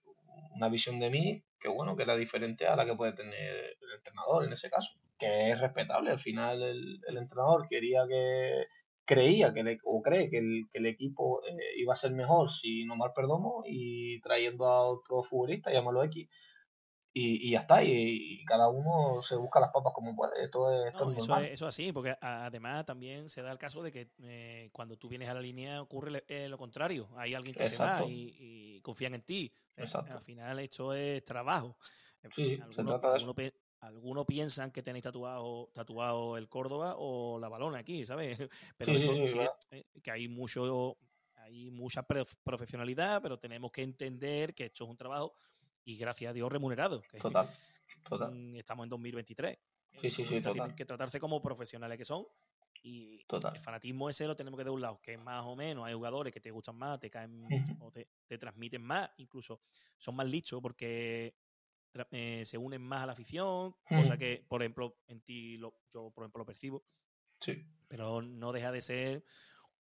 una 0.56 0.70
visión 0.70 1.00
de 1.00 1.10
mí 1.10 1.44
que 1.60 1.70
bueno, 1.70 1.96
que 1.96 2.04
era 2.04 2.16
diferente 2.16 2.68
a 2.68 2.76
la 2.76 2.86
que 2.86 2.96
puede 2.96 3.14
tener 3.14 3.56
el 3.82 3.92
entrenador 3.98 4.46
en 4.46 4.54
ese 4.54 4.70
caso, 4.70 4.94
que 5.18 5.52
es 5.52 5.60
respetable. 5.60 6.12
Al 6.12 6.20
final 6.20 6.62
el, 6.62 7.00
el 7.08 7.18
entrenador 7.18 7.68
quería 7.68 8.06
que 8.08 8.66
creía 9.06 9.54
que 9.54 9.64
le, 9.64 9.80
o 9.86 10.02
cree 10.02 10.30
que 10.30 10.38
el, 10.38 10.66
que 10.72 10.80
el 10.80 10.86
equipo 10.86 11.42
eh, 11.44 11.56
iba 11.78 11.94
a 11.94 11.96
ser 11.96 12.12
mejor 12.12 12.50
si 12.52 12.84
no 12.84 12.96
mal 12.96 13.14
perdomo 13.16 13.64
y 13.66 14.20
trayendo 14.22 14.66
a 14.66 14.84
otro 14.84 15.24
futbolista, 15.24 15.72
llámalo 15.72 16.04
X, 16.04 16.28
y, 17.18 17.48
y 17.48 17.52
ya 17.52 17.62
está, 17.62 17.84
y, 17.84 18.46
cada 18.46 18.70
uno 18.70 19.24
se 19.24 19.36
busca 19.36 19.60
las 19.60 19.72
papas 19.72 19.92
como 19.94 20.16
puede. 20.16 20.44
Esto 20.44 20.72
es, 20.72 20.94
esto 20.94 21.12
es 21.12 21.18
eso, 21.18 21.38
es, 21.38 21.52
eso 21.52 21.68
así, 21.68 21.92
porque 21.92 22.16
además 22.22 22.86
también 22.86 23.28
se 23.28 23.42
da 23.42 23.52
el 23.52 23.58
caso 23.58 23.82
de 23.82 23.92
que 23.92 24.12
eh, 24.22 24.70
cuando 24.72 24.98
tú 24.98 25.10
vienes 25.10 25.28
a 25.28 25.34
la 25.34 25.42
línea 25.42 25.82
ocurre 25.82 26.24
eh, 26.28 26.48
lo 26.48 26.60
contrario. 26.60 27.10
Hay 27.16 27.34
alguien 27.34 27.56
que 27.56 27.66
se 27.66 27.78
va 27.78 28.04
y, 28.06 28.36
y, 28.40 28.82
confían 28.82 29.16
en 29.16 29.24
ti. 29.24 29.52
Al 29.78 30.22
final 30.22 30.60
esto 30.60 30.94
es 30.94 31.24
trabajo. 31.24 31.76
Sí, 32.32 32.44
sí, 32.44 32.60
se 32.70 32.84
trata 32.84 33.12
de 33.12 33.18
eso. 33.18 33.34
Algunos 33.80 34.26
piensan 34.26 34.72
que 34.72 34.84
tenéis 34.84 35.04
tatuado, 35.04 35.70
tatuado 35.74 36.38
el 36.38 36.50
Córdoba 36.50 36.96
o 36.98 37.40
la 37.40 37.48
balona 37.48 37.80
aquí, 37.80 38.06
¿sabes? 38.06 38.38
Pero 38.78 38.98
sí, 38.98 39.08
sí, 39.08 39.28
sí, 39.28 39.40
eh, 39.72 39.86
que 40.04 40.12
hay 40.12 40.28
mucho 40.28 40.98
hay 41.36 41.72
mucha 41.72 42.06
profesionalidad, 42.44 43.22
pero 43.22 43.40
tenemos 43.40 43.72
que 43.72 43.82
entender 43.82 44.54
que 44.54 44.66
esto 44.66 44.84
es 44.84 44.90
un 44.90 44.98
trabajo 44.98 45.34
y 45.88 45.96
gracias 45.96 46.32
a 46.32 46.34
Dios 46.34 46.52
remunerado. 46.52 47.02
total, 47.22 47.50
total. 48.04 48.56
Estamos 48.58 48.84
en 48.84 48.90
2023. 48.90 49.58
Sí, 50.02 50.10
sí, 50.10 50.26
sí, 50.26 50.36
total. 50.42 50.54
Tienen 50.54 50.76
que 50.76 50.86
tratarse 50.86 51.18
como 51.18 51.42
profesionales 51.42 51.98
que 51.98 52.04
son. 52.04 52.28
Y 52.84 53.26
el 53.32 53.60
fanatismo 53.60 54.10
ese 54.10 54.28
lo 54.28 54.36
tenemos 54.36 54.58
que 54.58 54.66
de 54.66 54.70
un 54.70 54.82
lado, 54.82 55.00
que 55.02 55.18
más 55.18 55.46
o 55.46 55.56
menos 55.56 55.86
hay 55.86 55.94
jugadores 55.94 56.34
que 56.34 56.42
te 56.42 56.52
gustan 56.52 56.76
más, 56.76 57.00
te 57.00 57.10
caen 57.10 57.48
o 57.80 57.90
te, 57.90 58.08
te, 58.28 58.38
transmiten 58.38 58.82
más, 58.82 59.10
incluso 59.18 59.62
son 59.98 60.16
más 60.16 60.28
lichos 60.28 60.62
porque 60.62 61.36
eh, 62.12 62.44
se 62.46 62.58
unen 62.58 62.82
más 62.82 63.04
a 63.04 63.06
la 63.08 63.14
afición, 63.14 63.76
cosa 63.88 64.18
que, 64.18 64.46
por 64.48 64.62
ejemplo, 64.62 65.00
en 65.08 65.22
ti 65.22 65.58
lo, 65.58 65.82
yo, 65.90 66.12
por 66.12 66.24
ejemplo, 66.24 66.40
lo 66.42 66.46
percibo. 66.46 66.86
Sí. 67.40 67.66
Pero 67.88 68.22
no 68.22 68.52
deja 68.52 68.72
de 68.72 68.82
ser 68.82 69.26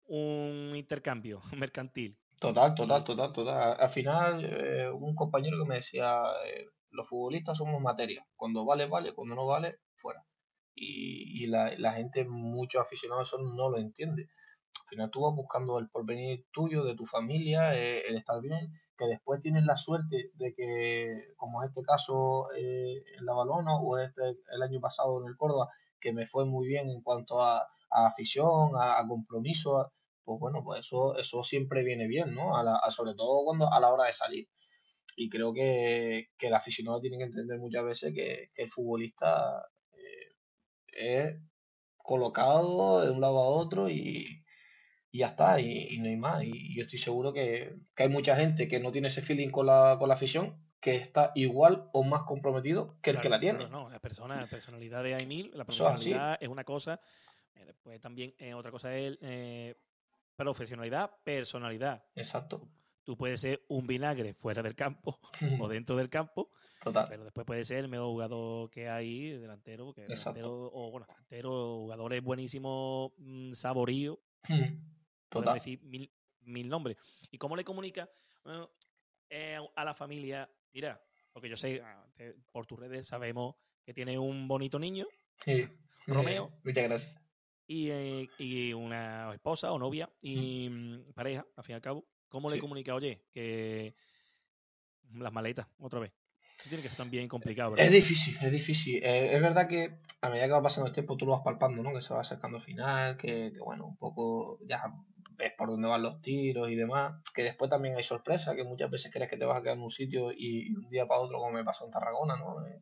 un 0.04 0.74
intercambio 0.76 1.40
mercantil. 1.58 2.18
Total, 2.40 2.74
total, 2.74 3.04
total, 3.04 3.32
total. 3.32 3.76
Al 3.78 3.90
final, 3.90 4.44
eh, 4.44 4.90
un 4.90 5.14
compañero 5.14 5.58
que 5.58 5.68
me 5.68 5.76
decía, 5.76 6.22
eh, 6.46 6.66
los 6.90 7.08
futbolistas 7.08 7.58
somos 7.58 7.80
materia. 7.80 8.26
Cuando 8.36 8.64
vale, 8.64 8.86
vale, 8.86 9.14
cuando 9.14 9.34
no 9.34 9.46
vale, 9.46 9.78
fuera. 9.94 10.24
Y, 10.74 11.44
y 11.44 11.46
la, 11.46 11.72
la, 11.78 11.92
gente, 11.92 12.24
muchos 12.26 12.82
aficionados, 12.82 13.28
eso 13.28 13.38
no 13.38 13.70
lo 13.70 13.78
entiende. 13.78 14.28
Al 14.82 14.88
final 14.88 15.10
tú 15.10 15.22
vas 15.22 15.34
buscando 15.34 15.78
el 15.78 15.88
porvenir 15.88 16.46
tuyo, 16.52 16.84
de 16.84 16.94
tu 16.94 17.06
familia, 17.06 17.74
el 17.74 18.16
estar 18.16 18.40
bien 18.40 18.72
que 18.96 19.06
después 19.06 19.40
tienes 19.40 19.64
la 19.64 19.76
suerte 19.76 20.30
de 20.34 20.54
que, 20.54 21.34
como 21.36 21.62
es 21.62 21.70
este 21.70 21.82
caso 21.82 22.46
eh, 22.56 23.02
en 23.18 23.26
la 23.26 23.34
Balona 23.34 23.76
o 23.76 23.98
este 23.98 24.38
el 24.52 24.62
año 24.62 24.80
pasado 24.80 25.20
en 25.20 25.28
el 25.28 25.36
Córdoba, 25.36 25.68
que 26.00 26.12
me 26.12 26.26
fue 26.26 26.44
muy 26.44 26.66
bien 26.68 26.88
en 26.88 27.02
cuanto 27.02 27.40
a, 27.42 27.66
afición, 27.90 28.72
a, 28.78 29.04
compromiso, 29.06 29.92
pues 30.24 30.40
bueno, 30.40 30.62
pues 30.64 30.80
eso, 30.80 31.16
eso 31.16 31.42
siempre 31.44 31.82
viene 31.84 32.06
bien, 32.06 32.34
¿no? 32.34 32.56
A 32.56 32.90
sobre 32.90 33.14
todo 33.14 33.44
cuando 33.44 33.72
a 33.72 33.80
la 33.80 33.92
hora 33.92 34.06
de 34.06 34.12
salir. 34.12 34.48
Y 35.16 35.28
creo 35.28 35.52
que, 35.52 36.30
que 36.36 36.48
el 36.48 36.54
aficionado 36.54 37.00
tiene 37.00 37.18
que 37.18 37.24
entender 37.24 37.58
muchas 37.58 37.84
veces 37.84 38.12
que, 38.14 38.50
el 38.56 38.70
futbolista 38.70 39.64
eh, 39.92 40.34
es 40.86 41.36
colocado 41.96 43.04
de 43.04 43.10
un 43.10 43.20
lado 43.20 43.38
a 43.38 43.48
otro 43.48 43.88
y, 43.88 44.44
y 45.14 45.18
ya 45.18 45.28
está, 45.28 45.60
y, 45.60 45.96
no 45.98 46.08
hay 46.08 46.16
más. 46.16 46.42
Y, 46.42 46.74
yo 46.76 46.82
estoy 46.82 46.98
seguro 46.98 47.32
que, 47.32 47.76
hay 47.96 48.08
mucha 48.08 48.34
gente 48.34 48.66
que 48.66 48.80
no 48.80 48.90
tiene 48.90 49.08
ese 49.08 49.22
feeling 49.22 49.50
con 49.50 49.66
la, 49.66 49.96
con 49.98 50.08
la 50.08 50.14
afición, 50.14 50.60
que 50.80 50.96
está 50.96 51.30
igual 51.34 51.88
o 51.92 52.02
más 52.02 52.24
comprometido 52.24 52.98
que 53.00 53.10
el 53.10 53.20
que 53.20 53.28
la 53.28 53.38
tiene. 53.38 53.68
no, 53.68 53.88
la, 53.88 54.00
persona, 54.00 54.40
la 54.40 54.46
personalidad 54.48 55.04
de 55.04 55.14
Aymil, 55.14 55.52
la 55.54 55.64
personalidad 55.64 56.36
es 56.40 56.48
una 56.48 56.64
cosa, 56.64 57.00
eh, 57.54 57.64
después 57.64 58.00
también 58.00 58.34
eh, 58.38 58.54
otra 58.54 58.70
cosa 58.70 58.94
es 58.94 59.16
eh, 59.22 59.76
profesionalidad, 60.36 61.10
personalidad. 61.22 62.04
Exacto. 62.14 62.68
Tú 63.02 63.16
puedes 63.16 63.40
ser 63.40 63.64
un 63.68 63.86
vinagre 63.86 64.32
fuera 64.32 64.62
del 64.62 64.74
campo 64.74 65.20
o 65.60 65.68
dentro 65.68 65.96
del 65.96 66.08
campo, 66.08 66.50
Total. 66.82 67.06
pero 67.08 67.24
después 67.24 67.46
puedes 67.46 67.68
ser 67.68 67.78
el 67.78 67.88
mejor 67.88 68.08
jugador 68.08 68.70
que 68.70 68.88
hay, 68.88 69.30
delantero, 69.32 69.92
que 69.92 70.02
delantero, 70.02 70.70
o 70.72 70.90
bueno, 70.90 71.06
delantero, 71.06 71.50
jugadores 71.78 72.22
buenísimos, 72.22 73.12
mmm, 73.18 73.52
saborío 73.52 74.20
podemos 75.34 75.54
decir 75.54 75.82
mil, 75.82 76.10
mil, 76.40 76.68
nombres. 76.68 76.96
¿Y 77.30 77.38
cómo 77.38 77.56
le 77.56 77.64
comunica 77.64 78.08
eh, 79.30 79.58
a 79.74 79.84
la 79.84 79.94
familia? 79.94 80.48
Mira, 80.72 81.02
porque 81.32 81.48
yo 81.48 81.56
sé, 81.56 81.82
ah, 81.84 82.06
por 82.52 82.66
tus 82.66 82.78
redes 82.78 83.06
sabemos 83.06 83.56
que 83.84 83.92
tiene 83.92 84.18
un 84.18 84.48
bonito 84.48 84.78
niño, 84.78 85.06
Romeo. 86.06 86.52
Muchas 86.64 86.84
gracias. 86.84 87.23
Y, 87.66 87.90
eh, 87.90 88.28
y, 88.38 88.72
una 88.74 89.32
esposa 89.32 89.72
o 89.72 89.78
novia 89.78 90.10
y 90.20 90.68
mm, 90.68 91.12
pareja, 91.14 91.46
al 91.56 91.64
fin 91.64 91.72
y 91.72 91.76
al 91.76 91.80
cabo. 91.80 92.04
¿Cómo 92.28 92.50
le 92.50 92.58
comunica, 92.58 92.94
oye, 92.94 93.24
que 93.32 93.94
las 95.12 95.32
maletas, 95.32 95.66
otra 95.78 96.00
vez? 96.00 96.12
Eso 96.58 96.68
tiene 96.68 96.82
que 96.82 96.88
ser 96.88 96.98
también 96.98 97.28
complicado, 97.28 97.72
¿verdad? 97.72 97.86
Es 97.86 97.92
difícil, 97.92 98.36
es 98.40 98.52
difícil. 98.52 98.96
Eh, 99.02 99.34
es 99.34 99.40
verdad 99.40 99.68
que 99.68 99.98
a 100.20 100.28
medida 100.28 100.46
que 100.46 100.52
va 100.52 100.62
pasando 100.62 100.88
el 100.88 100.92
tiempo 100.92 101.16
tú 101.16 101.26
lo 101.26 101.32
vas 101.32 101.42
palpando, 101.42 101.82
¿no? 101.82 101.92
Que 101.92 102.02
se 102.02 102.14
va 102.14 102.20
acercando 102.20 102.58
al 102.58 102.64
final, 102.64 103.16
que, 103.16 103.52
que 103.52 103.60
bueno, 103.60 103.86
un 103.86 103.96
poco 103.96 104.58
ya 104.66 104.82
ves 105.36 105.52
por 105.56 105.68
dónde 105.68 105.88
van 105.88 106.02
los 106.02 106.20
tiros 106.22 106.70
y 106.70 106.74
demás, 106.74 107.20
que 107.34 107.42
después 107.42 107.70
también 107.70 107.96
hay 107.96 108.02
sorpresa, 108.02 108.54
que 108.54 108.64
muchas 108.64 108.90
veces 108.90 109.12
crees 109.12 109.28
que 109.28 109.36
te 109.36 109.44
vas 109.44 109.58
a 109.58 109.62
quedar 109.62 109.76
en 109.76 109.82
un 109.82 109.90
sitio 109.90 110.30
y, 110.32 110.72
de 110.72 110.78
un 110.78 110.90
día 110.90 111.06
para 111.06 111.20
otro, 111.20 111.38
como 111.38 111.52
me 111.52 111.64
pasó 111.64 111.84
en 111.84 111.90
Tarragona, 111.90 112.36
¿no? 112.36 112.64
Eh, 112.66 112.80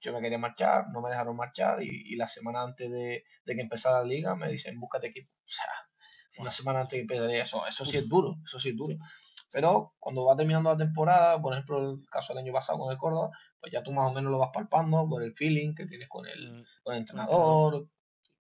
yo 0.00 0.12
me 0.12 0.20
quería 0.20 0.38
marchar, 0.38 0.88
no 0.92 1.00
me 1.00 1.10
dejaron 1.10 1.36
marchar 1.36 1.82
y, 1.82 2.14
la 2.16 2.28
semana 2.28 2.62
antes 2.62 2.90
de, 2.90 3.24
que 3.44 3.60
empezara 3.60 4.00
la 4.00 4.04
liga 4.04 4.36
me 4.36 4.48
dicen, 4.48 4.78
búscate 4.78 5.08
equipo. 5.08 5.30
O 5.32 5.50
sea, 5.50 5.64
una 6.38 6.50
semana 6.50 6.80
antes 6.80 6.92
de 6.92 7.06
que 7.06 7.14
empiece 7.14 7.40
eso, 7.40 7.66
eso 7.66 7.84
sí 7.84 7.96
es 7.96 8.08
duro, 8.08 8.36
eso 8.44 8.60
sí 8.60 8.70
es 8.70 8.76
duro. 8.76 8.96
Pero 9.50 9.94
cuando 9.98 10.24
va 10.24 10.36
terminando 10.36 10.70
la 10.70 10.76
temporada, 10.76 11.40
por 11.40 11.52
ejemplo, 11.54 11.92
el 11.92 12.06
caso 12.10 12.34
del 12.34 12.44
año 12.44 12.52
pasado 12.52 12.78
con 12.78 12.92
el 12.92 12.98
Córdoba, 12.98 13.30
pues 13.60 13.72
ya 13.72 13.82
tú 13.82 13.92
más 13.92 14.10
o 14.10 14.14
menos 14.14 14.30
lo 14.30 14.38
vas 14.38 14.50
palpando 14.52 15.08
por 15.08 15.22
el 15.22 15.34
feeling 15.34 15.74
que 15.74 15.86
tienes 15.86 16.08
con 16.08 16.26
el, 16.26 16.60
mm. 16.60 16.64
con 16.82 16.94
el 16.94 17.00
entrenador, 17.00 17.88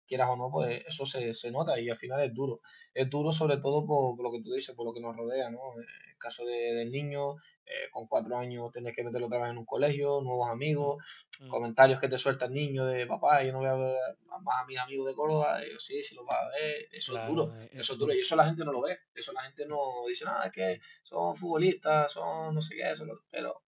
quieras 0.06 0.28
o 0.30 0.36
no, 0.36 0.50
pues 0.50 0.84
eso 0.86 1.06
se, 1.06 1.34
se, 1.34 1.50
nota 1.50 1.78
y 1.80 1.88
al 1.88 1.96
final 1.96 2.20
es 2.20 2.32
duro. 2.32 2.60
Es 2.94 3.10
duro 3.10 3.32
sobre 3.32 3.56
todo 3.58 3.86
por, 3.86 4.22
lo 4.22 4.30
que 4.30 4.42
tú 4.42 4.52
dices, 4.52 4.74
por 4.74 4.86
lo 4.86 4.92
que 4.92 5.00
nos 5.00 5.16
rodea, 5.16 5.50
¿no? 5.50 5.58
El 5.78 6.18
caso 6.18 6.44
de, 6.44 6.74
del 6.74 6.90
niño, 6.90 7.36
eh, 7.64 7.88
con 7.90 8.06
cuatro 8.06 8.36
años 8.36 8.70
tienes 8.72 8.94
que 8.94 9.04
meterlo 9.04 9.26
otra 9.26 9.40
vez 9.40 9.50
en 9.50 9.58
un 9.58 9.64
colegio, 9.64 10.20
nuevos 10.20 10.50
amigos, 10.50 11.04
mm. 11.40 11.48
comentarios 11.48 12.00
que 12.00 12.08
te 12.08 12.18
suelta 12.18 12.46
el 12.46 12.52
niño 12.52 12.84
de 12.86 13.06
papá, 13.06 13.42
yo 13.42 13.52
no 13.52 13.58
voy 13.58 13.68
a 13.68 13.74
ver 13.74 13.96
más 14.42 14.60
a 14.60 14.66
mis 14.66 14.78
amigos 14.78 15.06
de 15.06 15.14
Córdoba, 15.14 15.60
yo 15.60 15.78
sí, 15.78 16.02
sí 16.02 16.14
lo 16.14 16.24
vas 16.24 16.40
a 16.40 16.48
ver, 16.48 16.88
eso 16.90 17.16
es 17.16 17.26
duro, 17.26 17.52
eso 17.72 17.92
es 17.92 17.98
duro, 17.98 18.14
y 18.14 18.20
eso 18.20 18.36
la 18.36 18.46
gente 18.46 18.64
no 18.64 18.72
lo 18.72 18.82
ve, 18.82 18.98
eso 19.14 19.32
la 19.32 19.42
gente 19.42 19.66
no 19.66 19.78
dice 20.08 20.24
nada, 20.24 20.46
es 20.46 20.52
que 20.52 20.80
son 21.02 21.36
futbolistas, 21.36 22.12
son 22.12 22.54
no 22.54 22.62
sé 22.62 22.74
qué, 22.74 22.90
eso, 22.90 23.04
pero 23.30 23.62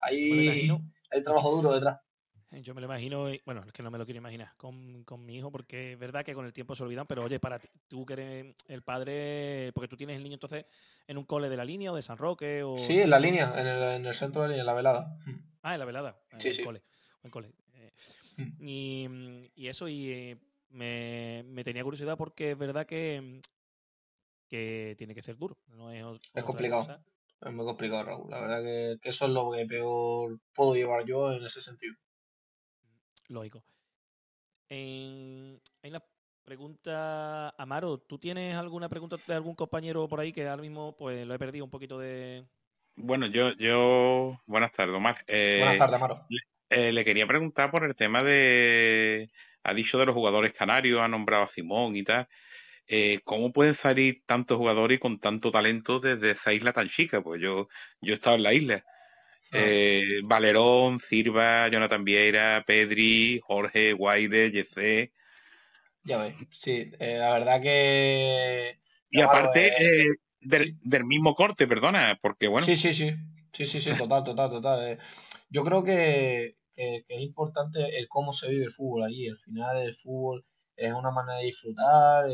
hay, 0.00 0.70
hay 1.10 1.22
trabajo 1.22 1.50
duro 1.56 1.72
detrás. 1.72 2.00
Yo 2.62 2.74
me 2.74 2.80
lo 2.80 2.86
imagino, 2.86 3.26
bueno, 3.44 3.64
es 3.66 3.72
que 3.72 3.82
no 3.82 3.90
me 3.90 3.98
lo 3.98 4.04
quiero 4.04 4.18
imaginar 4.18 4.52
con, 4.56 5.04
con, 5.04 5.24
mi 5.24 5.36
hijo, 5.36 5.50
porque 5.50 5.92
es 5.92 5.98
verdad 5.98 6.24
que 6.24 6.34
con 6.34 6.46
el 6.46 6.52
tiempo 6.52 6.74
se 6.74 6.82
olvidan, 6.82 7.06
pero 7.06 7.24
oye, 7.24 7.40
para 7.40 7.58
ti, 7.58 7.68
tú 7.88 8.04
que 8.06 8.12
eres 8.14 8.54
el 8.68 8.82
padre, 8.82 9.72
porque 9.74 9.88
tú 9.88 9.96
tienes 9.96 10.16
el 10.16 10.22
niño 10.22 10.34
entonces 10.34 10.66
en 11.06 11.18
un 11.18 11.24
cole 11.24 11.48
de 11.48 11.56
la 11.56 11.64
línea 11.64 11.92
o 11.92 11.96
de 11.96 12.02
San 12.02 12.18
Roque 12.18 12.62
o... 12.62 12.78
Sí, 12.78 13.00
en 13.00 13.10
la 13.10 13.18
línea, 13.18 13.52
en 13.56 13.66
el, 13.66 13.82
en 13.94 14.06
el 14.06 14.14
centro 14.14 14.42
de 14.42 14.48
la 14.48 14.52
línea, 14.52 14.62
en 14.62 14.66
la 14.66 14.74
velada. 14.74 15.18
Ah, 15.62 15.74
en 15.74 15.78
la 15.78 15.84
velada, 15.84 16.20
en 16.30 16.40
sí, 16.40 16.48
el 16.48 16.54
sí. 16.54 16.62
cole. 16.62 16.82
En 17.22 17.30
cole. 17.30 17.52
Eh, 17.74 17.92
y, 18.60 19.08
y, 19.54 19.68
eso, 19.68 19.88
y 19.88 20.12
eh, 20.12 20.36
me, 20.70 21.42
me, 21.46 21.64
tenía 21.64 21.82
curiosidad 21.82 22.16
porque 22.16 22.52
es 22.52 22.58
verdad 22.58 22.86
que, 22.86 23.40
que 24.48 24.94
tiene 24.98 25.14
que 25.14 25.22
ser 25.22 25.36
duro. 25.36 25.58
No 25.68 25.90
es, 25.90 26.04
es 26.34 26.44
complicado. 26.44 26.82
Cosa. 26.82 27.04
Es 27.40 27.52
muy 27.52 27.64
complicado, 27.64 28.04
Raúl. 28.04 28.30
La 28.30 28.40
verdad 28.40 28.62
que, 28.62 28.98
que 29.02 29.08
eso 29.10 29.26
es 29.26 29.30
lo 29.30 29.50
que 29.52 29.66
peor 29.66 30.38
puedo 30.54 30.74
llevar 30.74 31.04
yo 31.04 31.32
en 31.32 31.44
ese 31.44 31.60
sentido 31.60 31.94
lógico. 33.28 33.64
En, 34.68 35.60
en 35.82 35.92
la 35.92 36.02
pregunta, 36.44 37.50
Amaro, 37.56 37.98
¿tú 37.98 38.18
tienes 38.18 38.56
alguna 38.56 38.88
pregunta 38.88 39.16
de 39.26 39.34
algún 39.34 39.54
compañero 39.54 40.08
por 40.08 40.20
ahí 40.20 40.32
que 40.32 40.46
ahora 40.48 40.62
mismo 40.62 40.96
pues 40.96 41.26
lo 41.26 41.34
he 41.34 41.38
perdido 41.38 41.64
un 41.64 41.70
poquito 41.70 41.98
de... 41.98 42.46
Bueno, 42.96 43.26
yo, 43.26 43.52
yo, 43.56 44.40
buenas 44.46 44.72
tardes, 44.72 44.94
Omar. 44.94 45.24
Eh, 45.26 45.58
Buenas 45.58 45.78
tardes, 45.78 45.96
Amaro. 45.96 46.26
eh, 46.70 46.92
le 46.92 47.04
quería 47.04 47.26
preguntar 47.26 47.70
por 47.70 47.84
el 47.84 47.94
tema 47.94 48.22
de, 48.22 49.30
ha 49.64 49.74
dicho 49.74 49.98
de 49.98 50.06
los 50.06 50.14
jugadores 50.14 50.52
canarios, 50.52 51.00
ha 51.00 51.08
nombrado 51.08 51.42
a 51.42 51.48
Simón 51.48 51.96
y 51.96 52.04
tal. 52.04 52.28
Eh, 52.86 53.20
¿Cómo 53.24 53.52
pueden 53.52 53.74
salir 53.74 54.22
tantos 54.26 54.58
jugadores 54.58 54.96
y 54.96 55.00
con 55.00 55.18
tanto 55.18 55.50
talento 55.50 55.98
desde 56.00 56.32
esa 56.32 56.52
isla 56.52 56.72
tan 56.72 56.88
chica? 56.88 57.22
Pues 57.22 57.40
yo, 57.40 57.68
yo 58.00 58.12
he 58.12 58.16
estado 58.16 58.36
en 58.36 58.42
la 58.42 58.52
isla. 58.52 58.84
Ah. 59.54 59.60
Eh, 59.60 60.20
Valerón, 60.24 60.98
Silva, 60.98 61.68
Jonathan 61.68 62.04
Vieira, 62.04 62.64
Pedri, 62.66 63.40
Jorge, 63.42 63.92
Guaide, 63.92 64.50
Yecé. 64.50 65.12
Ya 66.04 66.18
ves, 66.18 66.34
sí, 66.52 66.90
eh, 66.98 67.16
la 67.18 67.30
verdad 67.32 67.60
que... 67.62 68.78
Y 69.10 69.20
aparte 69.20 69.68
eh, 70.02 70.04
del, 70.40 70.64
sí. 70.64 70.78
del 70.82 71.04
mismo 71.04 71.34
corte, 71.34 71.66
perdona, 71.66 72.18
porque 72.20 72.48
bueno, 72.48 72.66
Sí, 72.66 72.76
sí, 72.76 72.92
sí, 72.94 73.10
sí, 73.52 73.66
sí, 73.66 73.80
sí, 73.80 73.90
total, 73.96 74.24
total, 74.24 74.50
total. 74.50 74.86
eh. 74.92 74.98
Yo 75.50 75.64
creo 75.64 75.82
que, 75.84 76.56
que- 76.74 77.04
que 77.06 77.14
es 77.16 77.22
importante 77.22 77.98
el 77.98 78.08
cómo 78.08 78.32
se 78.32 78.48
vive 78.48 78.64
el 78.64 78.72
fútbol 78.72 79.04
allí. 79.04 79.28
Al 79.28 79.38
final 79.38 79.78
el 79.82 79.94
fútbol 79.94 80.44
es 80.76 80.92
una 80.92 81.10
manera 81.10 81.38
de 81.38 81.44
disfrutar, 81.46 82.26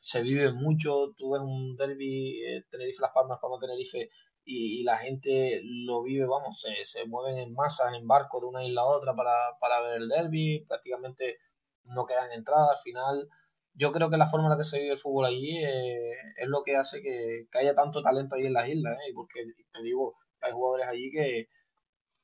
se 0.00 0.22
vive 0.22 0.52
mucho. 0.52 1.12
Tú 1.16 1.30
ves 1.32 1.42
un 1.42 1.76
derbi 1.76 2.42
eh, 2.42 2.64
Tenerife-Las 2.70 3.12
Palmas, 3.14 3.38
Palma-Tenerife, 3.40 4.08
y, 4.44 4.80
y 4.80 4.82
la 4.84 4.98
gente 4.98 5.60
lo 5.64 6.02
vive, 6.02 6.26
vamos, 6.26 6.60
se, 6.60 6.84
se 6.84 7.06
mueven 7.06 7.38
en 7.38 7.52
masas, 7.54 7.94
en 7.94 8.06
barcos 8.06 8.40
de 8.42 8.48
una 8.48 8.64
isla 8.64 8.82
a 8.82 8.86
otra 8.86 9.14
para, 9.14 9.34
para 9.60 9.80
ver 9.80 10.02
el 10.02 10.08
derbi. 10.08 10.64
Prácticamente 10.66 11.38
no 11.84 12.06
quedan 12.06 12.32
entradas. 12.32 12.76
Al 12.76 12.82
final, 12.82 13.28
yo 13.74 13.92
creo 13.92 14.10
que 14.10 14.16
la 14.16 14.26
forma 14.26 14.46
en 14.46 14.50
la 14.50 14.58
que 14.58 14.64
se 14.64 14.78
vive 14.78 14.92
el 14.92 14.98
fútbol 14.98 15.26
allí 15.26 15.58
eh, 15.58 16.12
es 16.36 16.48
lo 16.48 16.62
que 16.62 16.76
hace 16.76 17.00
que, 17.02 17.46
que 17.50 17.58
haya 17.58 17.74
tanto 17.74 18.02
talento 18.02 18.36
ahí 18.36 18.46
en 18.46 18.52
las 18.52 18.68
islas, 18.68 18.98
¿eh? 18.98 19.12
Porque 19.14 19.44
te 19.72 19.82
digo, 19.82 20.16
hay 20.40 20.52
jugadores 20.52 20.86
allí 20.88 21.10
que, 21.10 21.48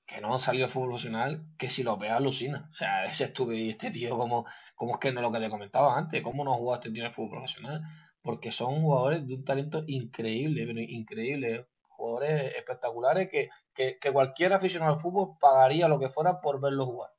que 0.07 0.21
no 0.21 0.33
han 0.33 0.39
salido 0.39 0.67
de 0.67 0.73
fútbol 0.73 0.89
profesional, 0.89 1.45
que 1.59 1.71
si 1.71 1.83
los 1.83 1.99
ves 1.99 2.11
alucina. 2.11 2.69
O 2.71 2.75
sea, 2.75 3.05
ese 3.05 3.25
estuve 3.25 3.57
y 3.57 3.71
este 3.71 3.91
tío, 3.91 4.17
como, 4.17 4.47
como 4.75 4.95
es 4.95 4.99
que 5.01 5.13
no 5.13 5.21
lo 5.21 5.31
que 5.31 5.39
te 5.39 5.51
comentaba 5.51 5.97
antes, 5.97 6.23
cómo 6.23 6.45
no 6.45 6.53
ha 6.53 6.57
jugado 6.57 6.81
este 6.81 6.91
tío 6.91 7.03
en 7.03 7.09
el 7.09 7.15
fútbol 7.15 7.31
profesional. 7.39 7.83
Porque 8.21 8.51
son 8.53 8.83
jugadores 8.83 9.27
de 9.27 9.35
un 9.35 9.45
talento 9.45 9.85
increíble, 9.87 10.67
pero 10.67 10.81
increíble. 10.81 11.69
Jugadores 11.99 12.55
espectaculares 12.57 13.29
que, 13.31 13.51
que, 13.75 13.99
que 13.99 14.13
cualquier 14.13 14.53
aficionado 14.55 14.95
al 14.95 15.01
fútbol 15.01 15.37
pagaría 15.41 15.89
lo 15.89 15.99
que 15.99 16.09
fuera 16.09 16.41
por 16.41 16.61
verlos 16.61 16.87
jugar. 16.87 17.11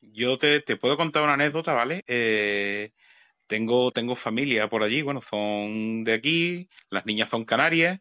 yo 0.00 0.38
te, 0.38 0.60
te 0.60 0.76
puedo 0.76 0.96
contar 0.96 1.22
una 1.22 1.34
anécdota, 1.34 1.72
¿vale? 1.72 2.04
Eh, 2.06 2.92
tengo, 3.46 3.92
tengo 3.92 4.14
familia 4.14 4.68
por 4.68 4.82
allí, 4.82 5.02
bueno, 5.02 5.20
son 5.20 6.04
de 6.04 6.14
aquí, 6.14 6.68
las 6.90 7.06
niñas 7.06 7.28
son 7.30 7.44
canarias. 7.44 8.00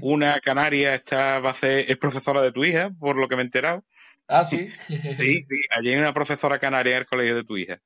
Una 0.00 0.40
canaria 0.40 0.94
está, 0.94 1.40
va 1.40 1.50
a 1.50 1.54
ser, 1.54 1.90
es 1.90 1.96
profesora 1.98 2.42
de 2.42 2.52
tu 2.52 2.64
hija, 2.64 2.90
por 2.98 3.16
lo 3.16 3.28
que 3.28 3.36
me 3.36 3.42
he 3.42 3.44
enterado. 3.44 3.84
Ah, 4.28 4.44
sí. 4.44 4.68
Sí, 5.18 5.44
sí, 5.48 5.56
allí 5.70 5.90
hay 5.90 5.96
una 5.96 6.14
profesora 6.14 6.58
canaria 6.58 6.94
en 6.96 6.98
el 7.00 7.06
colegio 7.06 7.36
de 7.36 7.44
tu 7.44 7.56
hija. 7.56 7.80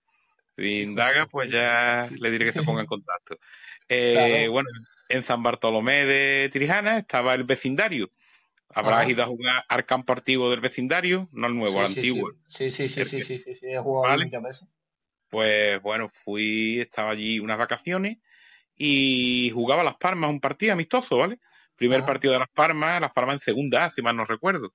Si 0.56 0.82
indaga, 0.82 1.26
pues 1.26 1.50
ya 1.50 2.08
le 2.18 2.30
diré 2.30 2.46
que 2.46 2.52
se 2.52 2.62
ponga 2.62 2.82
en 2.82 2.86
contacto. 2.86 3.36
Eh, 3.88 4.14
Claro. 4.14 4.52
Bueno, 4.52 4.68
en 5.12 5.22
San 5.22 5.42
Bartolomé 5.42 6.04
de 6.06 6.48
Tirijana 6.52 6.98
estaba 6.98 7.34
el 7.34 7.44
vecindario. 7.44 8.10
Habrás 8.74 9.00
Ajá. 9.02 9.10
ido 9.10 9.22
a 9.22 9.26
jugar 9.26 9.64
al 9.68 9.84
campo 9.84 10.14
antiguo 10.14 10.50
del 10.50 10.60
vecindario, 10.60 11.28
no 11.32 11.46
al 11.46 11.54
nuevo, 11.56 11.74
Sí, 11.74 11.80
al 11.80 11.88
sí, 11.92 11.98
antiguo. 12.00 12.30
sí. 12.30 12.38
Sí, 12.46 12.70
sí, 12.70 12.88
sí, 12.88 13.04
sí, 13.04 13.16
que- 13.18 13.24
sí, 13.24 13.38
sí, 13.38 13.54
sí, 13.54 13.66
he 13.68 13.78
jugado 13.78 14.08
Vale. 14.08 14.24
muchas 14.24 14.42
veces. 14.42 14.68
Pues 15.28 15.80
bueno, 15.82 16.08
fui, 16.08 16.80
estaba 16.80 17.10
allí 17.10 17.38
unas 17.38 17.58
vacaciones 17.58 18.18
y 18.76 19.50
jugaba 19.52 19.84
Las 19.84 19.96
Palmas 19.96 20.30
un 20.30 20.40
partido 20.40 20.72
amistoso, 20.72 21.18
¿vale? 21.18 21.38
Primer 21.76 21.98
Ajá. 22.00 22.06
partido 22.06 22.32
de 22.32 22.38
Las 22.40 22.50
Palmas, 22.50 23.00
Las 23.00 23.12
Palmas 23.12 23.34
en 23.34 23.40
segunda, 23.40 23.90
si 23.90 24.00
mal 24.02 24.16
no 24.16 24.24
recuerdo. 24.24 24.72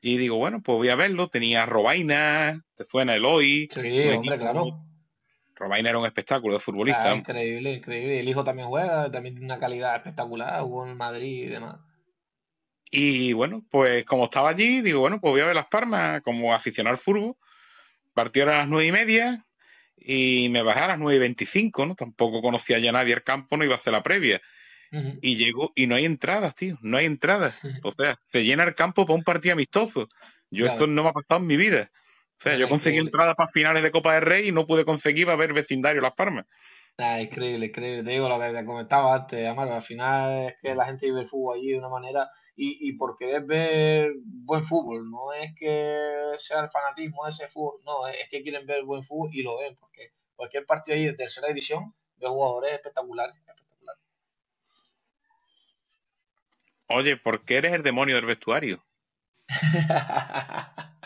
Y 0.00 0.16
digo, 0.16 0.36
bueno, 0.36 0.62
pues 0.62 0.76
voy 0.76 0.88
a 0.90 0.94
verlo. 0.96 1.28
Tenía 1.28 1.66
Robaina, 1.66 2.64
te 2.76 2.84
suena 2.84 3.14
Eloy, 3.14 3.68
Sí, 3.72 3.78
hombre, 3.78 4.14
equipo- 4.14 4.38
claro. 4.38 4.87
Robaina 5.58 5.90
era 5.90 5.98
un 5.98 6.06
espectáculo 6.06 6.54
de 6.54 6.60
futbolista. 6.60 7.10
Ah, 7.10 7.16
increíble, 7.16 7.72
increíble. 7.74 8.20
El 8.20 8.28
hijo 8.28 8.44
también 8.44 8.68
juega, 8.68 9.10
también 9.10 9.34
tiene 9.34 9.46
una 9.46 9.58
calidad 9.58 9.96
espectacular, 9.96 10.60
jugó 10.62 10.86
en 10.86 10.96
Madrid 10.96 11.44
y 11.44 11.46
demás. 11.46 11.76
Y 12.90 13.32
bueno, 13.32 13.64
pues 13.70 14.04
como 14.04 14.24
estaba 14.24 14.50
allí, 14.50 14.80
digo, 14.80 15.00
bueno, 15.00 15.20
pues 15.20 15.32
voy 15.32 15.40
a 15.40 15.46
ver 15.46 15.56
Las 15.56 15.66
Palmas 15.66 16.22
como 16.22 16.54
aficionado 16.54 16.94
al 16.94 16.98
fútbol. 16.98 17.36
Partió 18.14 18.44
a 18.44 18.46
las 18.46 18.68
nueve 18.68 18.86
y 18.86 18.92
media 18.92 19.44
y 19.96 20.48
me 20.50 20.62
bajé 20.62 20.80
a 20.80 20.88
las 20.88 20.98
nueve 20.98 21.16
y 21.16 21.20
veinticinco, 21.20 21.84
¿no? 21.86 21.94
Tampoco 21.94 22.40
conocía 22.40 22.78
ya 22.78 22.92
nadie 22.92 23.14
el 23.14 23.22
campo, 23.22 23.56
no 23.56 23.64
iba 23.64 23.74
a 23.74 23.78
hacer 23.78 23.92
la 23.92 24.02
previa. 24.02 24.40
Y 25.20 25.36
llego 25.36 25.72
y 25.74 25.86
no 25.86 25.96
hay 25.96 26.06
entradas, 26.06 26.54
tío, 26.54 26.78
no 26.80 26.96
hay 26.96 27.06
entradas. 27.06 27.54
O 27.84 27.92
sea, 27.92 28.18
te 28.30 28.44
llena 28.44 28.64
el 28.64 28.74
campo 28.74 29.04
para 29.04 29.16
un 29.16 29.24
partido 29.24 29.52
amistoso. 29.52 30.08
Yo 30.50 30.64
Claro. 30.64 30.76
eso 30.76 30.86
no 30.86 31.02
me 31.02 31.08
ha 31.10 31.12
pasado 31.12 31.40
en 31.40 31.46
mi 31.46 31.56
vida. 31.56 31.90
O 32.38 32.40
sea, 32.40 32.56
yo 32.56 32.68
conseguí 32.68 32.98
entradas 32.98 33.34
para 33.34 33.50
finales 33.52 33.82
de 33.82 33.90
Copa 33.90 34.14
del 34.14 34.22
Rey 34.22 34.48
y 34.48 34.52
no 34.52 34.66
pude 34.66 34.84
conseguir 34.84 35.26
para 35.26 35.36
ver 35.36 35.52
vecindario 35.52 36.00
Las 36.00 36.12
Palmas. 36.12 36.46
Ah, 36.96 37.20
increíble, 37.20 37.66
increíble. 37.66 38.02
Te 38.02 38.10
digo 38.10 38.28
lo 38.28 38.40
que 38.40 38.50
te 38.50 38.64
comentaba 38.64 39.14
antes, 39.14 39.46
Amaro. 39.46 39.74
Al 39.74 39.82
final 39.82 40.48
es 40.48 40.54
que 40.60 40.74
la 40.74 40.84
gente 40.84 41.06
vive 41.06 41.20
el 41.20 41.26
fútbol 41.26 41.56
allí 41.56 41.70
de 41.70 41.78
una 41.78 41.88
manera 41.88 42.28
y, 42.56 42.88
y 42.88 42.92
por 42.94 43.16
querer 43.16 43.44
ver 43.44 44.12
buen 44.24 44.64
fútbol. 44.64 45.08
No 45.08 45.32
es 45.32 45.52
que 45.56 46.32
sea 46.38 46.60
el 46.60 46.70
fanatismo 46.70 47.24
de 47.24 47.30
ese 47.30 47.46
fútbol, 47.48 47.80
no, 47.84 48.08
es 48.08 48.28
que 48.28 48.42
quieren 48.42 48.66
ver 48.66 48.82
buen 48.84 49.04
fútbol 49.04 49.30
y 49.32 49.42
lo 49.42 49.58
ven. 49.58 49.76
Porque 49.76 50.12
cualquier 50.34 50.66
partido 50.66 50.96
ahí 50.96 51.06
de 51.06 51.14
tercera 51.14 51.48
división 51.48 51.94
ve 52.16 52.26
jugadores 52.26 52.72
espectaculares. 52.72 53.36
espectaculares. 53.36 54.02
Oye, 56.88 57.16
¿por 57.16 57.44
qué 57.44 57.58
eres 57.58 57.74
el 57.74 57.82
demonio 57.84 58.16
del 58.16 58.26
vestuario? 58.26 58.84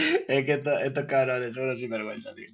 Es 0.28 0.44
que 0.46 0.52
estos, 0.54 0.82
estos 0.82 1.04
cabrones 1.04 1.54
son 1.54 1.64
unos 1.64 1.78
sinvergüenza, 1.78 2.34
tío. 2.34 2.48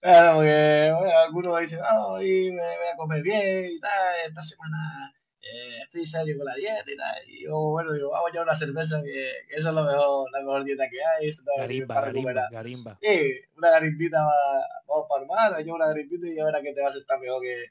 Claro, 0.00 0.36
porque 0.36 0.92
bueno, 0.98 1.18
algunos 1.18 1.60
dicen, 1.60 1.78
ah, 1.82 2.06
hoy 2.08 2.50
me 2.52 2.62
voy 2.62 2.86
a 2.92 2.96
comer 2.96 3.22
bien 3.22 3.70
y 3.72 3.80
tal, 3.80 4.14
esta 4.26 4.42
semana 4.42 5.12
eh, 5.40 5.78
estoy 5.84 6.06
serio 6.06 6.36
con 6.36 6.46
la 6.46 6.54
dieta 6.56 6.90
y 6.90 6.96
tal. 6.96 7.22
Y 7.28 7.44
yo, 7.44 7.56
bueno, 7.70 7.92
digo, 7.92 8.10
vamos 8.10 8.28
a 8.28 8.32
llevar 8.32 8.48
una 8.48 8.56
cerveza, 8.56 9.02
que, 9.02 9.30
que 9.48 9.54
eso 9.56 9.68
es 9.68 9.74
lo 9.74 9.84
mejor, 9.84 10.28
la 10.32 10.40
mejor 10.40 10.64
dieta 10.64 10.88
que 10.88 10.98
hay, 11.04 11.28
eso 11.28 11.42
Garimba, 11.56 11.94
para 11.94 12.06
garimba, 12.08 12.30
recuperar. 12.32 12.50
garimba. 12.52 12.98
Sí, 13.00 13.30
una 13.56 13.70
garimpita 13.70 14.22
va, 14.24 14.66
vamos 14.88 15.06
para 15.08 15.22
armar, 15.46 15.64
yo 15.64 15.74
una 15.74 15.86
garimpita 15.86 16.26
y 16.26 16.34
ya 16.36 16.44
verás 16.46 16.62
que 16.62 16.72
te 16.74 16.82
va 16.82 16.88
a 16.88 16.92
sentar 16.92 17.20
mejor 17.20 17.42
que, 17.42 17.66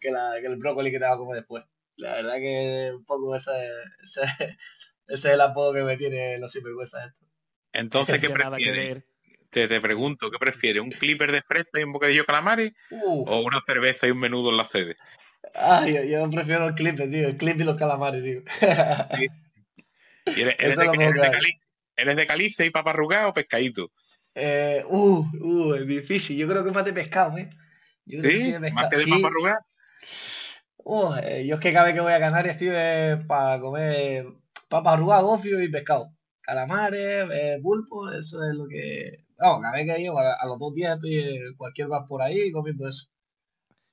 que, 0.00 0.10
la, 0.10 0.34
que 0.40 0.46
el 0.46 0.56
brócoli 0.56 0.90
que 0.90 0.98
te 0.98 1.04
vas 1.04 1.14
a 1.14 1.18
comer 1.18 1.36
después. 1.36 1.64
La 1.96 2.12
verdad 2.14 2.36
que 2.36 2.92
un 2.94 3.04
poco 3.04 3.34
ese, 3.36 3.50
ese, 4.04 4.20
ese 5.08 5.28
es 5.28 5.34
el 5.34 5.40
apodo 5.40 5.72
que 5.72 5.82
me 5.84 5.96
tiene 5.96 6.38
los 6.38 6.52
sinvergüenzas 6.52 7.06
estos. 7.08 7.28
Entonces, 7.72 8.20
¿qué 8.20 8.30
prefieres? 8.30 9.04
Te, 9.50 9.68
te 9.68 9.80
pregunto, 9.80 10.30
¿qué 10.30 10.38
prefieres? 10.38 10.82
¿Un 10.82 10.90
clipper 10.90 11.30
de 11.30 11.42
fresa 11.42 11.78
y 11.78 11.82
un 11.82 11.92
bocadillo 11.92 12.22
de 12.22 12.26
calamares? 12.26 12.72
Uf. 12.90 13.28
¿O 13.28 13.40
una 13.42 13.60
cerveza 13.66 14.06
y 14.06 14.10
un 14.10 14.20
menudo 14.20 14.50
en 14.50 14.56
la 14.56 14.64
sede? 14.64 14.96
Ah, 15.54 15.86
yo, 15.86 16.02
yo 16.04 16.30
prefiero 16.30 16.68
el 16.68 16.74
clip, 16.74 16.96
tío, 16.96 17.28
el 17.28 17.36
clip 17.36 17.60
y 17.60 17.64
los 17.64 17.78
calamares, 17.78 18.22
tío. 18.22 18.42
¿Y 20.24 20.40
eres, 20.40 20.56
eres 20.58 20.78
de, 20.78 20.84
eres 20.84 21.14
de. 21.14 21.30
Cali- 21.30 21.60
¿Eres 21.94 22.16
de 22.16 22.26
calice 22.26 22.64
y 22.66 22.70
papa 22.70 22.90
arrugada 22.90 23.28
o 23.28 23.34
pescadito? 23.34 23.90
Eh, 24.34 24.82
uh, 24.88 25.26
uh, 25.40 25.74
es 25.74 25.86
difícil. 25.86 26.38
Yo 26.38 26.48
creo 26.48 26.62
que 26.62 26.70
es 26.70 26.74
más 26.74 26.84
de 26.86 26.92
pescado, 26.94 27.36
¿eh? 27.36 27.50
Yo 28.06 28.20
creo 28.20 28.32
que 28.32 28.38
sí 28.38 28.44
¿Sí? 28.46 28.52
de 28.52 28.58
¿Más 28.72 28.88
pescado. 28.88 28.90
que 28.90 28.96
de 28.96 29.04
Sí, 29.04 29.10
papa 29.10 29.28
arrugada? 29.28 29.58
uh, 30.78 31.14
eh, 31.22 31.46
yo 31.46 31.56
es 31.56 31.60
que 31.60 31.72
cada 31.72 31.84
vez 31.86 31.94
que 31.94 32.00
voy 32.00 32.12
a 32.14 32.18
Canarias, 32.18 32.56
tío, 32.56 32.72
es 32.76 33.18
para 33.26 33.60
comer 33.60 34.24
papas 34.68 34.94
arrugadas, 34.94 35.24
gofio 35.24 35.62
y 35.62 35.70
pescado. 35.70 36.10
Calamares, 36.42 37.30
eh, 37.32 37.58
pulpo, 37.62 38.10
eso 38.10 38.42
es 38.44 38.54
lo 38.54 38.66
que... 38.68 39.24
Vamos, 39.38 39.62
cada 39.62 39.74
vez 39.76 39.86
que 39.86 40.02
llego, 40.02 40.18
a, 40.18 40.34
a 40.34 40.46
los 40.46 40.58
dos 40.58 40.74
días 40.74 40.96
estoy 40.96 41.18
en 41.18 41.56
cualquier 41.56 41.88
bar 41.88 42.04
por 42.06 42.22
ahí 42.22 42.52
comiendo 42.52 42.88
eso. 42.88 43.06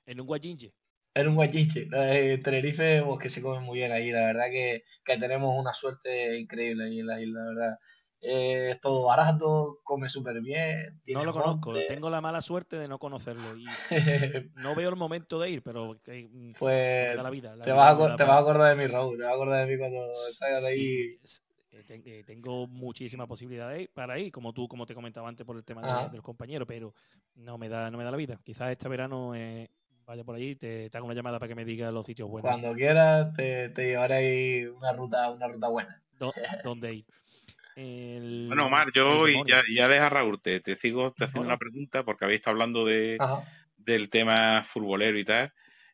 En 0.06 0.20
un 0.20 0.28
guayinche. 0.28 0.74
En 1.14 1.28
un 1.28 1.36
guachinche. 1.36 1.88
Eh, 1.92 2.34
en 2.34 2.42
Tenerife, 2.42 3.04
pues, 3.04 3.20
que 3.20 3.30
se 3.30 3.42
come 3.42 3.60
muy 3.60 3.80
bien 3.80 3.92
ahí. 3.92 4.12
La 4.12 4.28
verdad 4.28 4.46
que, 4.52 4.84
que 5.04 5.18
tenemos 5.18 5.54
una 5.60 5.74
suerte 5.74 6.40
increíble 6.40 6.86
ahí 6.86 7.00
en 7.00 7.08
la 7.08 7.22
isla, 7.22 7.40
la 7.42 7.46
verdad. 7.50 7.78
Eh, 8.22 8.72
es 8.72 8.82
todo 8.82 9.06
barato, 9.06 9.80
come 9.84 10.10
súper 10.10 10.42
bien. 10.42 11.02
No 11.08 11.24
lo 11.24 11.32
conozco. 11.32 11.72
monte. 11.72 11.86
Tengo 11.88 12.10
la 12.10 12.22
mala 12.22 12.42
suerte 12.42 12.78
de 12.78 12.88
no 12.88 13.00
conocerlo. 13.00 13.58
Y 13.58 13.66
no 14.56 14.76
veo 14.76 14.90
el 14.90 14.96
momento 14.98 15.40
de 15.40 15.50
ir, 15.50 15.64
pero 15.64 16.00
que, 16.04 16.28
mm, 16.30 16.48
me 16.48 16.54
pues 16.58 17.16
la 17.16 17.30
vida. 17.30 17.56
la 17.56 17.64
te 17.64 17.72
vida 17.72 17.76
vas, 17.76 17.96
a, 17.96 18.08
no 18.10 18.16
te 18.16 18.24
vas 18.24 18.32
a 18.32 18.40
acordar 18.40 18.78
de 18.78 18.84
mí, 18.84 18.92
Raúl. 18.92 19.18
Te 19.18 19.24
vas 19.24 19.32
a 19.32 19.36
acordar 19.36 19.66
de 19.66 19.74
mí 19.74 19.80
cuando 19.80 20.00
salgas 20.34 20.62
de 20.64 20.68
ahí. 20.68 21.20
Eh, 21.72 21.84
ten- 21.86 22.04
eh, 22.06 22.24
tengo 22.26 22.68
muchísimas 22.68 23.28
posibilidades 23.28 23.88
para 23.90 24.18
ir, 24.20 24.32
como 24.32 24.54
tú, 24.54 24.68
como 24.68 24.86
te 24.86 24.94
comentaba 24.96 25.30
antes 25.30 25.46
por 25.46 25.56
el 25.58 25.64
tema 25.64 25.84
de, 25.84 25.90
Ajá. 25.90 26.10
de 26.10 26.18
los 26.18 26.24
compañeros, 26.26 26.68
pero 26.68 26.94
no 27.36 27.58
me 27.58 27.70
da, 27.70 27.90
no 27.92 27.98
me 27.98 28.04
da 28.04 28.12
la 28.12 28.18
vida. 28.18 28.40
Quizás 28.44 28.72
este 28.72 28.88
verano 28.90 29.36
eh, 29.36 29.70
vaya 30.06 30.24
por 30.24 30.36
allí, 30.36 30.56
te, 30.56 30.90
te 30.90 30.98
hago 30.98 31.06
una 31.06 31.16
llamada 31.16 31.40
para 31.40 31.50
que 31.50 31.56
me 31.56 31.66
digas 31.66 31.94
los 31.94 32.06
sitios 32.06 32.30
buenos 32.30 32.50
Cuando 32.50 32.74
quieras, 32.74 33.34
te, 33.34 33.70
te 33.70 33.86
llevaré 33.88 34.14
ahí 34.16 34.66
una 34.66 34.94
ruta, 34.94 35.30
una 35.32 35.48
ruta 35.48 35.68
buena. 35.70 36.04
do- 36.20 36.34
dónde 36.64 36.94
ir. 36.94 37.06
bueno, 38.48 38.66
Omar, 38.66 38.92
yo 38.94 39.28
ya, 39.48 39.62
ya 39.74 39.88
deja 39.88 40.10
Raúl, 40.10 40.42
te, 40.42 40.60
sigo 40.76 41.12
te 41.14 41.26
haciendo 41.26 41.48
una 41.48 41.58
pregunta 41.58 42.04
porque 42.04 42.26
habéis 42.26 42.40
estado 42.40 42.56
hablando 42.56 42.86
de, 42.86 43.22
del 43.78 44.10
tema 44.10 44.64
futbolero 44.64 45.18
y 45.20 45.26
tal. 45.26 45.54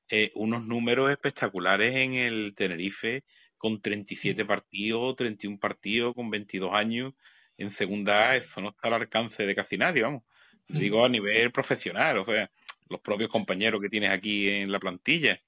Eh, 0.10 0.32
unos 0.36 0.66
números 0.66 1.10
espectaculares 1.12 1.96
en 1.96 2.14
el 2.14 2.54
Tenerife 2.56 3.24
con 3.66 3.82
37 3.82 4.46
partidos, 4.46 5.16
31 5.16 5.60
partidos, 5.60 6.14
con 6.14 6.30
22 6.30 6.72
años 6.76 7.14
en 7.58 7.72
segunda 7.72 8.30
A, 8.30 8.36
eso 8.36 8.62
no 8.62 8.70
está 8.70 8.90
al 8.90 8.94
alcance 8.94 9.44
de 9.44 9.56
casi 9.56 9.76
nadie, 9.76 10.04
vamos. 10.04 10.22
Digo 10.68 11.04
a 11.04 11.10
nivel 11.10 11.52
profesional, 11.52 12.18
o 12.18 12.24
sea, 12.24 12.52
los 12.90 13.00
propios 13.02 13.32
compañeros 13.32 13.82
que 13.82 13.90
tienes 13.90 14.12
aquí 14.12 14.50
en 14.50 14.72
la 14.72 14.78
plantilla. 14.78 15.42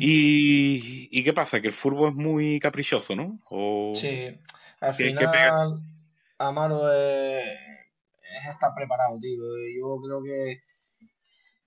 Y, 0.00 1.22
qué 1.22 1.34
pasa? 1.34 1.60
Que 1.60 1.66
el 1.66 1.74
fútbol 1.74 2.08
es 2.08 2.14
muy 2.14 2.58
caprichoso, 2.58 3.14
¿no? 3.14 3.38
sí, 3.94 4.38
al 4.80 4.94
final 4.94 5.82
Amaro 6.38 6.90
es, 6.90 7.58
estar 8.50 8.72
preparado, 8.74 9.18
tío. 9.20 9.42
Yo 9.76 10.00
creo 10.02 10.22
que, 10.22 10.62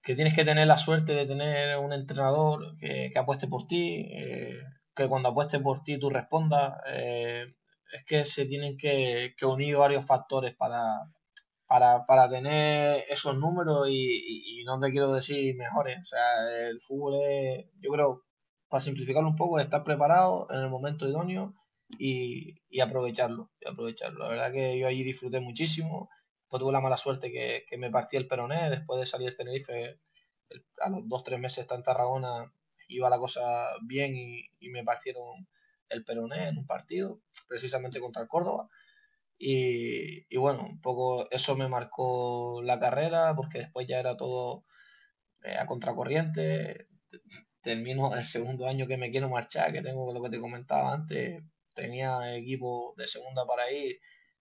que 0.01 0.15
tienes 0.15 0.33
que 0.33 0.45
tener 0.45 0.65
la 0.65 0.79
suerte 0.79 1.13
de 1.13 1.27
tener 1.27 1.77
un 1.77 1.93
entrenador 1.93 2.75
que, 2.79 3.13
apueste 3.15 3.47
por 3.47 3.67
ti, 3.67 4.07
eh, 4.11 4.61
que 4.95 5.07
cuando 5.07 5.29
apueste 5.29 5.59
por 5.59 5.83
ti 5.83 5.99
tú 5.99 6.09
respondas. 6.09 6.79
Eh, 6.87 7.45
es 7.91 8.05
que 8.05 8.25
se 8.25 8.45
tienen 8.45 8.77
que, 8.77 9.33
unir 9.43 9.75
varios 9.77 10.05
factores 10.05 10.55
para, 10.55 10.83
para, 11.67 12.29
tener 12.29 13.05
esos 13.09 13.37
números 13.37 13.87
y, 13.89 14.63
no 14.65 14.79
te 14.79 14.91
quiero 14.91 15.11
decir 15.11 15.55
mejores. 15.55 15.99
O 16.01 16.05
sea, 16.05 16.69
el 16.69 16.81
fútbol 16.81 17.21
es, 17.23 17.65
yo 17.81 17.91
creo, 17.91 18.23
para 18.69 18.81
simplificarlo 18.81 19.29
un 19.29 19.35
poco, 19.35 19.59
es 19.59 19.65
estar 19.65 19.83
preparado 19.83 20.47
en 20.51 20.59
el 20.59 20.69
momento 20.69 21.07
idóneo 21.07 21.53
y, 21.99 22.55
aprovecharlo, 22.81 23.51
y 23.59 23.69
aprovecharlo. 23.69 24.19
La 24.25 24.29
verdad 24.29 24.51
que 24.53 24.79
yo 24.79 24.87
allí 24.87 25.03
disfruté 25.03 25.39
muchísimo. 25.41 26.09
Pues 26.49 26.61
tuve 26.61 26.73
la 26.73 26.81
mala 26.81 26.97
suerte 26.97 27.31
que, 27.31 27.77
me 27.77 27.91
partí 27.91 28.17
el 28.17 28.27
peroné 28.27 28.69
después 28.69 28.99
de 28.99 29.05
salir 29.05 29.27
del 29.27 29.37
Tenerife. 29.37 29.99
a 30.79 30.89
los 30.89 31.07
dos, 31.07 31.23
tres 31.23 31.39
meses 31.39 31.59
está 31.59 31.75
en 31.75 31.83
Tarragona 31.83 32.53
iba 32.95 33.09
la 33.09 33.17
cosa 33.17 33.41
bien 33.83 34.15
y, 34.15 34.45
y 34.59 34.69
me 34.69 34.83
partieron 34.83 35.47
el 35.89 36.03
peroné 36.03 36.47
en 36.47 36.57
un 36.57 36.65
partido, 36.65 37.21
precisamente 37.47 37.99
contra 37.99 38.21
el 38.21 38.27
Córdoba. 38.27 38.69
Y, 39.43 40.37
bueno, 40.37 40.63
un 40.63 40.81
poco 40.81 41.27
eso 41.31 41.55
me 41.55 41.67
marcó 41.67 42.61
la 42.63 42.79
carrera, 42.79 43.35
porque 43.35 43.59
después 43.59 43.87
ya 43.87 43.99
era 43.99 44.15
todo 44.15 44.65
eh, 45.43 45.57
a 45.57 45.65
contracorriente. 45.65 46.87
Termino 47.63 48.15
el 48.15 48.25
segundo 48.25 48.67
año 48.67 48.87
que 48.87 48.97
me 48.97 49.09
quiero 49.09 49.29
marchar, 49.29 49.73
que 49.73 49.81
tengo 49.81 50.13
lo 50.13 50.21
que 50.21 50.29
te 50.29 50.39
comentaba 50.39 50.93
antes. 50.93 51.43
Tenía 51.73 52.35
equipo 52.35 52.93
de 52.97 53.07
segunda 53.07 53.45
para 53.47 53.71
ir, 53.71 53.99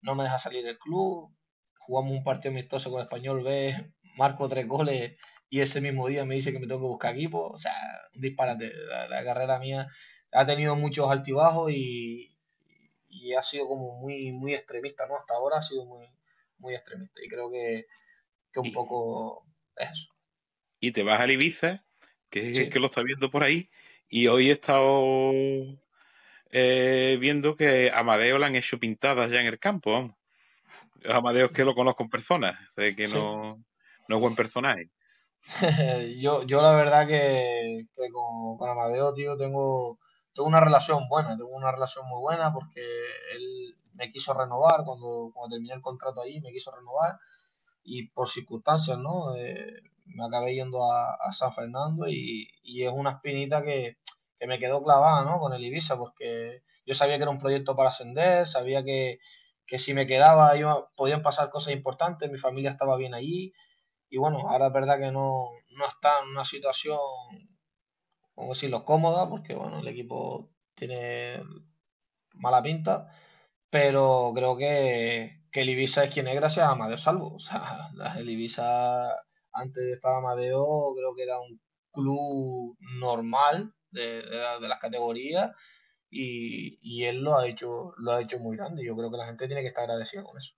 no 0.01 0.13
me 0.15 0.23
deja 0.23 0.37
salir 0.37 0.63
del 0.63 0.77
club. 0.77 1.35
Jugamos 1.79 2.11
un 2.11 2.23
partido 2.23 2.51
amistoso 2.51 2.91
con 2.91 2.99
el 2.99 3.05
Español 3.05 3.43
B, 3.43 3.75
marco 4.15 4.47
tres 4.47 4.67
goles 4.67 5.17
y 5.53 5.61
ese 5.61 5.81
mismo 5.81 6.07
día 6.07 6.25
me 6.25 6.33
dice 6.33 6.51
que 6.51 6.57
me 6.57 6.65
tengo 6.65 6.81
que 6.81 6.87
buscar 6.87 7.13
equipo. 7.13 7.49
O 7.49 7.59
sea, 7.59 7.75
un 8.15 8.21
disparate. 8.21 8.73
la 9.07 9.23
carrera 9.23 9.59
mía 9.59 9.87
ha 10.31 10.47
tenido 10.47 10.75
muchos 10.75 11.11
altibajos 11.11 11.71
y, 11.71 12.35
y 13.07 13.35
ha 13.35 13.43
sido 13.43 13.67
como 13.67 13.99
muy, 13.99 14.31
muy 14.31 14.55
extremista, 14.55 15.05
¿no? 15.05 15.15
Hasta 15.15 15.35
ahora 15.35 15.59
ha 15.59 15.61
sido 15.61 15.85
muy, 15.85 16.07
muy 16.57 16.73
extremista 16.73 17.23
y 17.23 17.27
creo 17.29 17.51
que, 17.51 17.85
que 18.51 18.59
un 18.61 18.73
poco 18.73 19.45
es 19.75 19.91
eso. 19.91 20.07
Y 20.79 20.91
te 20.91 21.03
vas 21.03 21.19
a 21.19 21.31
Ibiza, 21.31 21.85
que, 22.31 22.67
que 22.69 22.79
lo 22.79 22.87
está 22.87 23.03
viendo 23.03 23.29
por 23.29 23.43
ahí, 23.43 23.69
y 24.09 24.25
hoy 24.25 24.49
he 24.49 24.53
estado 24.53 25.31
eh, 26.49 27.15
viendo 27.21 27.55
que 27.55 27.91
Amadeo 27.93 28.39
le 28.39 28.45
han 28.47 28.55
hecho 28.55 28.79
pintadas 28.79 29.29
ya 29.29 29.39
en 29.39 29.45
el 29.45 29.59
campo. 29.59 30.17
Amadeo 31.07 31.45
es 31.45 31.51
que 31.51 31.63
lo 31.63 31.75
conozco 31.75 32.01
en 32.01 32.09
persona, 32.09 32.71
de 32.75 32.95
que 32.95 33.07
no, 33.07 33.63
no 34.07 34.15
es 34.15 34.19
buen 34.19 34.35
personaje. 34.35 34.89
yo, 36.19 36.43
yo 36.43 36.61
la 36.61 36.73
verdad 36.73 37.07
que, 37.07 37.87
que 37.95 38.11
con, 38.11 38.57
con, 38.57 38.69
Amadeo, 38.69 39.13
tío, 39.13 39.37
tengo 39.37 39.99
tengo 40.33 40.47
una 40.47 40.59
relación 40.59 41.07
buena, 41.07 41.37
tengo 41.37 41.55
una 41.55 41.71
relación 41.71 42.07
muy 42.07 42.19
buena 42.19 42.51
porque 42.51 42.81
él 43.35 43.75
me 43.93 44.11
quiso 44.11 44.33
renovar 44.33 44.83
cuando, 44.83 45.31
cuando 45.33 45.55
terminé 45.55 45.75
el 45.75 45.81
contrato 45.81 46.21
ahí, 46.21 46.41
me 46.41 46.51
quiso 46.51 46.71
renovar 46.71 47.19
y 47.83 48.07
por 48.07 48.29
circunstancias, 48.29 48.97
¿no? 48.97 49.35
Eh, 49.35 49.81
me 50.05 50.25
acabé 50.25 50.55
yendo 50.55 50.91
a, 50.91 51.31
San 51.31 51.53
Fernando 51.53 52.07
y, 52.07 52.49
es 52.63 52.91
una 52.91 53.11
espinita 53.11 53.63
que, 53.63 53.97
me 54.45 54.59
quedó 54.59 54.83
clavada, 54.83 55.23
¿no? 55.23 55.39
Con 55.39 55.53
el 55.53 55.63
Ibiza 55.63 55.97
porque 55.97 56.63
yo 56.85 56.93
sabía 56.93 57.15
que 57.15 57.23
era 57.23 57.31
un 57.31 57.39
proyecto 57.39 57.77
para 57.77 57.89
ascender, 57.89 58.45
sabía 58.45 58.83
que, 58.83 59.19
si 59.77 59.93
me 59.93 60.05
quedaba 60.05 60.55
yo, 60.57 60.89
podían 60.95 61.21
pasar 61.21 61.49
cosas 61.49 61.73
importantes, 61.73 62.29
mi 62.29 62.37
familia 62.37 62.71
estaba 62.71 62.97
bien 62.97 63.13
allí 63.13 63.53
y 64.13 64.17
bueno, 64.17 64.47
ahora 64.47 64.67
es 64.67 64.73
verdad 64.73 64.99
que 64.99 65.11
no, 65.11 65.49
no 65.71 65.85
está 65.85 66.19
en 66.23 66.29
una 66.29 66.45
situación 66.45 66.99
como 68.35 68.49
decirlo, 68.49 68.83
cómoda, 68.85 69.29
porque 69.29 69.53
bueno, 69.55 69.79
el 69.79 69.87
equipo 69.87 70.51
tiene 70.75 71.43
mala 72.33 72.61
pinta, 72.63 73.09
pero 73.69 74.31
creo 74.35 74.57
que, 74.57 75.41
el 75.51 75.69
Ibiza 75.69 76.05
es 76.05 76.13
quien 76.13 76.27
es 76.27 76.35
gracias 76.35 76.65
a 76.65 76.71
Amadeo 76.71 76.97
Salvo. 76.97 77.35
O 77.35 77.39
sea, 77.39 77.89
el 78.17 78.29
Ibiza 78.29 79.03
antes 79.51 79.83
de 79.83 79.93
estar 79.93 80.15
Amadeo 80.15 80.93
creo 80.95 81.15
que 81.15 81.23
era 81.23 81.39
un 81.39 81.61
club 81.91 82.77
normal 82.99 83.73
de, 83.91 84.23
las 84.61 84.79
categorías 84.79 85.51
y, 86.09 87.03
él 87.05 87.21
lo 87.21 87.37
ha 87.37 87.47
hecho 87.47 87.93
lo 87.97 88.11
ha 88.13 88.21
hecho 88.21 88.39
muy 88.39 88.57
grande. 88.57 88.85
Yo 88.85 88.95
creo 88.95 89.11
que 89.11 89.17
la 89.17 89.25
gente 89.25 89.47
tiene 89.47 89.61
que 89.61 89.67
estar 89.69 89.83
agradecida 89.83 90.23
con 90.23 90.37
eso. 90.37 90.55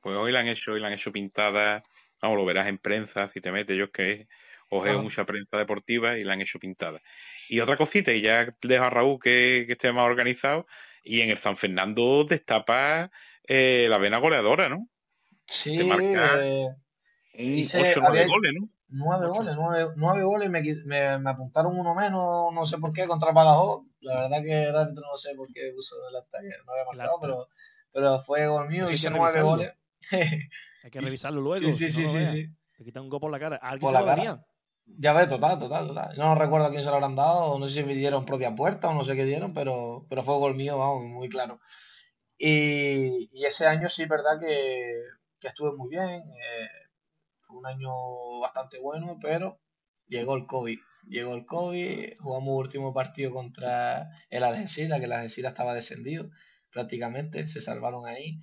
Pues 0.00 0.16
hoy 0.16 0.32
la 0.32 0.40
han 0.40 0.48
hecho, 0.48 0.72
hoy 0.72 0.80
la 0.80 0.88
han 0.88 0.92
hecho 0.94 1.12
pintada, 1.12 1.82
vamos, 2.22 2.38
lo 2.38 2.44
verás 2.44 2.68
en 2.68 2.78
prensa 2.78 3.28
si 3.28 3.40
te 3.40 3.52
metes, 3.52 3.76
yo 3.76 3.84
es 3.84 3.90
que 3.90 4.28
Ojeo 4.70 5.02
mucha 5.02 5.24
prensa 5.24 5.56
deportiva 5.56 6.18
y 6.18 6.24
la 6.24 6.34
han 6.34 6.42
hecho 6.42 6.58
pintada. 6.58 7.00
Y 7.48 7.60
otra 7.60 7.76
cosita, 7.76 8.12
y 8.12 8.20
ya 8.20 8.52
dejo 8.62 8.84
a 8.84 8.90
Raúl 8.90 9.18
que, 9.18 9.60
esté 9.68 9.92
más 9.92 10.04
organizado, 10.04 10.66
y 11.02 11.22
en 11.22 11.30
el 11.30 11.38
San 11.38 11.56
Fernando 11.56 12.24
destapa 12.24 13.10
eh, 13.44 13.86
la 13.88 13.98
vena 13.98 14.18
goleadora, 14.18 14.68
¿no? 14.68 14.88
Sí, 15.46 15.82
marca 15.84 16.46
eh, 16.46 16.68
nueve 17.96 18.26
goles, 18.26 18.52
¿no? 18.54 18.68
Nueve 18.90 19.26
goles, 19.28 19.54
nueve, 19.96 20.22
goles, 20.22 20.50
me, 20.50 21.18
me, 21.18 21.30
apuntaron 21.30 21.78
uno 21.78 21.94
menos, 21.94 22.52
no 22.52 22.66
sé 22.66 22.78
por 22.78 22.92
qué, 22.92 23.06
contra 23.06 23.32
Badajoz. 23.32 23.84
La 24.00 24.22
verdad 24.22 24.42
que 24.42 24.64
el 24.64 24.72
no 24.72 25.16
sé 25.16 25.34
por 25.34 25.52
qué 25.52 25.72
puso 25.74 25.96
el 26.08 26.16
ataque, 26.16 26.48
no 26.64 26.72
había 26.72 26.84
marcado, 26.84 27.18
pero, 27.20 27.48
pero 27.92 28.22
fue 28.24 28.46
gol 28.46 28.68
mío, 28.68 28.90
hice 28.90 29.10
nueve 29.10 29.42
goles. 29.42 29.72
Hay 30.82 30.90
que 30.90 31.00
revisarlo 31.00 31.40
luego. 31.40 31.72
Sí, 31.72 31.90
sí, 31.90 31.90
sí, 31.90 32.06
sí, 32.08 32.48
Te 32.76 32.84
quitan 32.84 33.04
un 33.04 33.08
gol 33.08 33.20
por 33.20 33.30
la 33.30 33.38
cara. 33.38 33.56
¿Alguien 33.56 33.92
se 33.92 34.00
lo 34.00 34.48
ya 34.96 35.12
ves, 35.12 35.28
total, 35.28 35.58
total, 35.58 35.88
total. 35.88 36.16
No 36.16 36.34
recuerdo 36.34 36.66
a 36.66 36.70
quién 36.70 36.82
se 36.82 36.88
lo 36.88 36.94
habrán 36.94 37.14
dado, 37.16 37.58
no 37.58 37.66
sé 37.66 37.74
si 37.74 37.82
me 37.84 37.94
dieron 37.94 38.24
propia 38.24 38.54
puerta 38.54 38.88
o 38.88 38.94
no 38.94 39.04
sé 39.04 39.14
qué 39.16 39.24
dieron, 39.24 39.52
pero, 39.54 40.06
pero 40.08 40.22
fue 40.22 40.38
gol 40.38 40.54
mío, 40.54 40.78
vamos, 40.78 41.04
muy 41.04 41.28
claro. 41.28 41.60
Y, 42.38 43.28
ese 43.44 43.66
año 43.66 43.88
sí, 43.88 44.06
verdad 44.06 44.40
que, 44.40 44.92
estuve 45.42 45.72
muy 45.76 45.90
bien. 45.90 46.20
Eh, 46.20 46.68
fue 47.40 47.58
un 47.58 47.66
año 47.66 47.90
bastante 48.40 48.78
bueno, 48.80 49.18
pero 49.20 49.60
llegó 50.06 50.36
el 50.36 50.46
COVID. 50.46 50.78
Llegó 51.08 51.34
el 51.34 51.46
COVID, 51.46 52.18
jugamos 52.20 52.54
último 52.54 52.92
partido 52.92 53.32
contra 53.32 54.08
el 54.30 54.42
Algeciras, 54.42 54.98
que 54.98 55.06
el 55.06 55.12
Algeciras 55.12 55.52
estaba 55.52 55.74
descendido 55.74 56.30
prácticamente, 56.70 57.46
se 57.48 57.60
salvaron 57.62 58.06
ahí. 58.06 58.40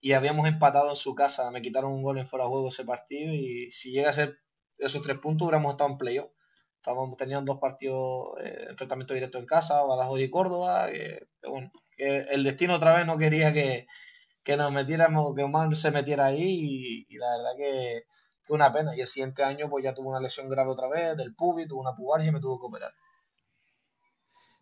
Y 0.00 0.12
habíamos 0.12 0.46
empatado 0.46 0.90
en 0.90 0.96
su 0.96 1.14
casa, 1.14 1.50
me 1.50 1.62
quitaron 1.62 1.92
un 1.92 2.02
gol 2.02 2.18
en 2.18 2.26
fuera 2.26 2.44
de 2.44 2.50
juego 2.50 2.68
ese 2.68 2.84
partido 2.84 3.34
y 3.34 3.70
si 3.72 3.90
llega 3.90 4.10
a 4.10 4.12
ser 4.12 4.38
esos 4.78 5.02
tres 5.02 5.18
puntos 5.18 5.46
hubiéramos 5.46 5.72
estado 5.72 5.90
en 5.90 5.98
playoff. 5.98 6.30
Estábamos, 6.76 7.16
tenían 7.16 7.44
dos 7.44 7.58
partidos, 7.58 8.34
eh, 8.40 8.66
enfrentamiento 8.70 9.12
directo 9.12 9.38
en 9.38 9.46
casa, 9.46 9.82
Badajoz 9.82 10.20
y 10.20 10.30
Córdoba. 10.30 10.88
Que, 10.90 11.26
bueno, 11.48 11.72
que 11.96 12.18
el 12.30 12.44
destino 12.44 12.76
otra 12.76 12.96
vez 12.96 13.06
no 13.06 13.18
quería 13.18 13.52
que, 13.52 13.86
nos 14.56 14.72
metiéramos, 14.72 15.34
que 15.34 15.42
Omar 15.42 15.74
se 15.76 15.90
metiera 15.90 16.26
ahí 16.26 17.04
y, 17.08 17.18
la 17.18 17.36
verdad 17.36 17.50
que, 17.58 18.04
fue 18.42 18.54
una 18.54 18.72
pena. 18.72 18.96
Y 18.96 19.00
el 19.00 19.06
siguiente 19.06 19.42
año 19.42 19.68
pues 19.68 19.84
ya 19.84 19.92
tuvo 19.92 20.10
una 20.10 20.20
lesión 20.20 20.48
grave 20.48 20.70
otra 20.70 20.88
vez 20.88 21.16
del 21.16 21.34
pubi, 21.34 21.66
tuvo 21.66 21.80
una 21.80 21.94
pubalgia 21.94 22.28
y 22.28 22.32
me 22.32 22.40
tuvo 22.40 22.58
que 22.60 22.66
operar. 22.66 22.94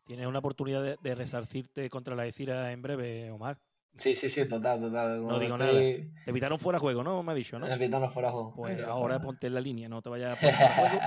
¿Tienes 0.07 0.27
una 0.27 0.39
oportunidad 0.39 0.99
de, 0.99 1.15
resarcirte 1.15 1.91
contra 1.91 2.15
la 2.15 2.27
Ecira 2.27 2.73
en 2.73 2.81
breve, 2.81 3.31
Omar? 3.31 3.59
Sí, 3.99 4.15
sí, 4.15 4.29
sí, 4.29 4.47
total, 4.47 4.81
total. 4.81 5.27
no 5.27 5.39
digo 5.39 5.57
nada. 5.57 5.73
Te 5.73 6.11
evitaron 6.27 6.59
fuera 6.59 6.79
juego, 6.79 7.03
¿no? 7.03 7.23
Me 7.23 7.33
ha 7.33 7.35
dicho, 7.35 7.59
¿no? 7.59 7.67
Te 7.67 7.75
evitaron 7.75 8.13
fuera 8.13 8.31
juego. 8.31 8.55
Pues 8.55 8.83
ahora 8.85 9.21
ponte 9.21 9.47
en 9.47 9.55
la 9.55 9.61
línea, 9.61 9.89
no 9.89 10.03
te 10.03 10.11
vayas 10.11 10.37
a 10.37 10.41
poner 10.41 10.55
fuera 10.55 10.75
juego. 10.75 11.01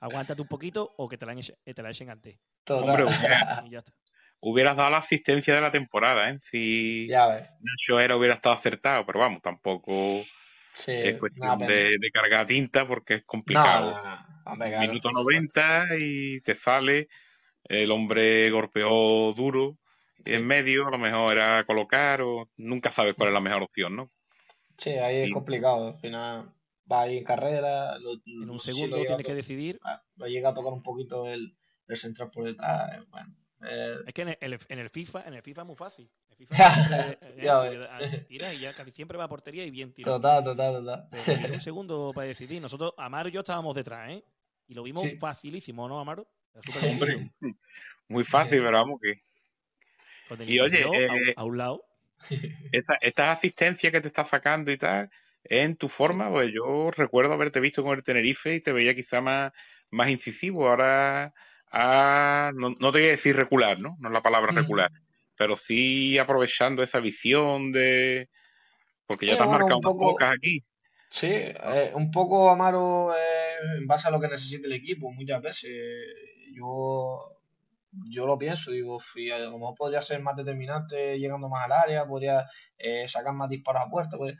Aguántate 0.00 0.42
un 0.42 0.48
poquito 0.48 0.92
o 0.96 1.08
que 1.08 1.16
te 1.16 1.26
la, 1.26 1.34
te 1.34 1.82
la 1.82 1.90
echen 1.90 2.10
antes. 2.10 2.38
Hombre, 2.68 3.04
hubieras 4.40 4.76
dado 4.76 4.90
la 4.90 4.98
asistencia 4.98 5.54
de 5.54 5.60
la 5.60 5.70
temporada, 5.70 6.28
¿eh? 6.28 6.38
Si 6.40 7.08
Nacho 7.08 8.00
era 8.00 8.16
hubiera 8.16 8.34
estado 8.34 8.54
acertado, 8.54 9.06
pero 9.06 9.20
vamos, 9.20 9.40
tampoco 9.40 9.92
es 10.86 11.18
cuestión 11.18 11.58
de, 11.60 12.10
cargar 12.12 12.46
tinta 12.46 12.86
porque 12.86 13.14
es 13.14 13.24
complicado. 13.24 13.96
Minuto 14.80 15.12
90 15.12 15.86
y 15.98 16.40
te 16.40 16.54
sale, 16.56 17.08
el 17.64 17.90
hombre 17.92 18.50
golpeó 18.50 19.32
duro 19.32 19.78
en 20.24 20.46
medio, 20.46 20.86
a 20.86 20.90
lo 20.90 20.98
mejor 20.98 21.36
era 21.36 21.64
colocar 21.64 22.22
o 22.22 22.48
nunca 22.56 22.90
sabes 22.90 23.14
cuál 23.14 23.28
es 23.28 23.34
la 23.34 23.40
mejor 23.40 23.62
opción, 23.62 23.96
¿no? 23.96 24.10
Sí, 24.78 24.90
ahí 24.90 25.18
es 25.22 25.28
Y- 25.28 25.32
complicado. 25.32 25.88
Al 25.88 25.98
final 25.98 26.52
va 26.90 27.02
ahí 27.02 27.18
en 27.18 27.24
carrera. 27.24 27.98
lo- 27.98 28.14
En 28.26 28.50
un 28.50 28.58
si 28.58 28.72
segundo 28.72 28.96
a 28.96 29.00
tienes 29.00 29.18
to- 29.18 29.28
que 29.28 29.34
decidir. 29.34 29.78
Lo 30.16 30.26
llega 30.26 30.50
a 30.50 30.54
tocar 30.54 30.72
un 30.72 30.82
poquito 30.82 31.26
el, 31.26 31.56
el 31.88 31.96
central 31.96 32.30
por 32.30 32.44
detrás. 32.44 32.98
eh, 32.98 33.04
Bueno, 33.10 33.36
eh, 33.62 33.96
Es 34.06 34.14
que 34.14 34.22
en 34.22 34.28
el, 34.40 34.58
en 34.68 34.78
el- 34.78 34.90
FIFA, 34.90 35.22
en 35.26 35.34
el 35.34 35.42
FIFA 35.42 35.60
es 35.62 35.66
muy 35.66 35.76
fácil. 35.76 36.10
El 36.30 36.36
FIFA 36.36 37.10
eh, 37.10 37.18
tira- 37.36 38.24
tira 38.26 38.54
y 38.54 38.60
ya 38.60 38.74
casi 38.74 38.90
siempre 38.90 39.18
va 39.18 39.24
a 39.24 39.28
portería 39.28 39.64
y 39.64 39.70
bien 39.70 39.92
tirado. 39.92 40.16
total, 40.16 40.42
total, 40.44 40.74
total. 40.84 41.08
Pero 41.10 41.54
un 41.54 41.60
segundo 41.62 42.12
para 42.14 42.26
decidir. 42.26 42.60
Nosotros, 42.60 42.94
Amaro 42.96 43.28
y 43.28 43.32
yo 43.32 43.40
estábamos 43.40 43.74
detrás, 43.74 44.10
¿eh? 44.10 44.24
Y 44.66 44.74
lo 44.74 44.82
vimos 44.82 45.02
Sí. 45.04 45.16
facilísimo, 45.18 45.86
¿no, 45.88 46.00
Amaro? 46.00 46.26
Hombre, 47.06 47.30
muy 48.08 48.24
fácil, 48.24 48.62
pero 48.62 48.72
vamos 48.72 49.00
que 49.00 49.22
Y 50.40 50.58
oye, 50.60 50.80
interior 50.80 50.88
a 51.08 51.14
un- 51.14 51.20
eh, 51.28 51.34
a, 51.36 51.44
un 51.44 51.58
lado. 51.58 51.84
esta- 52.72 52.98
estas 53.00 53.38
asistencias 53.38 53.92
que 53.92 54.00
te 54.00 54.08
está 54.08 54.24
sacando 54.24 54.70
y 54.72 54.76
tal, 54.78 55.10
en 55.44 55.76
tu 55.76 55.88
forma, 55.88 56.30
pues 56.30 56.50
yo 56.54 56.90
recuerdo 56.90 57.32
haberte 57.34 57.60
visto 57.60 57.82
con 57.82 57.96
el 57.98 58.04
Tenerife 58.04 58.54
y 58.54 58.60
te 58.60 58.72
veía 58.72 58.94
quizá 58.94 59.20
más, 59.20 59.52
más 59.90 60.08
incisivo. 60.08 60.68
Ahora, 60.68 61.34
ah, 61.72 62.52
no, 62.54 62.70
no 62.70 62.92
te 62.92 62.98
voy 63.00 63.08
a 63.08 63.10
decir 63.12 63.36
recular, 63.36 63.80
¿no? 63.80 63.96
No 63.98 64.08
es 64.08 64.12
la 64.12 64.22
palabra 64.22 64.52
Mm. 64.52 64.56
recular, 64.56 64.90
pero 65.36 65.56
sí 65.56 66.18
aprovechando 66.18 66.82
esa 66.82 67.00
visión 67.00 67.72
de... 67.72 68.28
Porque 69.06 69.26
ya 69.26 69.32
Sí, 69.32 69.38
te 69.38 69.42
has 69.44 69.48
bueno, 69.50 69.64
marcado 69.64 69.78
un 69.78 69.82
unas 69.82 69.92
poco- 69.92 70.12
pocas 70.12 70.34
aquí. 70.36 70.64
Sí, 71.10 71.26
eh, 71.28 71.92
un 71.94 72.10
poco 72.10 72.50
Amaro 72.50 73.14
eh, 73.14 73.78
en 73.78 73.86
base 73.86 74.08
a 74.08 74.10
lo 74.10 74.20
que 74.20 74.28
necesita 74.28 74.66
el 74.66 74.72
equipo 74.74 75.10
muchas 75.12 75.42
veces. 75.42 75.70
Yo, 76.54 77.18
yo 78.08 78.26
lo 78.26 78.38
pienso, 78.38 78.70
digo, 78.70 78.98
si 79.00 79.30
a 79.30 79.38
lo 79.38 79.58
mejor 79.58 79.74
podría 79.76 80.02
ser 80.02 80.20
más 80.22 80.36
determinante 80.36 81.18
llegando 81.18 81.48
más 81.48 81.64
al 81.66 81.72
área, 81.72 82.06
podría 82.06 82.46
eh, 82.78 83.06
sacar 83.08 83.34
más 83.34 83.48
disparos 83.48 83.82
a 83.84 83.90
puerta, 83.90 84.16
pues, 84.16 84.34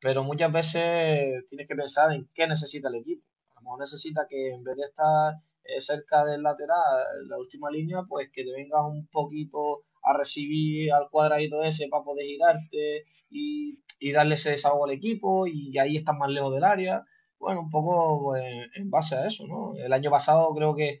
pero 0.00 0.24
muchas 0.24 0.52
veces 0.52 1.44
tienes 1.46 1.66
que 1.66 1.74
pensar 1.74 2.12
en 2.12 2.28
qué 2.34 2.46
necesita 2.46 2.88
el 2.88 2.96
equipo. 2.96 3.24
A 3.50 3.60
lo 3.60 3.62
mejor 3.62 3.80
necesita 3.80 4.26
que 4.28 4.52
en 4.52 4.64
vez 4.64 4.76
de 4.76 4.84
estar 4.84 5.34
eh, 5.64 5.80
cerca 5.80 6.24
del 6.24 6.42
lateral, 6.42 7.28
la 7.28 7.38
última 7.38 7.70
línea, 7.70 8.02
pues 8.08 8.30
que 8.32 8.44
te 8.44 8.52
vengas 8.52 8.82
un 8.86 9.06
poquito 9.08 9.82
a 10.02 10.16
recibir 10.16 10.92
al 10.92 11.08
cuadradito 11.10 11.62
ese 11.62 11.88
para 11.88 12.04
poder 12.04 12.24
girarte 12.24 13.04
y, 13.28 13.78
y 13.98 14.12
darle 14.12 14.36
ese 14.36 14.50
desahogo 14.50 14.86
al 14.86 14.92
equipo 14.92 15.46
y 15.46 15.76
ahí 15.78 15.96
estás 15.96 16.16
más 16.16 16.30
lejos 16.30 16.54
del 16.54 16.64
área. 16.64 17.04
Bueno, 17.38 17.60
un 17.62 17.70
poco 17.70 18.22
pues, 18.22 18.44
en 18.74 18.90
base 18.90 19.16
a 19.16 19.26
eso, 19.26 19.46
¿no? 19.46 19.74
El 19.74 19.92
año 19.92 20.10
pasado 20.10 20.54
creo 20.54 20.74
que 20.74 21.00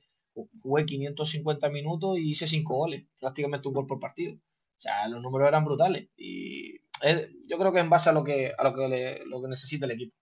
jugué 0.62 0.86
550 0.86 1.68
minutos 1.70 2.18
y 2.18 2.30
hice 2.30 2.46
5 2.46 2.74
goles, 2.74 3.04
prácticamente 3.20 3.68
un 3.68 3.74
gol 3.74 3.86
por 3.86 4.00
partido. 4.00 4.34
O 4.34 4.80
sea, 4.80 5.08
los 5.08 5.20
números 5.22 5.48
eran 5.48 5.64
brutales 5.64 6.08
y 6.16 6.76
es- 7.02 7.28
yo 7.48 7.58
creo 7.58 7.72
que 7.72 7.80
en 7.80 7.90
base 7.90 8.08
a 8.10 8.12
lo 8.12 8.24
que 8.24 8.52
a 8.56 8.64
lo 8.64 8.74
que 8.74 8.88
le- 8.88 9.24
lo 9.26 9.42
que 9.42 9.48
necesita 9.48 9.84
el 9.86 9.92
equipo. 9.92 10.14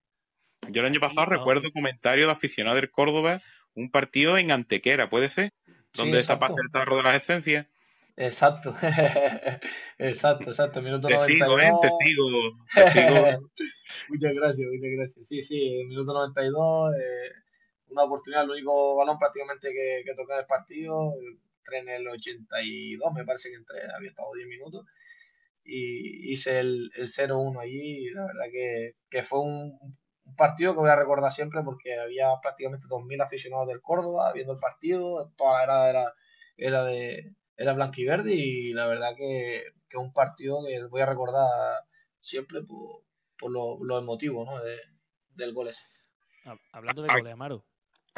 Yo 0.68 0.80
el 0.80 0.86
año 0.86 1.00
pasado 1.00 1.26
no. 1.26 1.32
recuerdo 1.36 1.70
comentarios 1.72 2.26
de 2.26 2.32
aficionados 2.32 2.80
del 2.80 2.90
Córdoba, 2.90 3.40
un 3.74 3.90
partido 3.90 4.36
en 4.38 4.50
Antequera, 4.50 5.08
¿puede 5.08 5.28
ser? 5.28 5.52
Sí, 5.66 5.72
Donde 5.94 6.18
exacto. 6.18 6.40
tapaste 6.46 6.62
el 6.64 6.72
tarro 6.72 6.96
de 6.96 7.02
las 7.04 7.16
esencias. 7.16 7.66
Exacto. 8.16 8.74
Exacto, 9.98 10.50
exacto. 10.50 10.82
Minuto 10.82 11.06
Te 11.08 11.18
sigo, 11.20 11.58
¿eh? 11.60 11.70
92. 11.70 11.80
Te 11.80 12.04
sigo. 12.04 12.28
Te 12.74 12.90
sigo. 12.92 13.50
Muchas 14.08 14.34
gracias, 14.34 14.68
muchas 14.72 14.90
gracias. 14.96 15.26
Sí, 15.26 15.42
sí, 15.42 15.84
minuto 15.86 16.12
92, 16.12 16.94
eh, 16.94 17.32
una 17.90 18.04
oportunidad, 18.04 18.44
el 18.44 18.50
único 18.50 18.96
balón 18.96 19.18
prácticamente 19.18 19.68
que, 19.72 20.02
que 20.04 20.10
en 20.12 20.38
el 20.38 20.46
partido. 20.46 21.12
Entré 21.60 21.78
en 21.80 21.88
el 22.00 22.08
82, 22.08 23.12
me 23.14 23.24
parece 23.26 23.50
que 23.50 23.56
entré, 23.56 23.80
había 23.94 24.10
estado 24.10 24.32
10 24.34 24.48
minutos. 24.48 24.86
Y 25.64 26.32
hice 26.32 26.60
el, 26.60 26.90
el 26.96 27.08
0-1 27.08 27.60
allí. 27.60 28.06
Y 28.08 28.10
la 28.10 28.26
verdad 28.26 28.46
que, 28.50 28.94
que 29.10 29.22
fue 29.22 29.40
un, 29.40 29.78
un 30.24 30.36
partido 30.36 30.72
que 30.72 30.80
voy 30.80 30.90
a 30.90 30.96
recordar 30.96 31.30
siempre 31.32 31.62
porque 31.62 31.98
había 31.98 32.28
prácticamente 32.42 32.86
2.000 32.88 33.20
aficionados 33.20 33.68
del 33.68 33.82
Córdoba 33.82 34.32
viendo 34.32 34.52
el 34.54 34.58
partido. 34.58 35.30
Toda 35.36 35.58
la 35.58 35.62
grada 35.66 35.90
era, 35.90 36.12
era 36.56 36.84
de 36.84 37.34
era 37.56 37.72
blanquiverde 37.72 38.32
y 38.34 38.72
la 38.72 38.86
verdad 38.86 39.14
que, 39.16 39.64
que 39.88 39.96
es 39.96 40.00
un 40.02 40.12
partido 40.12 40.64
que 40.64 40.84
voy 40.84 41.00
a 41.00 41.06
recordar 41.06 41.82
siempre 42.20 42.62
por, 42.62 43.02
por 43.36 43.50
lo, 43.50 43.82
lo 43.84 43.98
emotivo 43.98 44.44
¿no? 44.44 44.62
de, 44.62 44.78
del 45.34 45.52
gol 45.52 45.68
ese. 45.68 45.82
Hab- 46.44 46.60
Hablando 46.72 47.02
de 47.02 47.10
Ah, 47.10 47.14
goles, 47.16 47.32
Amaro. 47.32 47.64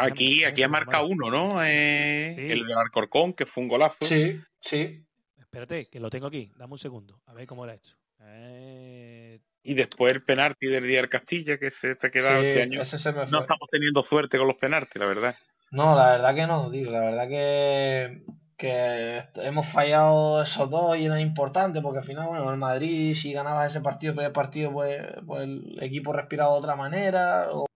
Aquí, 0.05 0.45
aquí 0.45 0.63
ha 0.63 0.69
marcado 0.69 1.07
uno, 1.07 1.31
¿no? 1.31 1.63
Eh, 1.65 2.33
Sí. 2.35 2.51
El 2.51 2.67
del 2.67 2.79
Alcorcón, 2.79 3.33
que 3.33 3.47
fue 3.47 3.63
un 3.63 3.69
golazo. 3.69 4.05
Sí, 4.05 4.41
sí. 4.61 5.05
Espérate, 5.39 5.87
que 5.89 6.01
lo 6.01 6.11
tengo 6.11 6.27
aquí. 6.29 6.53
Dame 6.57 6.73
un 6.75 6.79
segundo. 6.79 7.21
A 7.27 7.35
ver 7.35 7.47
cómo 7.47 7.65
era 7.65 7.75
esto. 7.75 7.91
Eh, 8.23 9.41
Y 9.63 9.75
después 9.75 10.15
el 10.15 10.23
penalti 10.23 10.67
del 10.69 10.87
día 10.87 10.99
del 11.01 11.09
Castilla, 11.09 11.59
que 11.59 11.71
se 11.71 11.95
te 11.97 12.07
ha 12.07 12.11
quedado 12.11 12.41
sí, 12.43 12.49
este 12.49 12.63
año. 12.63 12.83
ese 12.83 12.99
se 12.99 13.13
me 13.13 13.27
No 13.27 13.41
estamos 13.43 13.69
teniendo 13.71 14.03
suerte 14.03 14.39
con 14.39 14.47
los 14.47 14.57
penaltis, 14.57 15.01
la 15.01 15.07
verdad. 15.07 15.37
No, 15.71 15.95
la 15.95 16.13
verdad 16.13 16.35
que 16.35 16.47
no, 16.47 16.71
tío. 16.71 16.91
La 16.91 17.01
verdad 17.01 17.29
que, 17.29 18.23
que 18.57 19.23
hemos 19.43 19.67
fallado 19.67 20.43
esos 20.43 20.71
dos 20.71 20.97
y 20.97 21.07
era 21.07 21.21
importante 21.21 21.81
porque 21.81 21.99
al 21.99 22.05
final, 22.05 22.29
bueno, 22.29 22.51
el 22.51 22.57
Madrid, 22.59 23.15
si 23.15 23.33
ganabas 23.33 23.71
ese 23.71 23.81
partido, 23.81 24.13
el 24.13 24.17
primer 24.17 24.33
partido, 24.33 24.73
pues, 24.73 25.01
pues 25.27 25.43
el 25.43 25.79
equipo 25.83 26.13
respiraba 26.13 26.53
de 26.53 26.59
otra 26.59 26.77
manera. 26.77 27.49
O 27.53 27.67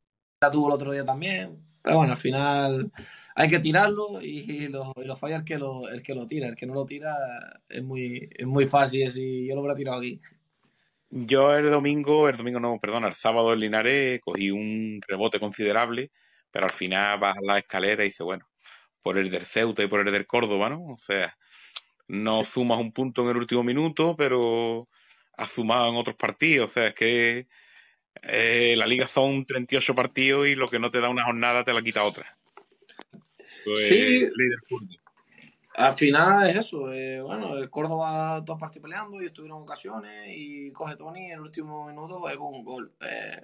ya 0.43 0.51
tuvo 0.51 0.69
el 0.69 0.75
otro 0.75 0.93
día 0.93 1.05
también. 1.05 1.61
Pero 1.85 1.99
bueno, 1.99 2.13
al 2.15 2.19
final 2.19 2.91
hay 3.35 3.49
que 3.49 3.59
tirarlo 3.59 4.23
y 4.23 4.69
lo, 4.69 4.95
y 4.97 5.05
lo 5.05 5.17
falla 5.17 5.37
el 5.37 5.45
que 5.45 5.59
lo, 5.59 5.87
el 5.91 6.03
que 6.03 6.15
lo 6.15 6.27
tira. 6.27 6.49
El 6.49 6.57
que 6.57 6.67
no 6.67 6.73
lo 6.73 6.87
tira 6.87 7.15
es 7.69 7.85
muy, 7.85 8.27
es 8.35 8.47
muy 8.47 8.65
fácil. 8.65 9.07
Y 9.15 9.47
yo 9.47 9.55
lo 9.55 9.61
hubiera 9.61 9.75
tirado 9.75 9.99
aquí. 9.99 10.19
Yo 11.11 11.55
el 11.55 11.71
domingo, 11.71 12.31
el 12.31 12.39
domingo 12.39 12.59
no, 12.59 12.79
perdón, 12.81 13.05
el 13.05 13.15
sábado 13.15 13.53
en 13.53 13.61
Linares 13.61 14.23
cogí 14.23 14.51
un 14.51 14.99
rebote 15.07 15.39
considerable, 15.39 16.11
pero 16.51 16.65
al 16.65 16.73
final 16.73 17.19
bajas 17.19 17.43
la 17.47 17.59
escalera 17.59 18.03
y 18.03 18.07
dices, 18.07 18.25
bueno, 18.25 18.49
por 19.03 19.19
el 19.19 19.31
del 19.31 19.45
Ceuta 19.45 19.83
y 19.83 19.87
por 19.87 20.01
el 20.01 20.11
del 20.11 20.27
Córdoba, 20.27 20.71
¿no? 20.71 20.87
O 20.87 20.99
sea, 20.99 21.37
no 22.09 22.45
sumas 22.45 22.79
un 22.79 22.93
punto 22.93 23.23
en 23.23 23.29
el 23.29 23.37
último 23.37 23.63
minuto, 23.63 24.17
pero 24.17 24.89
has 25.37 25.51
sumado 25.51 25.91
en 25.91 25.97
otros 25.97 26.17
partidos. 26.17 26.71
O 26.71 26.73
sea, 26.73 26.87
es 26.87 26.95
que 26.95 27.47
eh, 28.23 28.75
la 28.77 28.87
liga 28.87 29.07
son 29.07 29.45
38 29.45 29.95
partidos 29.95 30.47
y 30.49 30.55
lo 30.55 30.69
que 30.69 30.79
no 30.79 30.91
te 30.91 31.01
da 31.01 31.09
una 31.09 31.25
jornada 31.25 31.65
te 31.65 31.73
la 31.73 31.83
quita 31.83 32.05
otra. 32.05 32.37
Pues, 33.65 33.89
Sí. 33.89 34.29
Al 35.77 35.95
final 35.95 36.49
es 36.49 36.57
eso, 36.57 36.93
eh, 36.93 37.21
bueno, 37.21 37.57
el 37.57 37.69
Córdoba 37.69 38.41
dos 38.43 38.57
partidos 38.61 38.85
peleando 38.85 39.21
y 39.21 39.27
estuvieron 39.27 39.63
ocasiones 39.63 40.31
y 40.33 40.71
coge 40.71 40.95
Tony 40.97 41.25
en 41.27 41.33
el 41.33 41.41
último 41.41 41.89
minuto 41.89 42.21
pues, 42.21 42.37
con 42.37 42.55
un 42.55 42.65
gol. 42.65 42.93
Eh, 43.01 43.41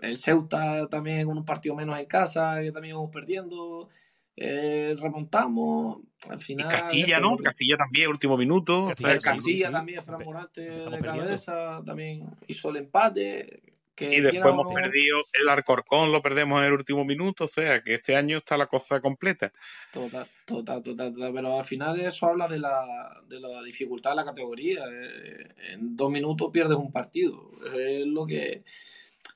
el 0.00 0.16
Ceuta 0.16 0.88
también 0.88 1.26
con 1.26 1.36
un 1.36 1.44
partido 1.44 1.74
menos 1.74 1.98
en 1.98 2.06
casa, 2.06 2.60
que 2.62 2.72
también 2.72 2.94
vamos 2.94 3.10
perdiendo, 3.12 3.90
eh, 4.34 4.94
remontamos, 4.98 5.98
al 6.30 6.38
Y 6.38 6.42
final... 6.42 6.68
Castilla, 6.70 7.20
¿no? 7.20 7.36
Castilla 7.36 7.76
también, 7.76 8.08
último 8.08 8.38
minuto. 8.38 8.86
Castilla, 8.86 9.10
o 9.10 9.12
el 9.12 9.20
sea, 9.20 9.32
sí, 9.32 9.38
Castilla 9.38 9.66
sí. 9.66 9.72
también, 9.72 10.04
Fran 10.04 10.24
Morante 10.24 10.60
de 10.62 10.90
perdiendo. 10.90 11.20
cabeza, 11.20 11.82
también 11.84 12.30
hizo 12.46 12.70
el 12.70 12.76
empate. 12.76 13.62
Que 13.98 14.14
Y 14.14 14.20
después 14.20 14.54
hemos 14.54 14.72
perdido 14.72 15.18
el 15.32 15.48
Alcorcón, 15.48 16.12
lo 16.12 16.22
perdemos 16.22 16.60
en 16.60 16.66
el 16.66 16.72
último 16.72 17.04
minuto, 17.04 17.44
o 17.44 17.48
sea 17.48 17.82
que 17.82 17.94
este 17.94 18.14
año 18.14 18.38
está 18.38 18.56
la 18.56 18.66
cosa 18.66 19.00
completa. 19.00 19.52
Total, 19.92 20.24
total, 20.46 20.82
total, 20.84 21.12
total. 21.12 21.32
Pero 21.34 21.58
al 21.58 21.64
final 21.64 21.98
eso 22.00 22.26
habla 22.26 22.46
de 22.46 22.60
la, 22.60 23.20
de 23.26 23.40
la 23.40 23.62
dificultad 23.64 24.10
de 24.10 24.16
la 24.16 24.24
categoría. 24.24 24.84
Eh, 24.84 25.48
En 25.72 25.96
dos 25.96 26.10
minutos 26.10 26.50
pierdes 26.52 26.78
un 26.78 26.92
partido. 26.92 27.50
Es 27.74 28.06
lo 28.06 28.24
que, 28.24 28.62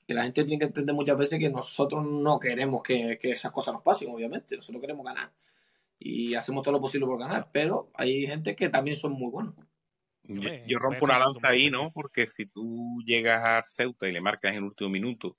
que 0.07 0.15
la 0.15 0.23
gente 0.23 0.45
tiene 0.45 0.61
que 0.61 0.67
entender 0.67 0.95
muchas 0.95 1.17
veces 1.17 1.41
que 1.41 1.51
nosotros 1.51 2.07
no 2.07 2.39
queremos 2.39 2.83
que, 2.85 3.19
que 3.21 3.33
esas 3.33 3.51
cosas 3.51 3.75
nos 3.75 3.83
pasen, 3.83 4.11
obviamente. 4.11 4.55
Nosotros 4.55 4.81
queremos 4.81 5.05
ganar. 5.05 5.33
Y 5.99 6.35
hacemos 6.37 6.63
todo 6.63 6.73
lo 6.73 6.81
posible 6.81 7.07
por 7.07 7.19
ganar. 7.19 7.49
Pero 7.53 7.91
hay 7.95 8.27
gente 8.29 8.55
que 8.55 8.69
también 8.69 8.97
son 8.97 9.13
muy 9.13 9.31
buenos. 9.31 9.55
Yo, 10.25 10.79
rompo 10.79 11.05
una 11.05 11.19
lanza 11.19 11.49
ahí. 11.49 11.71
¿no? 11.71 11.93
Porque 11.93 12.27
si 12.27 12.47
tú 12.47 13.03
llegas 13.05 13.43
a 13.45 13.65
Ceuta 13.67 14.09
y 14.09 14.13
le 14.13 14.21
marcas 14.21 14.53
en 14.53 14.59
el 14.59 14.65
último 14.65 14.91
minuto, 14.91 15.37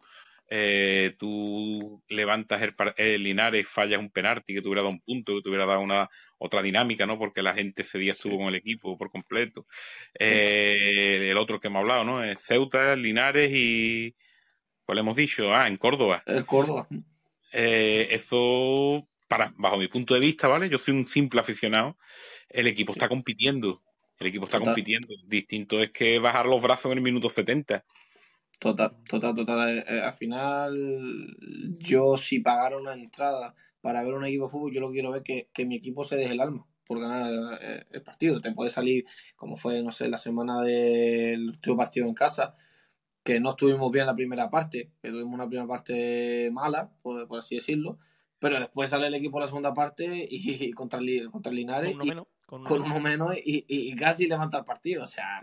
eh, 0.49 1.15
tú 1.17 2.03
levantas 2.09 2.61
el, 2.61 2.75
el 2.97 3.23
Linares 3.23 3.61
y 3.61 3.63
fallas 3.63 3.99
un 3.99 4.09
penalti 4.09 4.53
que 4.53 4.61
te 4.61 4.67
hubiera 4.67 4.81
dado 4.81 4.91
un 4.91 4.99
punto, 4.99 5.35
que 5.35 5.41
te 5.41 5.49
hubiera 5.49 5.65
dado 5.65 5.79
una 5.79 6.09
otra 6.37 6.61
dinámica, 6.61 7.05
¿no? 7.05 7.17
Porque 7.17 7.41
la 7.41 7.53
gente 7.53 7.81
ese 7.81 7.97
día 7.97 8.11
estuvo 8.11 8.37
con 8.37 8.47
el 8.47 8.55
equipo 8.55 8.97
por 8.97 9.09
completo. 9.09 9.65
Eh, 10.19 11.29
el 11.31 11.37
otro 11.37 11.59
que 11.59 11.67
hemos 11.67 11.79
hablado, 11.79 12.03
¿no? 12.03 12.23
Es 12.23 12.39
Ceuta, 12.39 12.95
Linares 12.95 13.51
y... 13.51 14.15
¿Cuál 14.85 14.97
hemos 14.97 15.15
dicho? 15.15 15.55
Ah, 15.55 15.67
en 15.67 15.77
Córdoba. 15.77 16.23
El 16.25 16.45
Córdoba. 16.45 16.87
Eh, 17.53 18.09
eso, 18.11 19.07
para, 19.27 19.53
bajo 19.55 19.77
mi 19.77 19.87
punto 19.87 20.13
de 20.13 20.19
vista, 20.19 20.47
¿vale? 20.47 20.67
Yo 20.69 20.77
soy 20.77 20.93
un 20.93 21.07
simple 21.07 21.39
aficionado. 21.39 21.97
El 22.49 22.67
equipo 22.67 22.91
está 22.91 23.07
compitiendo. 23.07 23.81
El 24.19 24.27
equipo 24.27 24.45
está 24.45 24.59
Total. 24.59 24.73
compitiendo. 24.73 25.07
Distinto 25.25 25.81
es 25.81 25.91
que 25.91 26.19
bajar 26.19 26.45
los 26.45 26.61
brazos 26.61 26.91
en 26.91 26.99
el 26.99 27.03
minuto 27.03 27.29
70. 27.29 27.83
Total, 28.59 28.95
total, 29.09 29.35
total. 29.35 29.77
Eh, 29.77 29.83
eh, 29.87 30.01
al 30.01 30.13
final, 30.13 30.77
yo 31.79 32.17
si 32.17 32.39
pagara 32.39 32.77
una 32.77 32.93
entrada 32.93 33.53
para 33.81 34.03
ver 34.03 34.13
un 34.13 34.25
equipo 34.25 34.45
de 34.45 34.51
fútbol, 34.51 34.73
yo 34.73 34.81
lo 34.81 34.91
quiero 34.91 35.11
ver 35.11 35.23
que, 35.23 35.49
que 35.53 35.65
mi 35.65 35.75
equipo 35.75 36.03
se 36.03 36.15
deje 36.15 36.33
el 36.33 36.41
alma. 36.41 36.65
por 36.85 36.99
ganar 36.99 37.59
eh, 37.61 37.85
el 37.91 38.03
partido. 38.03 38.39
Te 38.39 38.51
puede 38.53 38.69
salir, 38.69 39.03
como 39.35 39.57
fue, 39.57 39.81
no 39.81 39.91
sé, 39.91 40.07
la 40.07 40.17
semana 40.17 40.61
del 40.61 41.49
último 41.49 41.77
partido 41.77 42.07
en 42.07 42.13
casa, 42.13 42.55
que 43.23 43.39
no 43.39 43.51
estuvimos 43.51 43.91
bien 43.91 44.05
la 44.05 44.15
primera 44.15 44.49
parte, 44.49 44.91
que 45.01 45.09
tuvimos 45.09 45.33
una 45.33 45.47
primera 45.47 45.67
parte 45.67 46.49
mala, 46.51 46.91
por, 47.01 47.27
por 47.27 47.39
así 47.39 47.55
decirlo, 47.55 47.97
pero 48.39 48.59
después 48.59 48.89
sale 48.89 49.07
el 49.07 49.13
equipo 49.15 49.39
la 49.39 49.47
segunda 49.47 49.73
parte 49.73 50.27
y, 50.29 50.71
contra, 50.73 50.99
contra 51.31 51.51
Linares 51.51 51.95
uno 51.95 52.05
menos, 52.05 52.27
con 52.53 52.63
con 52.65 52.81
uno 52.83 52.99
menos 52.99 53.35
y, 53.35 53.65
y 53.67 53.95
casi 53.95 54.27
levanta 54.27 54.59
el 54.59 54.63
partido. 54.63 55.03
O 55.03 55.07
sea, 55.07 55.41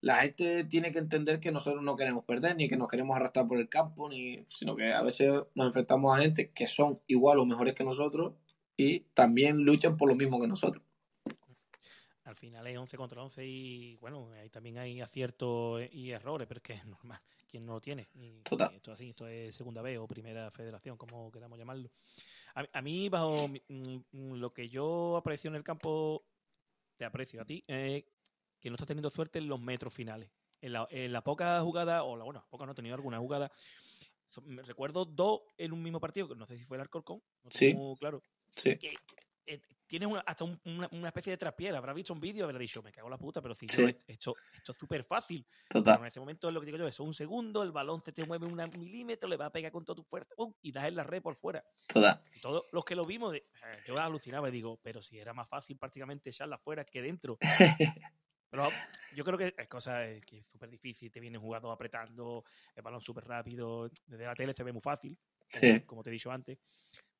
la 0.00 0.18
gente 0.18 0.62
tiene 0.64 0.92
que 0.92 0.98
entender 0.98 1.40
que 1.40 1.50
nosotros 1.50 1.82
no 1.82 1.96
queremos 1.96 2.24
perder, 2.24 2.54
ni 2.54 2.68
que 2.68 2.76
nos 2.76 2.88
queremos 2.88 3.16
arrastrar 3.16 3.48
por 3.48 3.58
el 3.58 3.68
campo, 3.68 4.08
ni, 4.08 4.44
sino 4.48 4.76
que 4.76 4.92
a 4.92 5.02
veces 5.02 5.28
nos 5.54 5.66
enfrentamos 5.66 6.16
a 6.16 6.20
gente 6.20 6.52
que 6.52 6.68
son 6.68 7.00
igual 7.08 7.40
o 7.40 7.46
mejores 7.46 7.74
que 7.74 7.82
nosotros 7.82 8.34
y 8.76 9.00
también 9.12 9.58
luchan 9.58 9.96
por 9.96 10.08
lo 10.08 10.14
mismo 10.14 10.40
que 10.40 10.46
nosotros. 10.46 10.84
Al 12.22 12.36
final 12.36 12.66
es 12.66 12.78
11 12.78 12.96
contra 12.96 13.22
11 13.22 13.44
y 13.44 13.96
bueno, 13.96 14.30
ahí 14.40 14.50
también 14.50 14.78
hay 14.78 15.00
aciertos 15.00 15.82
y 15.90 16.10
errores, 16.10 16.46
pero 16.46 16.58
es 16.58 16.62
que 16.62 16.74
es 16.74 16.84
normal. 16.86 17.20
¿Quién 17.48 17.64
no 17.64 17.72
lo 17.72 17.80
tiene? 17.80 18.08
Y, 18.14 18.42
Total. 18.42 18.70
y 18.72 18.76
esto, 18.76 18.92
así, 18.92 19.08
esto 19.08 19.26
es 19.26 19.54
segunda 19.54 19.80
B 19.82 19.98
o 19.98 20.06
primera 20.06 20.50
federación, 20.50 20.96
como 20.96 21.32
queramos 21.32 21.58
llamarlo. 21.58 21.90
A, 22.58 22.66
a 22.78 22.82
mí, 22.82 23.08
bajo 23.08 23.46
mi- 23.46 23.62
mm, 23.68 24.32
lo 24.34 24.52
que 24.52 24.68
yo 24.68 25.16
aprecio 25.16 25.48
en 25.48 25.54
el 25.54 25.62
campo, 25.62 26.24
te 26.96 27.04
aprecio 27.04 27.40
a 27.40 27.44
ti, 27.44 27.62
eh, 27.68 28.04
que 28.58 28.68
no 28.68 28.74
estás 28.74 28.88
teniendo 28.88 29.10
suerte 29.10 29.38
en 29.38 29.46
los 29.48 29.60
metros 29.60 29.94
finales. 29.94 30.28
En 30.60 30.72
la, 30.72 30.88
en 30.90 31.12
la 31.12 31.22
poca 31.22 31.60
jugada, 31.60 32.02
o 32.02 32.16
la 32.16 32.24
bueno, 32.24 32.44
poca 32.50 32.66
no 32.66 32.72
he 32.72 32.74
tenido 32.74 32.96
alguna 32.96 33.18
jugada. 33.18 33.52
so- 34.28 34.42
me 34.42 34.60
recuerdo 34.62 35.04
dos 35.04 35.42
en 35.56 35.72
un 35.72 35.82
mismo 35.82 36.00
partido, 36.00 36.28
que 36.28 36.34
no 36.34 36.46
sé 36.46 36.58
si 36.58 36.64
fue 36.64 36.76
el 36.76 36.80
Alcorcón, 36.80 37.22
no 37.44 37.50
Sí. 37.52 37.68
tengo 37.70 37.96
claro. 37.96 38.22
Sí, 38.56 38.76
que 38.76 38.94
eh, 39.46 39.62
tienes 39.88 40.08
una- 40.08 40.20
hasta 40.20 40.44
un- 40.44 40.60
una, 40.66 40.88
una 40.92 41.08
especie 41.08 41.32
de 41.32 41.36
traspié. 41.38 41.70
Habrá 41.70 41.92
visto 41.92 42.12
un 42.12 42.20
vídeo 42.20 42.42
y 42.42 42.44
habrá 42.44 42.58
dicho, 42.58 42.82
me 42.82 42.92
cago 42.92 43.08
en 43.08 43.12
la 43.12 43.18
puta, 43.18 43.42
pero 43.42 43.54
si 43.54 43.66
yo 43.66 43.74
Sí. 43.88 43.96
he- 44.06 44.12
esto, 44.12 44.34
esto 44.56 44.72
es 44.72 44.78
súper 44.78 45.02
fácil. 45.02 45.44
Pero 45.68 45.82
total. 45.82 46.00
en 46.00 46.06
este 46.06 46.20
momento 46.20 46.46
es 46.48 46.54
lo 46.54 46.60
que 46.60 46.66
digo 46.66 46.78
yo, 46.78 46.86
eso 46.86 47.02
un 47.02 47.14
segundo, 47.14 47.62
el 47.64 47.72
balón 47.72 48.02
se 48.04 48.12
te 48.12 48.24
mueve 48.26 48.46
un 48.46 48.54
milímetro, 48.78 49.28
le 49.28 49.36
va 49.36 49.46
a 49.46 49.50
pegar 49.52 49.72
con 49.72 49.84
toda 49.84 49.96
tu 49.96 50.04
fuerza 50.04 50.32
¡pum! 50.36 50.52
y 50.62 50.70
das 50.70 50.84
en 50.84 50.94
la 50.94 51.02
red 51.02 51.22
por 51.22 51.34
fuera. 51.34 51.64
Total. 51.86 52.22
Todos 52.40 52.66
los 52.70 52.84
que 52.84 52.94
lo 52.94 53.04
vimos, 53.06 53.34
eh, 53.34 53.42
yo 53.86 53.98
alucinaba 53.98 54.48
y 54.48 54.52
digo, 54.52 54.78
pero 54.82 55.02
si 55.02 55.18
era 55.18 55.32
más 55.34 55.48
fácil 55.48 55.76
prácticamente 55.78 56.30
echarla 56.30 56.56
afuera 56.56 56.84
que 56.84 57.02
dentro. 57.02 57.38
Pero 58.50 58.66
yo 59.14 59.24
creo 59.26 59.36
que 59.36 59.54
es 59.58 59.68
cosa 59.68 60.06
eh, 60.06 60.22
que 60.22 60.38
es 60.38 60.46
súper 60.48 60.70
difícil, 60.70 61.10
te 61.12 61.20
vienen 61.20 61.38
jugando 61.38 61.70
apretando, 61.70 62.44
el 62.74 62.82
balón 62.82 63.02
súper 63.02 63.24
rápido, 63.26 63.90
desde 64.06 64.24
la 64.24 64.34
tele 64.34 64.54
se 64.56 64.64
ve 64.64 64.72
muy 64.72 64.80
fácil, 64.80 65.18
como, 65.50 65.60
Sí. 65.60 65.80
como 65.80 66.02
te 66.02 66.10
he 66.10 66.12
dicho 66.12 66.30
antes. 66.30 66.58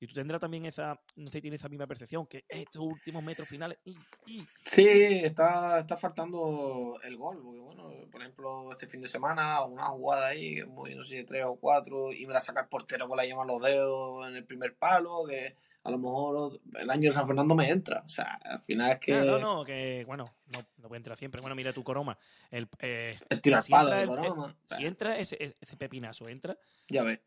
Y 0.01 0.07
tú 0.07 0.15
tendrás 0.15 0.41
también 0.41 0.65
esa, 0.65 1.01
no 1.17 1.29
sé 1.29 1.41
tienes 1.41 1.61
esa 1.61 1.69
misma 1.69 1.89
percepción, 1.89 2.25
que 2.29 2.45
estos 2.49 2.83
últimos 2.83 3.21
metros 3.25 3.49
finales, 3.49 3.79
y, 3.85 3.97
y 4.27 4.47
Sí, 4.65 4.87
está, 4.89 5.81
está 5.81 5.97
faltando 5.97 6.97
el 7.03 7.17
gol, 7.17 7.41
porque 7.43 7.59
bueno, 7.59 7.91
por 8.11 8.21
ejemplo, 8.21 8.71
este 8.71 8.87
fin 8.87 9.01
de 9.01 9.09
semana, 9.09 9.65
una 9.65 9.87
jugada 9.87 10.29
ahí, 10.29 10.55
que 10.55 10.65
muy, 10.67 10.95
no 10.95 11.03
sé 11.03 11.25
tres 11.25 11.45
o 11.47 11.57
cuatro, 11.57 12.13
y 12.13 12.27
me 12.29 12.33
la 12.33 12.41
saca 12.41 12.61
el 12.61 12.69
portero 12.69 13.09
con 13.09 13.17
la 13.17 13.27
llama 13.27 13.43
a 13.43 13.47
los 13.47 13.61
dedos 13.61 14.29
en 14.29 14.37
el 14.37 14.45
primer 14.45 14.77
palo, 14.77 15.25
que 15.29 15.57
a 15.83 15.91
lo 15.91 15.99
mejor 15.99 16.61
el 16.79 16.91
año 16.91 17.09
de 17.09 17.13
San 17.17 17.27
Fernando 17.27 17.57
me 17.57 17.69
entra. 17.69 18.03
O 18.05 18.09
sea, 18.09 18.39
al 18.45 18.63
final 18.63 18.93
es 18.93 18.99
que 19.01 19.15
Ah, 19.15 19.25
no, 19.25 19.39
no, 19.41 19.65
que 19.65 20.05
bueno, 20.07 20.27
no, 20.53 20.61
no 20.77 20.87
puede 20.89 20.99
entrar 20.99 21.17
siempre. 21.19 21.41
Bueno, 21.41 21.57
mira 21.57 21.73
tu 21.73 21.83
coroma. 21.83 22.17
El, 22.53 22.69
eh, 22.81 23.19
el 23.31 23.41
tiro 23.41 23.57
al 23.57 23.63
si 23.65 23.73
palo 23.73 23.91
de 23.91 23.97
el- 23.97 24.03
el- 24.03 24.09
Coroma. 24.09 24.57
si 24.67 24.87
entra 24.87 25.19
ese, 25.19 25.37
ese 25.61 25.77
pepinazo, 25.77 26.29
entra, 26.29 26.57
Ya 26.89 27.03
ves, 27.03 27.21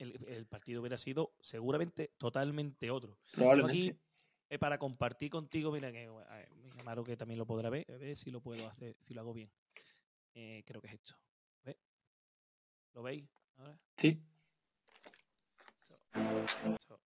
el, 0.00 0.18
el 0.26 0.46
partido 0.46 0.80
hubiera 0.80 0.98
sido 0.98 1.32
seguramente 1.40 2.12
totalmente 2.18 2.90
otro. 2.90 3.18
Probablemente. 3.34 3.78
aquí 3.78 4.00
eh, 4.48 4.58
para 4.58 4.78
compartir 4.78 5.30
contigo, 5.30 5.70
mira 5.70 5.92
que 5.92 6.06
a 6.06 6.36
ver, 6.36 6.50
mira, 6.56 6.82
Maro 6.84 7.04
que 7.04 7.16
también 7.16 7.38
lo 7.38 7.46
podrá 7.46 7.70
ver, 7.70 7.86
a 7.88 7.96
ver 7.96 8.16
si 8.16 8.30
lo 8.30 8.40
puedo 8.40 8.66
hacer, 8.68 8.96
si 9.00 9.14
lo 9.14 9.20
hago 9.20 9.32
bien. 9.32 9.50
Eh, 10.34 10.62
creo 10.66 10.80
que 10.80 10.88
es 10.88 10.94
esto. 10.94 11.14
¿Ve? 11.62 11.78
¿Lo 12.94 13.02
veis? 13.02 13.28
Ahora. 13.56 13.78
Sí. 13.96 14.20
So- 15.82 17.00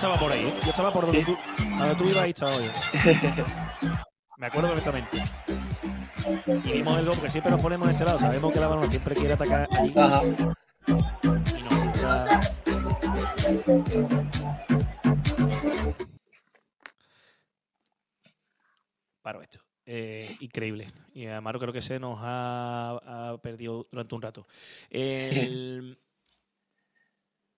estaba 0.00 0.18
por 0.18 0.32
ahí, 0.32 0.46
¿eh? 0.46 0.54
yo 0.64 0.70
estaba 0.70 0.90
por 0.90 1.04
donde, 1.04 1.18
Sí. 1.22 1.26
tú, 1.26 1.36
donde 1.78 1.94
tú 1.94 2.04
ibas 2.08 2.26
y 2.26 2.30
estaba 2.30 2.52
yo. 2.56 2.72
Me 4.38 4.46
acuerdo 4.46 4.68
perfectamente. 4.68 5.22
Y 6.64 6.72
vimos 6.72 6.98
el 6.98 7.04
gol, 7.04 7.14
porque 7.16 7.30
siempre 7.30 7.50
nos 7.52 7.60
ponemos 7.60 7.86
de 7.86 7.92
ese 7.94 8.04
lado. 8.06 8.18
Sabemos 8.18 8.54
que 8.54 8.60
la 8.60 8.68
balón 8.68 8.90
siempre 8.90 9.14
quiere 9.14 9.34
atacar 9.34 9.68
ahí 9.78 9.92
Ajá. 9.94 10.22
y 10.24 11.62
nos 11.62 11.72
entra- 11.84 12.40
Paro 19.22 19.42
esto. 19.42 19.58
Eh, 19.86 20.34
increíble. 20.40 20.88
Y 21.12 21.26
Amaro 21.26 21.58
creo 21.58 21.72
que 21.72 21.82
se 21.82 21.98
nos 21.98 22.18
ha, 22.22 23.32
ha 23.32 23.38
perdido 23.42 23.86
durante 23.90 24.14
un 24.14 24.22
rato. 24.22 24.46
El- 24.88 25.98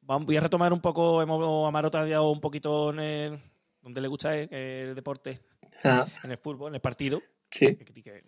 voy 0.03 0.37
a 0.37 0.41
retomar 0.41 0.73
un 0.73 0.81
poco, 0.81 1.23
hemos 1.23 1.69
Amaro 1.69 1.91
te 1.91 1.99
ha 1.99 2.07
dado 2.07 2.31
un 2.31 2.41
poquito 2.41 2.91
en 2.91 2.99
el- 3.01 3.39
donde 3.81 4.01
le 4.01 4.09
gusta 4.09 4.37
el, 4.37 4.53
el 4.53 4.95
deporte, 4.95 5.41
Ajá. 5.83 6.07
en 6.25 6.31
el 6.31 6.39
fútbol, 6.39 6.69
en 6.69 6.75
el 6.77 6.81
partido 6.81 7.21
Sí. 7.51 7.77
que, 7.77 7.85
que, 8.03 8.25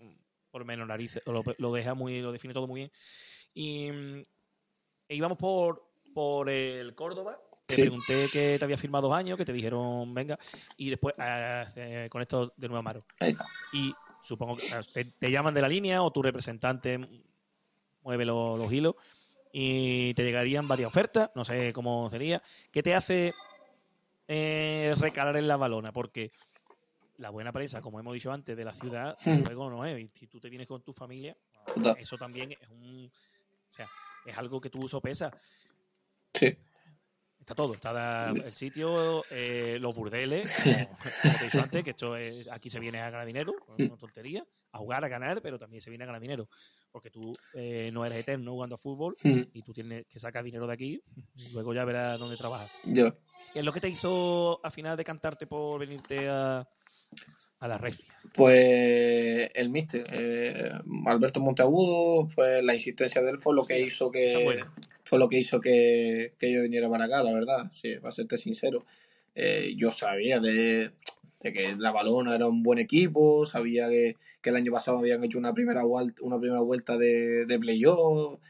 por 0.50 0.64
menos 0.64 0.86
narices, 0.86 1.22
lo, 1.26 1.42
lo 1.58 1.72
deja 1.72 1.94
muy, 1.94 2.20
lo 2.20 2.32
define 2.32 2.54
todo 2.54 2.66
muy 2.66 2.80
bien. 2.82 2.92
Y 3.54 3.90
mm, 3.90 4.18
e 5.08 5.14
íbamos 5.16 5.38
por, 5.38 5.90
por 6.12 6.48
el 6.50 6.94
Córdoba. 6.94 7.38
Te 7.66 7.76
Sí. 7.76 7.80
pregunté 7.82 8.28
que 8.30 8.58
te 8.58 8.64
había 8.64 8.76
firmado 8.76 9.08
dos 9.08 9.16
años, 9.16 9.38
que 9.38 9.44
te 9.44 9.52
dijeron, 9.52 10.12
venga, 10.12 10.38
y 10.76 10.90
después 10.90 11.14
ah, 11.18 11.64
eh, 11.76 12.08
con 12.10 12.20
esto 12.20 12.52
de 12.56 12.68
nuevo 12.68 12.78
Amaro. 12.80 13.00
Ahí 13.20 13.30
está. 13.30 13.46
Y 13.72 13.92
supongo 14.22 14.56
que 14.56 14.64
ah, 14.74 14.82
te, 14.92 15.04
te 15.06 15.30
llaman 15.30 15.54
de 15.54 15.62
la 15.62 15.68
línea 15.68 16.02
o 16.02 16.10
tu 16.10 16.20
representante 16.22 16.98
mueve 18.02 18.24
lo- 18.26 18.56
los 18.58 18.70
hilos 18.72 18.96
y 19.56 20.12
te 20.14 20.24
llegarían 20.24 20.66
varias 20.66 20.88
ofertas, 20.88 21.30
no 21.36 21.44
sé 21.44 21.72
cómo 21.72 22.10
sería. 22.10 22.42
¿Qué 22.72 22.82
te 22.82 22.92
hace 22.92 23.32
eh, 24.26 24.92
recalar 24.98 25.36
en 25.36 25.46
la 25.46 25.56
balona? 25.56 25.92
Porque 25.92 26.32
la 27.18 27.30
buena 27.30 27.52
prensa, 27.52 27.80
como 27.80 28.00
hemos 28.00 28.14
dicho 28.14 28.32
antes, 28.32 28.56
de 28.56 28.64
la 28.64 28.72
ciudad, 28.74 29.16
Hmm. 29.24 29.44
luego 29.44 29.70
no 29.70 29.84
es. 29.84 30.00
Y 30.00 30.08
si 30.08 30.26
tú 30.26 30.40
te 30.40 30.50
vienes 30.50 30.66
con 30.66 30.82
tu 30.82 30.92
familia, 30.92 31.36
eso 31.96 32.18
también 32.18 32.50
es 32.50 32.68
un. 32.68 33.08
O 33.70 33.72
sea, 33.72 33.88
es 34.26 34.36
algo 34.36 34.60
que 34.60 34.70
tú 34.70 34.88
sopesas. 34.88 35.32
Sí. 36.34 36.58
Está 37.38 37.54
todo, 37.54 37.74
está 37.74 38.30
el 38.30 38.52
sitio, 38.52 39.24
eh, 39.30 39.78
los 39.80 39.94
burdeles, 39.94 40.50
como, 40.64 40.98
como 41.22 41.38
te 41.38 41.42
he 41.42 41.44
dicho 41.44 41.60
antes, 41.62 41.84
que 41.84 41.90
esto 41.90 42.16
es, 42.16 42.48
aquí 42.48 42.70
se 42.70 42.80
viene 42.80 43.00
a 43.00 43.10
ganar 43.10 43.26
dinero, 43.26 43.54
no 43.68 43.76
es 43.76 43.98
tontería, 43.98 44.44
a 44.74 44.78
jugar, 44.78 45.04
a 45.04 45.08
ganar, 45.08 45.40
pero 45.40 45.56
también 45.56 45.80
se 45.80 45.88
viene 45.88 46.02
a 46.02 46.06
ganar 46.06 46.20
dinero, 46.20 46.48
porque 46.90 47.08
tú 47.08 47.32
eh, 47.54 47.90
no 47.92 48.04
eres 48.04 48.18
eterno 48.18 48.52
jugando 48.52 48.74
a 48.74 48.78
fútbol 48.78 49.14
Mm, 49.22 49.42
y 49.52 49.62
tú 49.62 49.72
tienes 49.72 50.04
que 50.06 50.18
sacar 50.18 50.42
dinero 50.42 50.66
de 50.66 50.74
aquí 50.74 51.00
y 51.36 51.52
luego 51.52 51.72
ya 51.72 51.84
verás 51.84 52.18
dónde 52.18 52.36
trabajas. 52.36 52.70
Yo. 52.84 53.14
¿Qué 53.52 53.60
es 53.60 53.64
lo 53.64 53.72
que 53.72 53.80
te 53.80 53.88
hizo 53.88 54.60
al 54.64 54.72
final 54.72 54.96
decantarte 54.96 55.46
por 55.46 55.78
venirte 55.78 56.28
a, 56.28 56.68
a 57.60 57.68
la 57.68 57.78
red? 57.78 57.94
Pues 58.34 59.48
el 59.54 59.68
míster, 59.68 60.06
eh, 60.10 60.72
Alberto 61.06 61.38
Monteagudo, 61.38 62.26
fue 62.28 62.60
la 62.60 62.74
insistencia 62.74 63.22
de 63.22 63.30
él 63.30 63.38
fue 63.38 63.54
lo 63.54 63.62
que 63.62 63.76
Sí, 63.76 63.84
hizo 63.84 64.10
que 64.10 64.64
fue 65.04 65.18
lo 65.20 65.28
que 65.28 65.38
hizo 65.38 65.60
que, 65.60 66.34
que 66.36 66.52
yo 66.52 66.62
viniera 66.62 66.88
para 66.90 67.04
acá, 67.04 67.22
la 67.22 67.32
verdad, 67.32 67.70
sí, 67.70 67.94
para 68.00 68.10
serte 68.10 68.38
sincero. 68.38 68.84
Eh, 69.36 69.74
yo 69.76 69.92
sabía 69.92 70.40
de, 70.40 70.92
de 71.44 71.52
que 71.52 71.76
la 71.76 71.92
Balona 71.92 72.34
era 72.34 72.48
un 72.48 72.62
buen 72.62 72.78
equipo, 72.78 73.44
sabía 73.44 73.88
que, 73.90 74.16
que 74.40 74.48
el 74.50 74.56
año 74.56 74.72
pasado 74.72 74.98
habían 74.98 75.22
hecho 75.22 75.36
una 75.38 75.52
primera 75.52 75.84
vuelta, 75.84 76.22
una 76.22 76.40
primera 76.40 76.62
vuelta 76.62 76.96
de, 76.96 77.44
de 77.44 77.58
playoff, 77.58 78.40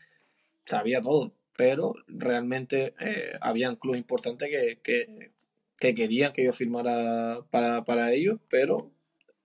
sabía 0.65 1.03
todo, 1.03 1.35
pero 1.57 1.95
realmente 2.07 2.95
eh, 3.01 3.33
habían 3.41 3.75
clubes 3.75 3.99
importantes 3.99 4.49
que, 4.49 4.79
que, 4.81 5.33
que 5.77 5.95
querían 5.97 6.33
que 6.33 6.45
yo 6.45 6.53
firmara 6.53 7.41
para, 7.51 7.85
para 7.85 8.13
ellos, 8.13 8.39
pero 8.49 8.93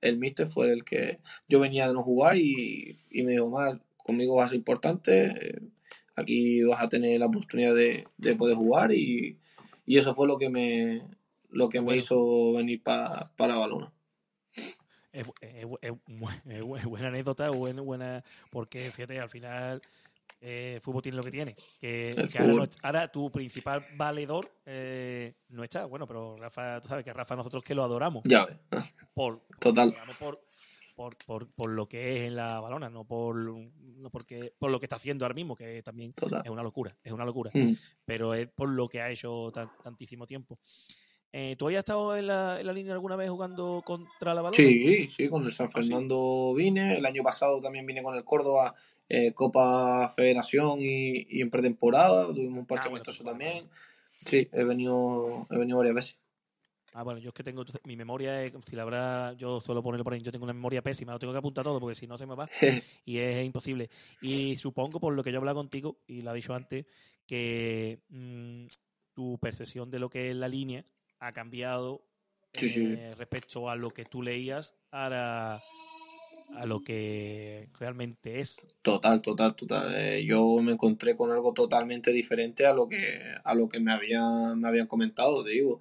el 0.01 0.17
míster 0.19 0.47
fue 0.47 0.71
el 0.71 0.83
que 0.83 1.17
yo 1.47 1.59
venía 1.59 1.87
de 1.87 1.95
no 1.95 2.03
jugar 2.03 2.37
y, 2.37 2.97
y 3.09 3.23
me 3.23 3.31
dijo, 3.31 3.45
Omar, 3.45 3.81
conmigo 3.97 4.35
vas 4.35 4.45
a 4.45 4.49
ser 4.49 4.57
importante, 4.57 5.25
eh, 5.25 5.59
aquí 6.15 6.61
vas 6.65 6.83
a 6.83 6.89
tener 6.89 7.19
la 7.19 7.25
oportunidad 7.25 7.73
de, 7.73 8.03
de 8.17 8.35
poder 8.35 8.55
jugar 8.55 8.91
y, 8.93 9.37
y 9.87 9.97
eso 9.97 10.13
fue 10.13 10.27
lo 10.27 10.37
que 10.37 10.49
me 10.49 11.01
lo 11.49 11.69
que 11.69 11.79
me 11.79 11.85
Bueno. 11.85 11.97
hizo 12.01 12.53
venir 12.53 12.81
pa- 12.83 13.31
para 13.35 13.55
Balona. 13.57 13.91
Es, 15.11 15.25
bu- 15.27 15.33
es 15.41 15.65
bu- 15.65 15.79
es 15.81 15.91
bu- 15.91 16.29
es 16.45 16.61
bu- 16.63 16.77
es 16.77 16.85
buena 16.85 17.07
anécdota, 17.07 17.49
buena, 17.49 17.81
buena, 17.81 18.23
porque 18.51 18.91
fíjate, 18.91 19.19
al 19.19 19.29
final 19.29 19.81
eh, 20.41 20.73
el 20.75 20.81
fútbol 20.81 21.01
tiene 21.01 21.17
lo 21.17 21.23
que 21.23 21.31
tiene. 21.31 21.55
Que, 21.79 22.15
ahora, 22.83 23.01
no 23.05 23.11
tu 23.11 23.31
principal 23.31 23.85
valedor 23.97 24.49
eh, 24.65 25.33
no 25.49 25.63
está. 25.63 25.85
Bueno, 25.85 26.05
pero 26.07 26.37
Rafa, 26.37 26.79
tú 26.81 26.87
sabes 26.87 27.03
que 27.03 27.11
Rafa 27.13 27.35
nosotros 27.35 27.63
que 27.63 27.73
lo 27.75 27.83
adoramos 27.83 28.23
Ya 28.25 28.45
ves, 28.45 28.57
por, 29.13 29.41
total. 29.59 29.93
por, 30.19 30.39
por, 30.95 31.17
por, 31.25 31.51
por 31.53 31.69
lo 31.71 31.87
que 31.89 32.17
es 32.17 32.27
en 32.27 32.35
la 32.35 32.59
balona, 32.59 32.89
no 32.89 33.03
por, 33.05 33.35
no 33.35 34.09
porque, 34.11 34.53
por 34.59 34.69
lo 34.69 34.79
que 34.79 34.85
está 34.85 34.97
haciendo 34.97 35.25
ahora 35.25 35.33
mismo, 35.35 35.55
que 35.55 35.81
también 35.81 36.13
Total. 36.13 36.41
es 36.45 36.51
una 36.51 36.61
locura, 36.63 36.95
es 37.03 37.11
una 37.11 37.25
locura. 37.25 37.49
Mm. 37.53 37.73
Pero 38.05 38.33
es 38.35 38.47
por 38.49 38.69
lo 38.69 38.87
que 38.87 39.01
ha 39.01 39.09
hecho 39.09 39.51
tan- 39.51 39.71
tantísimo 39.83 40.25
tiempo. 40.27 40.57
Eh, 41.31 41.55
¿Tú 41.57 41.67
habías 41.67 41.79
estado 41.79 42.17
en 42.17 42.25
la, 42.25 42.59
en 42.59 42.65
la 42.65 42.73
línea 42.73 42.93
alguna 42.93 43.15
vez 43.15 43.29
jugando 43.29 43.83
contra 43.85 44.33
la 44.33 44.41
balona? 44.41 44.55
Sí, 44.55 45.07
sí, 45.07 45.29
con 45.29 45.45
el 45.45 45.51
San 45.51 45.67
¿Ah, 45.67 45.69
sí? 45.69 45.81
Fernando 45.81 46.53
vine. 46.55 46.97
El 46.97 47.05
año 47.05 47.21
pasado 47.21 47.61
también 47.61 47.85
vine 47.85 48.01
con 48.01 48.15
el 48.15 48.23
Córdoba, 48.23 48.73
eh, 49.07 49.31
Copa 49.33 50.11
Federación 50.15 50.79
y, 50.81 51.27
y 51.29 51.41
en 51.41 51.51
pretemporada. 51.51 52.27
Tuvimos 52.27 52.59
un 52.59 52.65
partido 52.65 52.87
Ah, 52.87 52.89
bueno, 52.89 53.03
amistoso 53.03 53.23
pues, 53.23 53.31
también. 53.31 53.69
Sí, 54.25 54.49
he 54.51 54.63
venido, 54.63 55.47
he 55.51 55.57
venido 55.57 55.77
varias 55.77 55.95
veces. 55.95 56.17
Ah, 56.93 57.03
bueno, 57.03 57.19
yo 57.19 57.29
es 57.29 57.33
que 57.35 57.43
tengo, 57.43 57.63
mi 57.85 57.95
memoria, 57.95 58.43
es, 58.43 58.51
si 58.67 58.75
la 58.75 58.81
habrá, 58.81 59.33
yo 59.33 59.61
suelo 59.61 59.83
ponerlo 59.83 60.03
por 60.03 60.13
ahí, 60.13 60.21
yo 60.21 60.31
tengo 60.31 60.45
una 60.45 60.53
memoria 60.53 60.81
pésima, 60.81 61.13
lo 61.13 61.19
tengo 61.19 61.31
que 61.31 61.37
apuntar 61.39 61.63
todo 61.63 61.79
porque 61.79 61.93
si 61.93 62.07
no 62.07 62.17
se 62.17 62.25
me 62.25 62.33
va 62.33 62.49
y 63.05 63.17
es 63.19 63.45
imposible. 63.45 63.91
Y 64.21 64.55
supongo, 64.55 64.99
por 64.99 65.13
lo 65.13 65.23
que 65.23 65.31
yo 65.31 65.35
he 65.35 65.37
hablado 65.37 65.57
contigo, 65.57 65.99
y 66.07 66.23
lo 66.23 66.31
he 66.31 66.35
dicho 66.35 66.55
antes, 66.55 66.87
que 67.27 67.99
mm, 68.09 68.65
tu 69.13 69.37
percepción 69.37 69.91
de 69.91 69.99
lo 69.99 70.09
que 70.09 70.31
es 70.31 70.35
la 70.35 70.47
línea 70.47 70.83
ha 71.19 71.31
cambiado 71.33 72.01
Sí, 72.53 72.69
sí. 72.69 72.85
eh, 72.97 73.13
respecto 73.15 73.69
a 73.69 73.75
lo 73.75 73.89
que 73.91 74.05
tú 74.05 74.21
leías 74.21 74.75
ahora 74.91 75.61
a 76.55 76.65
lo 76.65 76.83
que 76.83 77.69
realmente 77.79 78.39
es. 78.39 78.65
Total, 78.81 79.21
total, 79.21 79.55
total. 79.55 79.93
Eh, 79.95 80.25
yo 80.25 80.57
me 80.63 80.71
encontré 80.71 81.15
con 81.15 81.31
algo 81.31 81.53
totalmente 81.53 82.11
diferente 82.11 82.65
a 82.65 82.73
lo 82.73 82.87
que, 82.87 83.19
a 83.43 83.53
lo 83.53 83.69
que 83.69 83.79
me 83.79 83.91
habían, 83.93 84.59
me 84.59 84.67
habían 84.67 84.87
comentado, 84.87 85.43
te 85.43 85.51
digo. 85.51 85.79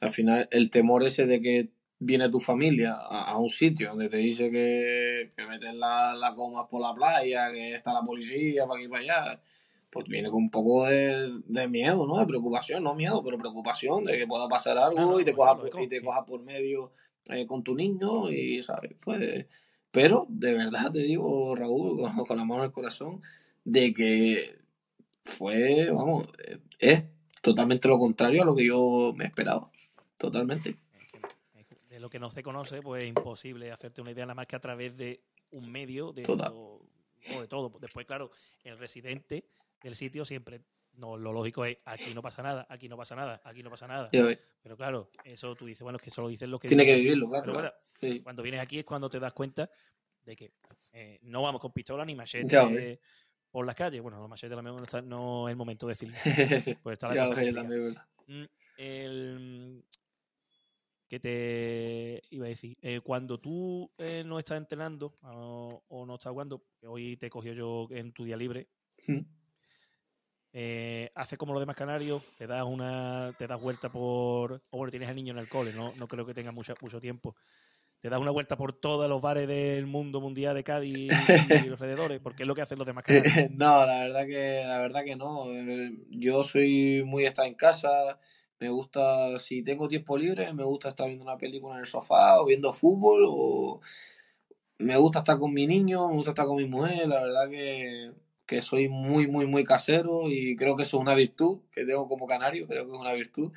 Al 0.00 0.10
final, 0.10 0.48
el 0.50 0.70
temor 0.70 1.04
ese 1.04 1.26
de 1.26 1.40
que 1.40 1.68
viene 2.00 2.28
tu 2.28 2.40
familia 2.40 2.94
a, 2.94 3.30
a 3.30 3.38
un 3.38 3.48
sitio 3.48 3.90
donde 3.90 4.08
te 4.08 4.16
dice 4.16 4.50
que, 4.50 5.30
que 5.36 5.46
meten 5.46 5.78
la, 5.78 6.14
la 6.14 6.34
comas 6.34 6.66
por 6.68 6.80
la 6.80 6.94
playa, 6.94 7.50
que 7.52 7.74
está 7.74 7.92
la 7.92 8.02
policía 8.02 8.66
para 8.66 8.78
aquí 8.78 8.86
y 8.86 8.88
para 8.88 9.02
allá, 9.02 9.40
pues 9.90 10.06
viene 10.06 10.30
con 10.30 10.42
un 10.42 10.50
poco 10.50 10.86
de, 10.86 11.40
de 11.46 11.68
miedo, 11.68 12.06
¿no? 12.06 12.18
De 12.18 12.26
preocupación, 12.26 12.82
no 12.82 12.94
miedo, 12.94 13.22
pero 13.24 13.38
preocupación 13.38 14.04
de 14.04 14.18
que 14.18 14.26
pueda 14.26 14.48
pasar 14.48 14.76
algo 14.78 15.00
no, 15.00 15.20
y 15.20 15.24
te 15.24 15.34
coja, 15.34 15.54
lógico, 15.54 15.80
y 15.80 15.88
te 15.88 16.02
coja 16.02 16.24
por 16.24 16.42
medio 16.42 16.92
eh, 17.30 17.46
con 17.46 17.62
tu 17.62 17.74
niño 17.74 18.30
y, 18.30 18.62
¿sabes? 18.62 18.92
Pues 19.00 19.46
pero 19.90 20.26
de 20.28 20.54
verdad 20.54 20.92
te 20.92 21.00
digo, 21.00 21.54
Raúl, 21.56 22.00
con, 22.14 22.26
con 22.26 22.36
la 22.36 22.44
mano 22.44 22.62
en 22.62 22.66
el 22.66 22.72
corazón, 22.72 23.22
de 23.64 23.92
que 23.92 24.58
fue, 25.24 25.90
vamos, 25.90 26.28
eh, 26.46 26.58
es 26.78 27.04
totalmente 27.42 27.88
lo 27.88 27.98
contrario 27.98 28.42
a 28.42 28.46
lo 28.46 28.54
que 28.54 28.66
yo 28.66 29.12
me 29.16 29.24
esperaba. 29.24 29.70
Totalmente. 30.16 30.76
De 31.88 32.00
lo 32.00 32.10
que 32.10 32.18
no 32.18 32.30
se 32.30 32.42
conoce, 32.42 32.82
pues 32.82 33.04
es 33.04 33.08
imposible 33.08 33.70
hacerte 33.70 34.00
una 34.00 34.10
idea 34.10 34.26
nada 34.26 34.34
más 34.34 34.46
que 34.46 34.56
a 34.56 34.60
través 34.60 34.96
de 34.96 35.20
un 35.50 35.70
medio 35.70 36.12
de, 36.12 36.22
Total. 36.22 36.52
o 36.54 36.80
de 37.40 37.48
todo. 37.48 37.72
Después, 37.80 38.06
claro, 38.06 38.30
el 38.64 38.78
residente 38.78 39.44
del 39.82 39.94
sitio 39.96 40.24
siempre, 40.24 40.62
no, 40.94 41.16
lo 41.16 41.32
lógico 41.32 41.64
es 41.64 41.78
aquí 41.84 42.12
no 42.14 42.20
pasa 42.22 42.42
nada, 42.42 42.66
aquí 42.68 42.88
no 42.88 42.96
pasa 42.96 43.14
nada, 43.14 43.40
aquí 43.44 43.62
no 43.62 43.70
pasa 43.70 43.86
nada. 43.86 44.10
Pero 44.62 44.76
claro, 44.76 45.10
eso 45.24 45.54
tú 45.54 45.66
dices, 45.66 45.82
bueno, 45.82 45.96
es 45.96 46.02
que 46.02 46.10
solo 46.10 46.28
dices 46.28 46.48
lo 46.48 46.58
que 46.58 46.68
Tiene 46.68 46.84
que 46.84 46.96
vivirlo, 46.96 47.28
claro. 47.28 47.42
Pero 47.44 47.54
bueno, 47.54 47.70
claro. 47.70 48.14
Sí. 48.14 48.20
cuando 48.20 48.42
vienes 48.42 48.60
aquí 48.60 48.78
es 48.80 48.84
cuando 48.84 49.08
te 49.08 49.18
das 49.20 49.32
cuenta 49.32 49.70
de 50.24 50.36
que 50.36 50.52
eh, 50.92 51.18
no 51.22 51.42
vamos 51.42 51.60
con 51.60 51.72
pistola 51.72 52.04
ni 52.04 52.14
machete 52.14 52.48
Ya 52.48 52.68
por 53.50 53.64
las 53.64 53.74
calles. 53.74 54.02
Bueno, 54.02 54.18
los 54.20 54.28
machetes 54.28 54.62
no, 54.62 54.82
está- 54.82 55.00
no 55.02 55.48
es 55.48 55.52
el 55.52 55.56
momento 55.56 55.86
de 55.86 55.92
decirlo. 55.94 56.14
Pues 56.82 56.94
está 56.94 57.08
la 57.08 57.14
ya 57.14 57.28
cosa 57.28 57.42
también, 57.54 57.84
¿verdad? 57.88 58.06
Mm, 58.26 58.44
el 58.76 59.84
que 61.08 61.18
te 61.20 62.22
iba 62.30 62.44
a 62.44 62.48
decir 62.50 62.76
eh, 62.82 63.00
cuando 63.02 63.40
tú 63.40 63.90
eh, 63.96 64.22
no 64.26 64.38
estás 64.38 64.58
entrenando 64.58 65.16
o, 65.22 65.82
o 65.88 66.04
no 66.04 66.16
estás 66.16 66.32
jugando 66.32 66.66
hoy 66.82 67.16
te 67.16 67.30
cogió 67.30 67.54
yo 67.54 67.88
en 67.90 68.12
tu 68.12 68.24
día 68.24 68.36
libre 68.36 68.68
Mm. 69.06 69.20
Eh, 70.52 71.10
haces 71.14 71.38
como 71.38 71.52
los 71.52 71.60
demás 71.60 71.76
canarios 71.76 72.22
te 72.36 72.46
das 72.46 72.64
una 72.64 73.32
te 73.38 73.46
das 73.46 73.60
vuelta 73.60 73.90
por 73.90 74.60
o 74.70 74.76
bueno 74.76 74.90
tienes 74.90 75.08
al 75.08 75.16
niño 75.16 75.32
en 75.32 75.38
el 75.38 75.48
cole 75.48 75.72
no 75.72 75.92
no 75.96 76.08
creo 76.08 76.24
que 76.24 76.34
tenga 76.34 76.52
mucho 76.52 76.74
mucho 76.80 77.00
tiempo 77.00 77.34
te 78.00 78.08
das 78.08 78.20
una 78.20 78.30
vuelta 78.30 78.56
por 78.56 78.72
todos 78.72 79.08
los 79.08 79.20
bares 79.20 79.48
del 79.48 79.86
mundo 79.86 80.20
mundial 80.20 80.54
de 80.54 80.62
Cádiz 80.62 81.12
y, 81.48 81.68
los 81.68 81.80
alrededores 81.80 82.20
porque 82.20 82.44
es 82.44 82.46
lo 82.46 82.54
que 82.54 82.62
hacen 82.62 82.78
los 82.78 82.86
demás 82.86 83.04
canarios 83.06 83.50
No, 83.50 83.84
la 83.84 84.04
verdad 84.04 84.26
que, 84.26 84.62
la 84.64 84.78
verdad 84.80 85.04
que 85.04 85.16
no. 85.16 85.50
Eh, 85.50 85.92
Yo 86.10 86.42
soy 86.42 87.02
muy 87.04 87.24
estar 87.24 87.46
en 87.46 87.54
casa. 87.54 87.88
Me 88.60 88.68
gusta, 88.68 89.38
si 89.38 89.62
tengo 89.62 89.88
tiempo 89.88 90.16
libre, 90.16 90.52
me 90.52 90.64
gusta 90.64 90.90
estar 90.90 91.06
viendo 91.06 91.24
una 91.24 91.36
película 91.36 91.74
en 91.74 91.80
el 91.80 91.86
sofá 91.86 92.40
o 92.40 92.46
viendo 92.46 92.72
fútbol 92.72 93.24
o 93.26 93.80
me 94.78 94.96
gusta 94.96 95.20
estar 95.20 95.38
con 95.38 95.52
mi 95.52 95.66
niño, 95.66 96.08
me 96.08 96.14
gusta 96.14 96.30
estar 96.30 96.46
con 96.46 96.56
mi 96.56 96.66
mujer. 96.66 97.08
La 97.08 97.22
verdad 97.22 97.48
que, 97.50 98.12
que 98.48 98.62
soy 98.62 98.88
muy, 98.88 99.28
muy, 99.28 99.46
muy 99.46 99.62
casero 99.62 100.22
y 100.26 100.56
creo 100.56 100.74
que 100.74 100.82
eso 100.82 100.96
es 100.96 101.00
una 101.02 101.14
virtud 101.14 101.60
que 101.70 101.84
tengo 101.84 102.08
como 102.08 102.26
canario, 102.26 102.66
creo 102.66 102.86
que 102.86 102.92
es 102.92 102.98
una 102.98 103.12
virtud. 103.12 103.52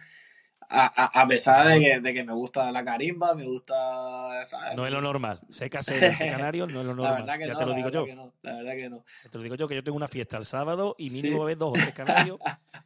A, 0.73 0.85
a, 0.85 1.21
a 1.23 1.27
pesar 1.27 1.67
de 1.67 1.79
que, 1.81 1.99
de 1.99 2.13
que 2.13 2.23
me 2.23 2.31
gusta 2.33 2.71
la 2.71 2.85
carimba, 2.85 3.33
me 3.35 3.43
gusta, 3.45 4.45
¿sabes? 4.45 4.75
no 4.77 4.85
es 4.85 4.91
lo 4.91 5.01
normal 5.01 5.41
ser 5.49 5.69
casero 5.69 6.15
ser 6.15 6.29
canario 6.37 6.65
no 6.67 6.79
es 6.81 6.85
lo 6.85 6.91
La 6.93 6.95
normal 6.95 7.21
verdad 7.23 7.39
que 7.39 7.47
ya 7.47 7.53
no, 7.53 7.59
te 7.59 7.65
lo 7.65 7.71
la 7.71 7.77
digo 7.77 7.89
yo 7.89 8.05
que 8.05 8.15
no, 8.15 8.33
la 8.41 8.55
verdad 8.55 8.71
que 8.73 8.89
no. 8.89 9.03
Te 9.29 9.37
lo 9.37 9.43
digo 9.43 9.55
yo 9.55 9.67
que 9.67 9.75
yo 9.75 9.83
tengo 9.83 9.97
una 9.97 10.07
fiesta 10.07 10.37
el 10.37 10.45
sábado 10.45 10.95
y 10.97 11.09
mínimo 11.09 11.33
Sí. 11.33 11.37
va 11.37 11.43
a 11.43 11.45
haber 11.45 11.57
dos 11.57 11.69
o 11.71 11.73
tres 11.73 11.93
canarios 11.93 12.39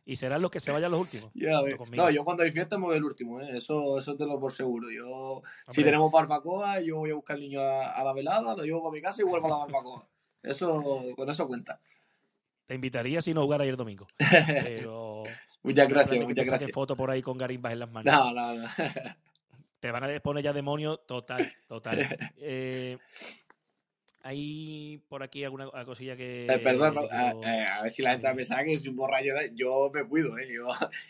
y 0.06 0.16
serán 0.16 0.42
los 0.42 0.50
que 0.50 0.60
se 0.60 0.72
vayan 0.72 0.90
los 0.92 1.00
últimos. 1.02 1.32
Conmigo. 1.78 2.04
No, 2.04 2.10
yo 2.10 2.24
cuando 2.24 2.42
hay 2.44 2.52
fiesta 2.52 2.78
me 2.80 2.86
voy 2.86 2.98
el 2.98 3.04
último, 3.04 3.40
¿eh? 3.42 3.50
Eso, 3.58 4.00
eso 4.00 4.16
te 4.16 4.26
lo 4.26 4.40
por 4.40 4.52
seguro. 4.54 4.88
Yo, 4.90 5.42
si 5.70 5.82
Hombre. 5.82 5.84
tenemos 5.84 6.12
barbacoa, 6.12 6.80
yo 6.82 6.98
voy 6.98 7.12
a 7.12 7.16
buscar 7.16 7.36
al 7.36 7.42
niño 7.42 7.60
a, 7.60 7.64
la- 7.66 7.92
a 7.92 8.04
la 8.04 8.14
velada, 8.14 8.56
lo 8.56 8.64
llevo 8.64 8.82
para 8.84 8.94
mi 8.94 9.02
casa 9.02 9.22
y 9.22 9.26
vuelvo 9.26 9.48
a 9.48 9.50
la 9.50 9.58
barbacoa. 9.58 10.08
Eso, 10.42 10.84
con 11.16 11.30
eso 11.30 11.48
cuenta. 11.48 11.80
Te 12.66 12.76
invitaría 12.76 13.22
si 13.22 13.34
no 13.34 13.44
jugara 13.44 13.64
ayer 13.64 13.78
domingo. 13.78 14.08
Pero 14.64 15.24
Muchas 15.64 15.88
gracias, 15.88 16.18
muchas 16.26 16.46
te 16.46 16.50
gracias. 16.50 16.72
fotos 16.72 16.96
por 16.98 17.10
ahí 17.10 17.22
con 17.22 17.38
garimbas 17.38 17.74
en 17.74 17.80
las 17.80 17.92
manos. 17.92 18.14
No, 18.14 18.32
no, 18.32 18.54
no. 18.56 18.68
Te 19.80 19.92
van 19.92 20.04
a 20.04 20.20
poner 20.20 20.44
ya 20.44 20.54
demonio 20.54 20.98
total, 20.98 21.52
total. 21.68 22.00
Eh, 22.38 22.98
hay 24.28 24.98
por 25.08 25.22
aquí 25.22 25.44
alguna 25.44 25.70
cosilla 25.86 26.16
que. 26.18 26.48
Eh, 26.48 26.58
perdón, 26.58 26.96
no, 26.96 27.02
a, 27.12 27.32
eh, 27.32 27.66
a 27.68 27.84
ver 27.84 27.92
si 27.92 28.02
la 28.02 28.12
gente 28.14 28.34
pensaba 28.34 28.64
que 28.64 28.76
soy 28.78 28.90
un 28.90 28.96
borracho. 28.96 29.28
Yo 29.54 29.92
me 29.94 30.04
cuido, 30.04 30.36
¿eh? 30.40 30.48
Yo, 30.52 30.68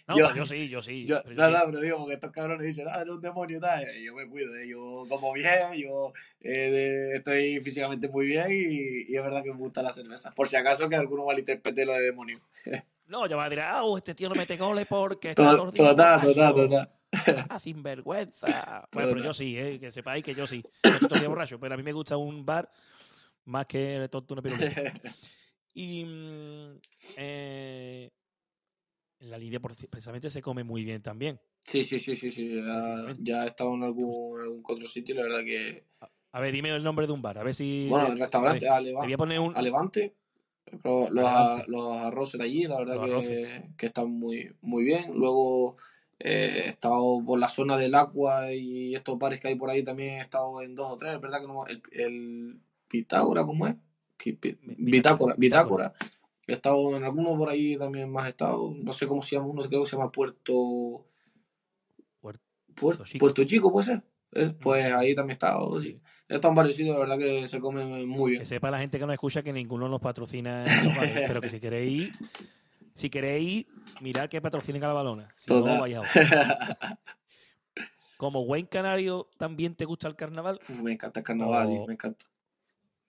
No, 0.07 0.17
yo- 0.17 0.35
yo 0.35 0.45
sí, 0.45 0.67
yo 0.67 0.81
sí. 0.81 1.05
yo, 1.05 1.21
no, 1.33 1.49
no, 1.49 1.59
pero 1.67 1.79
digo, 1.79 1.97
porque 1.99 2.15
estos 2.15 2.31
cabrones 2.31 2.65
dicen, 2.67 2.87
ah, 2.89 2.99
eres 3.01 3.13
un 3.13 3.21
demonio 3.21 3.57
y 3.57 3.61
tal. 3.61 3.81
eh, 3.83 4.03
Yo 4.05 4.13
me 4.13 4.27
cuido, 4.27 4.53
¿eh? 4.57 4.67
Yo 4.67 5.05
como 5.07 5.31
bien, 5.33 5.73
yo 5.77 6.11
de- 6.41 7.15
estoy 7.15 7.59
físicamente 7.61 8.09
muy 8.09 8.25
bien 8.27 8.47
y, 8.51 9.11
y 9.13 9.15
es 9.15 9.23
verdad 9.23 9.41
que 9.43 9.51
me 9.51 9.57
gusta 9.59 9.81
la 9.81 9.93
cerveza. 9.93 10.31
Por 10.31 10.49
si 10.49 10.57
acaso 10.57 10.89
que 10.89 10.95
alguno 10.97 11.25
malinterprete 11.25 11.85
lo 11.85 11.93
de 11.93 12.01
demonio. 12.01 12.39
No, 13.07 13.27
ya 13.27 13.35
va 13.35 13.45
a 13.45 13.49
decir, 13.49 13.63
ah, 13.63 13.83
este 13.97 14.15
tío 14.15 14.29
no 14.29 14.33
mete 14.35 14.57
goles 14.57 14.87
porque 14.89 15.29
está 15.29 15.43
Total, 15.55 15.57
borracho". 15.93 16.27
total, 16.27 16.53
total. 16.55 16.89
Ah, 17.49 17.59
sinvergüenza. 17.59 18.87
Bueno, 18.91 19.09
pero 19.09 19.09
Total. 19.09 19.23
yo 19.23 19.33
sí, 19.33 19.55
¿eh? 19.57 19.79
que 19.79 19.91
sepáis 19.91 20.23
que 20.23 20.33
yo 20.33 20.47
sí. 20.47 20.63
Yo 20.83 20.89
estoy 20.99 21.27
borracho, 21.27 21.59
pero 21.59 21.75
a 21.75 21.77
mí 21.77 21.83
me 21.83 21.93
gusta 21.93 22.17
un 22.17 22.43
bar 22.45 22.67
más 23.45 23.65
que 23.67 23.95
el 23.95 24.09
tonto 24.09 24.33
una 24.33 24.41
piruleta. 24.43 24.81
Y 25.77 26.05
mm, 26.05 26.79
eh, 27.17 28.09
en 29.19 29.29
la 29.29 29.37
línea 29.37 29.59
precisamente 29.59 30.29
se 30.29 30.41
come 30.41 30.63
muy 30.63 30.85
bien 30.85 31.01
también. 31.01 31.37
Sí, 31.65 31.83
sí, 31.83 31.99
sí, 31.99 32.15
sí, 32.15 32.31
sí. 32.31 32.61
Ya, 33.19 33.43
he 33.43 33.47
estado 33.47 33.73
en 33.73 33.83
algún, 33.83 34.39
en 34.39 34.43
algún 34.45 34.63
otro 34.65 34.87
sitio 34.87 35.13
y 35.15 35.17
la 35.17 35.23
verdad 35.25 35.43
que. 35.43 35.83
A 36.31 36.39
ver, 36.39 36.53
dime 36.53 36.69
el 36.73 36.83
nombre 36.83 37.07
de 37.07 37.13
un 37.13 37.21
bar, 37.21 37.37
a 37.37 37.43
ver 37.43 37.53
si... 37.53 37.87
Bueno, 37.89 38.07
el 38.07 38.19
restaurante 38.19 38.67
a 38.69 38.75
a, 38.75 38.79
ver, 38.79 38.87
Leva- 38.87 39.01
te 39.01 39.07
voy 39.07 39.13
a 39.13 39.17
poner 39.17 39.39
un... 39.39 39.55
a 39.55 39.61
Levante. 39.61 40.15
pero 40.65 41.09
los, 41.09 41.13
Levante. 41.13 41.63
a- 41.63 41.65
los 41.67 41.97
arroces 41.97 42.39
allí, 42.39 42.63
la 42.65 42.79
verdad 42.79 43.01
que, 43.03 43.69
que 43.77 43.85
están 43.85 44.11
muy, 44.11 44.55
muy 44.61 44.83
bien. 44.85 45.13
Luego 45.13 45.75
eh, 46.19 46.63
he 46.65 46.69
estado 46.69 47.21
por 47.25 47.37
la 47.39 47.47
zona 47.49 47.77
del 47.77 47.95
Aqua 47.95 48.53
y 48.53 48.95
estos 48.95 49.17
bares 49.17 49.39
que 49.41 49.49
hay 49.49 49.55
por 49.55 49.69
ahí 49.69 49.83
también 49.83 50.19
he 50.19 50.21
estado 50.21 50.61
en 50.61 50.75
dos 50.75 50.91
o 50.91 50.97
tres. 50.97 51.15
Es 51.15 51.21
verdad 51.21 51.41
que 51.41 51.47
no. 51.47 51.65
El, 51.67 51.81
el 51.91 52.61
Pitágora, 52.87 53.43
¿cómo 53.43 53.67
es? 53.67 53.75
Bitácora, 54.77 55.35
Bitácora. 55.37 55.93
He 56.47 56.53
estado 56.53 56.95
en 56.95 57.03
alguno 57.03 57.35
por 57.37 57.49
ahí 57.49 57.75
también 57.77 58.11
más 58.11 58.27
he 58.27 58.29
estado. 58.29 58.73
No 58.77 58.91
sé 58.91 59.07
cómo 59.07 59.21
se 59.21 59.35
llama 59.35 59.47
uno, 59.47 59.61
creo 59.63 59.83
que 59.83 59.89
se 59.89 59.95
llama 59.97 60.11
Puerto. 60.11 61.05
Puerto 62.21 62.41
Puerto, 62.75 63.03
Chico. 63.03 63.19
Puerto 63.23 63.43
Chico, 63.43 63.71
puede 63.71 63.85
ser. 63.87 64.03
Eh, 64.31 64.53
Pues 64.59 64.89
Mm. 64.91 64.95
ahí 64.97 65.15
también 65.15 65.31
he 65.31 65.33
estado. 65.33 65.81
sí. 65.81 65.99
He 66.27 66.35
estado 66.35 66.51
en 66.51 66.55
varios 66.55 66.75
sitios, 66.75 66.93
la 66.95 66.99
verdad 66.99 67.17
que 67.17 67.47
se 67.47 67.59
come 67.59 68.05
muy 68.05 68.31
bien. 68.31 68.41
Que 68.41 68.45
sepa 68.45 68.69
la 68.71 68.79
gente 68.79 68.99
que 68.99 69.05
nos 69.05 69.13
escucha 69.13 69.41
que 69.43 69.53
ninguno 69.53 69.87
nos 69.89 70.01
patrocina 70.01 70.63
bares, 70.95 71.23
pero 71.27 71.41
que 71.41 71.49
si 71.49 71.59
queréis 71.59 72.11
si 72.93 73.09
queréis, 73.09 73.65
mirad 74.01 74.29
que 74.29 74.39
patrocinen 74.41 74.83
a 74.83 74.87
la 74.87 74.93
balona. 74.93 75.33
Si 75.37 75.47
Total. 75.47 75.77
no. 75.91 76.01
Como 78.17 78.45
buen 78.45 78.65
canario, 78.67 79.29
¿también 79.37 79.75
te 79.75 79.83
gusta 79.83 80.07
el 80.07 80.15
carnaval? 80.15 80.59
Uf, 80.69 80.81
me 80.81 80.93
encanta 80.93 81.19
el 81.19 81.25
carnaval, 81.25 81.67
O- 81.67 81.87
me 81.87 81.93
encanta. 81.93 82.25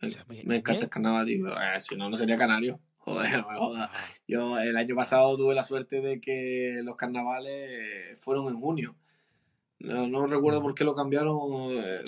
Me, 0.01 0.09
O 0.09 0.11
sea, 0.11 0.24
me- 0.28 0.42
me 0.44 0.57
encanta 0.57 0.84
el 0.84 0.90
carnaval, 0.90 1.26
tío. 1.26 1.49
Eh, 1.49 1.80
si 1.80 1.97
no, 1.97 2.09
no 2.11 2.16
sería 2.16 2.36
canario. 2.36 2.80
Joder, 2.99 3.38
no 3.40 3.49
me 3.49 3.57
jodas. 3.57 3.90
Yo 4.26 4.59
el 4.59 4.76
año 4.76 4.94
pasado 4.97 5.36
tuve 5.36 5.55
la 5.55 5.62
suerte 5.64 6.01
de 6.01 6.20
que 6.20 6.80
los 6.82 6.97
carnavales 6.97 8.18
fueron 8.18 8.49
en 8.49 8.61
junio. 8.61 8.97
No, 9.78 10.07
no 10.09 10.26
recuerdo 10.26 10.61
por 10.62 10.74
qué 10.74 10.84
lo 10.84 10.94
cambiaron. 10.94 11.36
eh, 11.70 12.01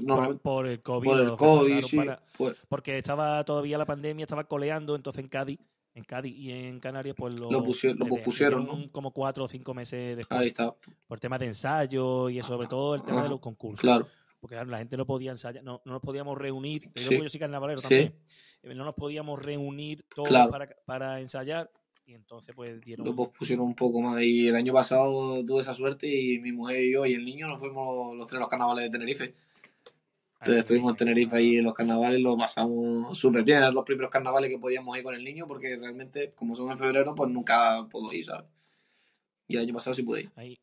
Por, 0.42 0.66
el 0.66 0.80
COVID. 0.82 1.08
por 1.08 1.20
el 1.20 1.36
COVID, 1.36 1.80
sí. 1.82 1.96
para- 1.96 2.20
Pues 2.36 2.56
porque 2.68 2.98
estaba 2.98 3.44
todavía 3.44 3.78
la 3.78 3.84
pandemia, 3.84 4.24
estaba 4.24 4.44
coleando, 4.44 4.96
entonces 4.96 5.22
en 5.22 5.28
Cádiz, 5.28 5.60
en 5.94 6.02
Cádiz 6.04 6.34
y 6.36 6.50
en 6.50 6.80
Canarias, 6.80 7.14
pues 7.16 7.38
lo, 7.38 7.50
Lo 7.50 7.62
pusie- 7.62 7.90
lo 7.94 7.94
le 7.94 7.98
de- 7.98 8.04
le 8.04 8.10
pospusieron, 8.10 8.64
dieron 8.64 8.86
¿no? 8.86 8.92
como 8.92 9.12
cuatro 9.12 9.44
o 9.44 9.48
cinco 9.48 9.74
meses 9.74 10.16
después. 10.16 10.40
ahí 10.40 10.48
está. 10.48 10.74
Por 11.06 11.20
temas 11.20 11.40
de 11.40 11.46
ensayo 11.46 12.28
y 12.30 12.40
sobre 12.42 12.66
todo 12.68 12.94
el 12.94 13.02
tema 13.02 13.22
de 13.22 13.28
los 13.28 13.40
concursos. 13.40 13.80
Claro. 13.80 14.08
Porque 14.40 14.54
claro, 14.54 14.70
la 14.70 14.78
gente 14.78 14.96
no 14.96 15.04
podía 15.06 15.32
ensayar, 15.32 15.64
no, 15.64 15.82
no 15.84 15.92
nos 15.92 16.00
podíamos 16.02 16.38
reunir. 16.38 16.90
Te 16.92 17.00
digo 17.00 17.10
Sí. 17.12 17.22
yo 17.22 17.28
soy 17.28 17.40
carnavalero 17.40 17.78
Sí. 17.80 17.88
también. 17.88 18.14
eh, 18.62 18.74
No 18.74 18.84
nos 18.84 18.94
podíamos 18.94 19.40
reunir 19.42 20.04
todos 20.14 20.28
Claro. 20.28 20.50
para, 20.50 20.68
para 20.84 21.20
ensayar. 21.20 21.70
Y 22.06 22.14
entonces, 22.14 22.54
pues 22.54 22.80
dieron. 22.80 23.04
Lo 23.06 23.14
pospusieron 23.14 23.66
un 23.66 23.74
poco 23.74 24.00
más. 24.00 24.22
Y 24.22 24.48
el 24.48 24.56
año 24.56 24.72
pasado 24.72 25.44
tuve 25.44 25.60
esa 25.60 25.74
suerte 25.74 26.06
y 26.08 26.38
mi 26.38 26.52
mujer 26.52 26.82
y 26.84 26.92
yo 26.92 27.04
y 27.04 27.12
el 27.14 27.24
niño 27.24 27.46
nos 27.48 27.58
fuimos 27.60 28.14
los 28.16 28.26
tres 28.26 28.38
a 28.38 28.40
los 28.40 28.48
carnavales 28.48 28.84
de 28.84 28.90
Tenerife. 28.90 29.34
Entonces 30.40 30.58
estuvimos 30.60 30.90
en 30.92 30.96
Tenerife 30.96 31.36
ahí 31.36 31.56
en 31.56 31.64
los 31.64 31.74
carnavales, 31.74 32.20
lo 32.20 32.36
pasamos 32.36 33.18
súper 33.18 33.42
bien. 33.42 33.58
Eran 33.58 33.74
los 33.74 33.84
primeros 33.84 34.10
carnavales 34.10 34.48
que 34.48 34.58
podíamos 34.58 34.96
ir 34.96 35.02
con 35.02 35.14
el 35.14 35.24
niño 35.24 35.46
porque 35.48 35.76
realmente, 35.76 36.32
como 36.34 36.54
son 36.54 36.70
en 36.70 36.78
febrero, 36.78 37.14
pues 37.14 37.28
nunca 37.30 37.86
puedo 37.90 38.12
ir, 38.12 38.24
¿sabes? 38.24 38.46
Y 39.48 39.56
el 39.56 39.62
año 39.62 39.74
pasado 39.74 39.94
sí 39.94 40.02
pude 40.04 40.22
ir. 40.22 40.30
Ahí. 40.36 40.56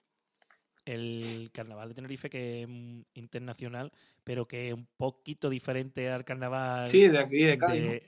El 0.86 1.50
carnaval 1.52 1.90
de 1.90 1.96
Tenerife, 1.96 2.30
que 2.30 2.62
es 2.64 2.70
internacional, 3.16 3.92
pero 4.24 4.48
que 4.48 4.68
es 4.70 4.74
un 4.74 4.88
poquito 4.98 5.50
diferente 5.50 6.10
al 6.10 6.24
carnaval 6.24 6.88
Sí, 6.88 7.08
de 7.08 7.18
aquí, 7.20 7.40
de 7.44 7.58
Cádiz. 7.58 7.82
de, 7.84 8.04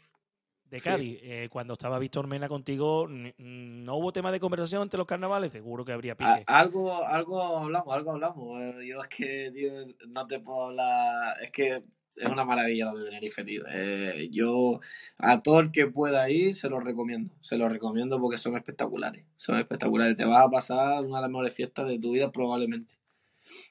Sí. 0.72 0.82
Cádiz. 0.82 1.20
Eh, 1.24 1.48
cuando 1.50 1.74
estaba 1.74 1.98
Víctor 1.98 2.28
Mena 2.28 2.48
contigo, 2.50 3.08
no 3.10 3.96
hubo 3.96 4.12
tema 4.12 4.32
de 4.34 4.40
conversación 4.40 4.82
entre 4.84 4.98
los 4.98 5.08
carnavales, 5.08 5.52
seguro 5.52 5.86
que 5.86 5.94
habría 5.94 6.16
pique. 6.18 6.44
algo, 6.46 7.04
algo 7.06 7.42
hablamos, 7.42 7.94
algo 7.96 8.12
hablamos. 8.12 8.62
Yo 8.86 9.02
es 9.02 9.08
que, 9.08 9.50
tío, 9.54 9.72
no 10.10 10.28
te 10.28 10.40
puedo 10.42 10.66
hablar. 10.68 11.36
Es 11.42 11.52
que 11.52 11.84
es 12.18 12.30
una 12.30 12.46
maravilla 12.46 12.86
lo 12.92 12.98
de 13.00 13.06
Tenerife, 13.06 13.44
tío. 13.44 13.64
Eh, 13.72 14.30
yo 14.32 14.80
a 15.18 15.42
todo 15.42 15.60
el 15.60 15.72
que 15.72 15.88
pueda 15.88 16.30
ir 16.30 16.56
se 16.56 16.70
lo 16.70 16.80
recomiendo. 16.80 17.34
Se 17.42 17.58
lo 17.58 17.70
recomiendo 17.70 18.20
porque 18.20 18.38
son 18.38 18.56
espectaculares. 18.56 19.26
Son 19.38 19.58
espectaculares. 19.58 20.18
Te 20.18 20.26
vas 20.26 20.46
a 20.46 20.50
pasar 20.50 21.04
una 21.06 21.18
de 21.18 21.22
las 21.22 21.30
mejores 21.32 21.54
fiestas 21.54 21.88
de 21.88 22.00
tu 22.00 22.12
vida 22.12 22.32
probablemente. 22.32 22.96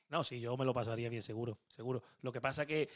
No, 0.08 0.24
sí, 0.24 0.40
yo 0.40 0.56
me 0.56 0.64
lo 0.64 0.72
pasaría 0.72 1.08
bien, 1.08 1.22
seguro, 1.22 1.58
seguro. 1.68 2.02
Lo 2.22 2.32
que 2.32 2.40
pasa 2.40 2.66
que 2.66 2.88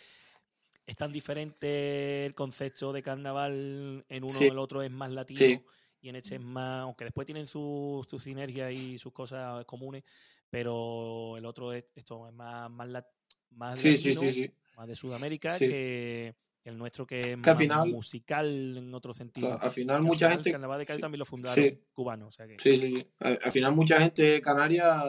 es 0.87 0.97
tan 0.97 1.13
diferente 1.13 2.27
el 2.27 2.35
concepto 2.35 2.93
de 2.93 3.03
carnaval 3.03 4.05
en 4.09 4.25
uno 4.25 4.39
Sí. 4.39 4.47
el 4.47 4.59
otro 4.59 4.83
es 4.83 4.91
más 4.91 5.11
latino 5.11 5.41
Sí. 5.41 5.61
y 6.01 6.09
en 6.09 6.17
este 6.17 6.37
es 6.37 6.41
más, 6.41 6.83
aunque 6.83 7.05
después 7.05 7.27
tienen 7.27 7.47
sus 7.47 8.07
su 8.09 8.19
sinergias 8.19 8.73
y 8.73 8.99
sus 8.99 9.13
cosas 9.13 9.65
comunes, 9.67 10.03
pero 10.49 11.37
el 11.37 11.45
otro 11.45 11.73
es 11.73 11.87
esto 11.95 12.27
es 12.29 12.35
más 12.35 12.71
más, 12.71 13.05
más 13.51 13.79
Sí, 13.79 13.97
sí, 13.97 14.15
latino, 14.15 14.33
sí, 14.33 14.33
sí. 14.45 14.55
Más 14.81 14.89
de 14.89 14.95
Sudamérica 14.95 15.59
Sí. 15.59 15.67
que, 15.67 16.35
el 16.65 16.79
nuestro 16.79 17.07
que 17.07 17.21
es 17.21 17.27
Que 17.27 17.33
al 17.33 17.41
más 17.41 17.59
final- 17.59 17.89
musical 17.91 18.77
en 18.79 18.95
otro 18.95 19.13
sentido. 19.13 19.49
Claro, 19.49 19.63
al 19.63 19.71
final 19.71 20.01
mucha 20.03 20.27
final 20.27 20.33
gente. 20.33 20.49
El 20.49 20.53
carnaval 20.55 20.79
de 20.79 20.87
Cádiz 20.87 20.97
sí. 20.97 21.03
también 21.03 21.19
lo 21.19 21.25
fundaron 21.27 21.65
Sí. 21.65 21.79
cubanos, 21.93 22.29
o 22.29 22.33
sea 22.33 22.47
que 22.47 22.59
Sí, 22.59 22.77
sí, 22.77 22.91
sí. 22.97 23.07
Al, 23.19 23.39
al 23.43 23.53
final 23.53 23.73
mucha 23.75 23.99
gente 24.01 24.41
canaria 24.41 25.03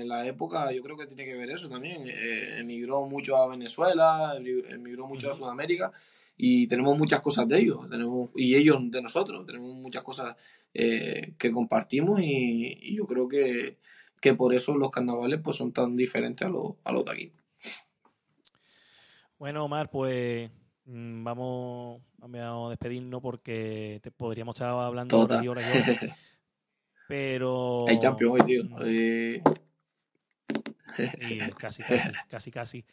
en 0.00 0.08
la 0.08 0.24
época, 0.26 0.70
yo 0.72 0.80
creo 0.82 0.96
que 0.96 1.06
tiene 1.06 1.24
que 1.24 1.34
ver 1.34 1.50
eso 1.50 1.68
también. 1.68 2.02
Eh, 2.06 2.58
emigró 2.58 3.04
mucho 3.06 3.36
a 3.36 3.48
Venezuela, 3.48 4.34
emi- 4.38 4.64
emigró 4.72 5.06
mucho 5.08 5.30
a. 5.30 5.32
Sudamérica 5.34 5.90
y 6.36 6.66
tenemos 6.68 6.96
muchas 6.96 7.20
cosas 7.20 7.48
de 7.48 7.58
ellos, 7.60 7.88
tenemos 7.90 8.30
y 8.36 8.54
ellos 8.54 8.78
de 8.90 9.02
nosotros, 9.02 9.44
tenemos 9.46 9.74
muchas 9.74 10.02
cosas 10.04 10.36
eh, 10.74 11.32
que 11.38 11.50
compartimos 11.50 12.20
y, 12.20 12.78
y 12.82 12.96
yo 12.96 13.06
creo 13.06 13.26
que, 13.26 13.78
que 14.20 14.34
por 14.34 14.52
eso 14.54 14.76
los 14.76 14.90
carnavales 14.90 15.40
pues 15.42 15.56
son 15.56 15.72
tan 15.72 15.96
diferentes 15.96 16.46
a 16.46 16.50
los, 16.50 16.74
a 16.84 16.92
los 16.92 17.04
de 17.04 17.12
aquí. 17.12 17.32
Bueno, 19.38 19.64
Omar, 19.64 19.90
pues 19.90 20.50
mm, 20.86 21.22
vamos, 21.22 22.00
vamos 22.18 22.66
a 22.66 22.70
despedirnos 22.70 23.20
porque 23.20 24.00
te 24.02 24.10
podríamos 24.10 24.54
estar 24.54 24.70
hablando 24.70 25.20
horas 25.20 25.44
y 25.44 25.48
horas 25.48 25.64
y 25.66 25.70
horas. 25.70 26.00
Pero. 27.06 27.84
Hay 27.86 27.98
Champions 27.98 28.34
hoy, 28.34 28.40
tío. 28.46 28.64
mm, 28.64 28.76
Eh, 31.18 31.50
casi, 31.58 31.82
casi, 31.82 32.10
casi, 32.28 32.50
casi. 32.50 32.84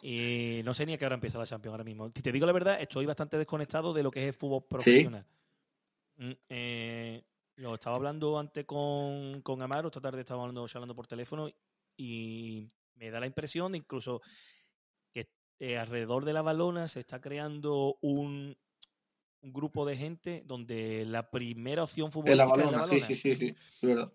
Y 0.00 0.60
no 0.64 0.72
sé 0.72 0.86
ni 0.86 0.92
a 0.92 0.98
qué 0.98 1.06
hora 1.06 1.16
empieza 1.16 1.38
la 1.38 1.46
Champions 1.46 1.72
ahora 1.72 1.84
mismo. 1.84 2.08
Si 2.14 2.22
te 2.22 2.30
digo 2.30 2.46
la 2.46 2.52
verdad, 2.52 2.80
estoy 2.80 3.04
bastante 3.04 3.36
desconectado 3.36 3.92
de 3.92 4.04
lo 4.04 4.10
que 4.12 4.22
es 4.22 4.28
el 4.28 4.34
fútbol 4.34 4.64
profesional. 4.68 5.26
Mm, 6.16 6.32
eh, 6.48 7.22
lo 7.56 7.74
estaba 7.74 7.96
hablando 7.96 8.38
antes 8.38 8.64
con, 8.64 9.42
con 9.42 9.60
Amaro, 9.62 9.88
esta 9.88 10.00
tarde 10.00 10.20
estaba 10.20 10.42
hablando, 10.42 10.68
charlando 10.68 10.94
por 10.94 11.08
teléfono 11.08 11.50
y 11.96 12.70
me 12.94 13.10
da 13.10 13.18
la 13.18 13.26
impresión 13.26 13.72
de 13.72 13.78
incluso 13.78 14.22
eh, 15.58 15.78
alrededor 15.78 16.24
de 16.24 16.32
la 16.32 16.42
balona 16.42 16.88
se 16.88 17.00
está 17.00 17.20
creando 17.20 17.98
un, 18.00 18.56
un 19.42 19.52
grupo 19.52 19.84
de 19.86 19.96
gente 19.96 20.42
donde 20.46 21.04
la 21.04 21.30
primera 21.30 21.82
opción 21.84 22.12
futbolística 22.12 22.56
la 22.56 22.62
es 22.64 22.70
la 22.72 22.78
balona, 22.78 23.06
sí, 23.06 23.14
sí, 23.14 23.36
sí, 23.36 23.36
sí, 23.36 23.54
es 23.54 23.80
verdad. 23.82 24.12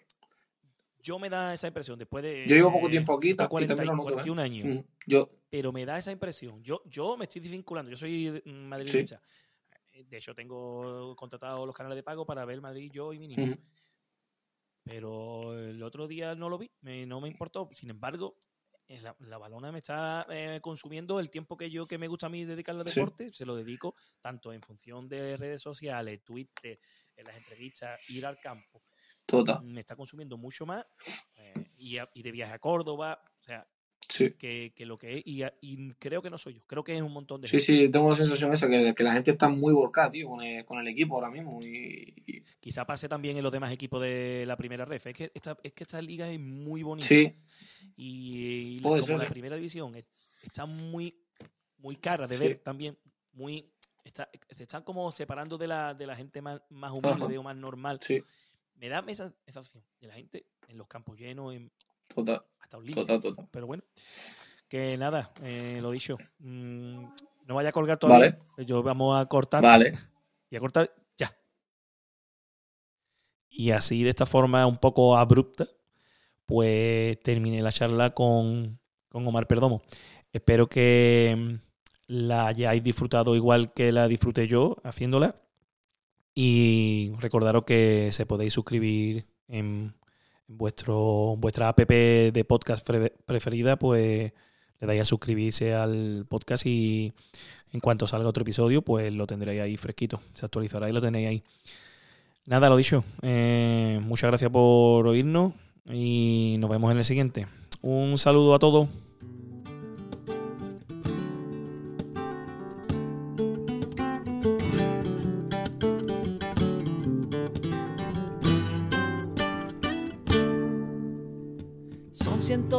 Yo 1.00 1.20
me 1.20 1.30
da 1.30 1.54
esa 1.54 1.68
impresión 1.68 2.00
después 2.00 2.24
de. 2.24 2.48
Yo 2.48 2.56
llevo 2.56 2.72
poco 2.72 2.88
eh, 2.88 2.92
tiempo 2.92 3.14
aquí 3.18 3.34
después 3.34 3.62
de 3.62 3.66
y 3.66 3.68
también 3.68 3.88
40 3.88 3.92
lo 3.92 3.96
noto, 3.98 4.10
¿eh? 4.10 4.14
41 4.14 4.42
años. 4.42 4.68
Mm, 4.68 4.80
Yo, 5.08 5.30
Pero 5.50 5.74
me 5.74 5.86
da 5.86 6.00
esa 6.00 6.12
impresión. 6.14 6.64
Yo, 6.64 6.82
yo 6.86 7.18
me 7.18 7.26
estoy 7.26 7.42
desvinculando. 7.42 7.92
Yo 7.92 7.98
soy 7.98 8.42
mm, 8.46 8.50
madridista. 8.52 9.22
De 9.92 10.18
hecho, 10.18 10.34
tengo 10.34 11.14
contratado 11.16 11.66
los 11.66 11.76
canales 11.76 11.98
de 11.98 12.04
pago 12.04 12.26
para 12.26 12.46
ver 12.46 12.62
Madrid, 12.62 12.90
yo 12.92 13.12
y 13.14 13.20
mi 13.20 13.28
niño. 13.28 13.58
Pero 14.84 15.58
el 15.58 15.82
otro 15.84 16.08
día 16.08 16.36
no 16.36 16.50
lo 16.50 16.58
vi, 16.58 16.70
me- 16.82 17.06
no 17.06 17.22
me 17.22 17.30
importó. 17.30 17.70
Sin 17.72 17.90
embargo, 17.90 18.38
eh, 18.40 18.53
la, 18.88 19.16
la 19.20 19.38
balona 19.38 19.72
me 19.72 19.80
está 19.80 20.26
eh, 20.30 20.60
consumiendo 20.62 21.20
el 21.20 21.30
tiempo 21.30 21.58
que 21.58 21.70
yo 21.70 21.88
que 21.88 21.98
me 21.98 22.08
gusta 22.08 22.28
a 22.28 22.30
mí 22.30 22.46
dedicar 22.46 22.76
al 22.76 22.84
Sí. 22.86 22.90
deporte, 22.90 23.32
se 23.34 23.46
lo 23.46 23.56
dedico 23.56 23.96
tanto 24.20 24.54
en 24.54 24.62
función 24.62 25.08
de 25.08 25.38
redes 25.38 25.62
sociales, 25.62 26.24
Twitter, 26.24 26.80
en 27.16 27.26
las 27.26 27.36
entrevistas, 27.38 28.00
ir 28.10 28.26
al 28.26 28.40
campo. 28.40 28.84
total. 29.26 29.64
Me 29.64 29.82
está 29.82 29.96
consumiendo 29.96 30.38
mucho 30.38 30.66
más 30.66 30.86
eh, 31.36 31.54
y, 31.78 31.98
a- 31.98 32.10
y 32.14 32.22
de 32.24 32.32
viaje 32.32 32.54
a 32.54 32.60
Córdoba, 32.60 33.22
o 33.40 33.42
sea, 33.42 33.68
Sí. 34.10 34.32
que, 34.32 34.74
que 34.76 34.86
lo 34.86 34.98
que 34.98 35.18
es, 35.18 35.24
y, 35.26 35.94
creo 36.00 36.22
que 36.22 36.30
no 36.30 36.38
soy 36.38 36.56
yo, 36.56 36.62
creo 36.68 36.84
que 36.84 36.96
es 36.96 37.02
un 37.02 37.12
montón 37.14 37.42
de 37.42 37.48
Sí, 37.48 37.60
gente. 37.60 37.86
sí, 37.86 37.92
tengo 37.92 38.10
la 38.10 38.16
sensación 38.16 38.54
esa, 38.54 38.68
que, 38.70 38.94
que 38.94 39.04
la 39.04 39.14
gente 39.14 39.32
está 39.32 39.50
muy 39.50 39.74
volcada, 39.74 40.12
tío, 40.12 40.28
con 40.30 40.42
el, 40.42 40.66
con 40.66 40.80
el 40.80 40.88
equipo 40.88 41.16
ahora 41.16 41.30
mismo. 41.30 41.60
Y, 41.64 42.14
y- 42.26 42.44
Quizá 42.60 42.86
pase 42.86 43.10
también 43.10 43.36
en 43.38 43.44
los 43.44 43.52
demás 43.52 43.72
equipos 43.72 44.02
de 44.02 44.46
la 44.48 44.56
primera 44.58 44.86
ref. 44.86 45.08
Es 45.08 45.14
que 45.14 45.32
esta, 45.34 45.58
es 45.64 45.74
que 45.74 45.84
esta 45.84 46.02
liga 46.02 46.30
es 46.30 46.40
muy 46.40 46.82
bonita. 46.84 47.08
sí, 47.08 47.34
Y, 47.98 48.82
como 48.82 49.02
ser, 49.02 49.18
la 49.18 49.26
¿eh? 49.26 49.30
primera 49.30 49.56
división 49.56 49.96
es- 49.96 50.06
está 50.44 50.66
muy, 50.66 51.16
muy 51.78 51.96
cara 51.98 52.28
de 52.28 52.38
Sí. 52.38 52.42
ver 52.44 52.60
también, 52.60 52.98
muy 53.34 53.70
está, 54.04 54.30
se 54.50 54.64
están 54.64 54.84
como 54.84 55.12
separando 55.12 55.58
de 55.58 55.68
la, 55.68 55.94
de 55.94 56.06
la 56.08 56.16
gente 56.16 56.42
más, 56.42 56.62
más 56.70 56.92
humilde 56.92 57.26
Ajá. 57.26 57.40
o 57.40 57.44
más 57.44 57.56
normal. 57.56 58.00
sí, 58.02 58.22
Me 58.76 58.90
da 58.90 59.04
esa, 59.08 59.34
esa 59.46 59.60
opción 59.62 59.84
de 60.02 60.08
la 60.08 60.14
gente 60.16 60.46
en 60.68 60.78
los 60.78 60.88
campos 60.88 61.18
llenos, 61.18 61.54
en, 61.54 61.72
total, 62.14 62.44
hasta 62.60 62.78
un 62.78 62.86
total, 62.88 63.20
total. 63.22 63.48
Pero 63.52 63.68
bueno, 63.68 63.84
que 64.70 64.98
nada, 64.98 65.32
eh, 65.42 65.80
lo 65.82 65.92
dicho. 65.92 66.16
Mm, 66.40 67.04
no 67.46 67.56
vaya 67.56 67.70
a 67.70 67.74
colgar 67.74 67.98
todavía. 67.98 68.38
Vale, 68.56 68.66
Yo 68.66 68.82
vamos 68.84 69.20
a 69.20 69.26
cortar. 69.26 69.62
vale. 69.62 69.94
Y 70.50 70.56
a 70.56 70.60
cortar 70.60 70.94
ya. 71.18 71.36
Y 73.50 73.72
así, 73.72 74.04
de 74.04 74.12
esta 74.12 74.28
forma 74.28 74.68
un 74.68 74.78
poco 74.78 75.18
abrupta, 75.18 75.66
pues 76.46 77.20
terminé 77.24 77.60
la 77.64 77.72
charla 77.72 78.14
con, 78.14 78.80
con 79.10 79.28
Omar 79.28 79.48
Perdomo. 79.48 79.82
Espero 80.32 80.68
que 80.68 81.36
mm, 81.36 81.54
la 82.08 82.48
hayáis 82.48 82.84
disfrutado 82.84 83.36
igual 83.36 83.74
que 83.74 83.92
la 83.92 84.08
disfruté 84.08 84.48
yo 84.48 84.78
haciéndola. 84.84 85.42
Y 86.36 87.14
recordaros 87.20 87.64
que 87.64 88.10
se 88.12 88.26
podéis 88.28 88.54
suscribir 88.54 89.28
en 89.48 89.96
vuestro, 90.58 91.36
vuestra 91.38 91.70
app 91.70 91.80
de 91.80 92.46
podcast 92.48 92.86
pre- 92.86 93.14
preferida, 93.26 93.78
pues 93.78 94.34
le 94.80 94.88
dais 94.88 95.02
a 95.02 95.06
suscribirse 95.06 95.74
al 95.74 96.26
podcast 96.28 96.66
y 96.66 97.14
en 97.72 97.80
cuanto 97.80 98.06
salga 98.08 98.28
otro 98.30 98.42
episodio, 98.44 98.82
pues 98.82 99.12
lo 99.14 99.26
tendréis 99.28 99.62
ahí 99.62 99.78
fresquito. 99.78 100.22
Se 100.32 100.46
actualizará 100.46 100.90
y 100.90 100.94
lo 100.94 101.02
tenéis 101.02 101.28
ahí. 101.28 101.44
Nada, 102.46 102.70
lo 102.70 102.76
dicho. 102.76 103.04
Eh, 103.22 104.00
muchas 104.04 104.30
gracias 104.30 104.52
por 104.52 105.08
oírnos 105.08 105.54
y 105.90 106.58
nos 106.60 106.70
vemos 106.70 106.92
en 106.92 106.98
el 106.98 107.06
siguiente. 107.06 107.48
Un 107.82 108.18
saludo 108.18 108.54
a 108.54 108.60
todos. 108.60 108.90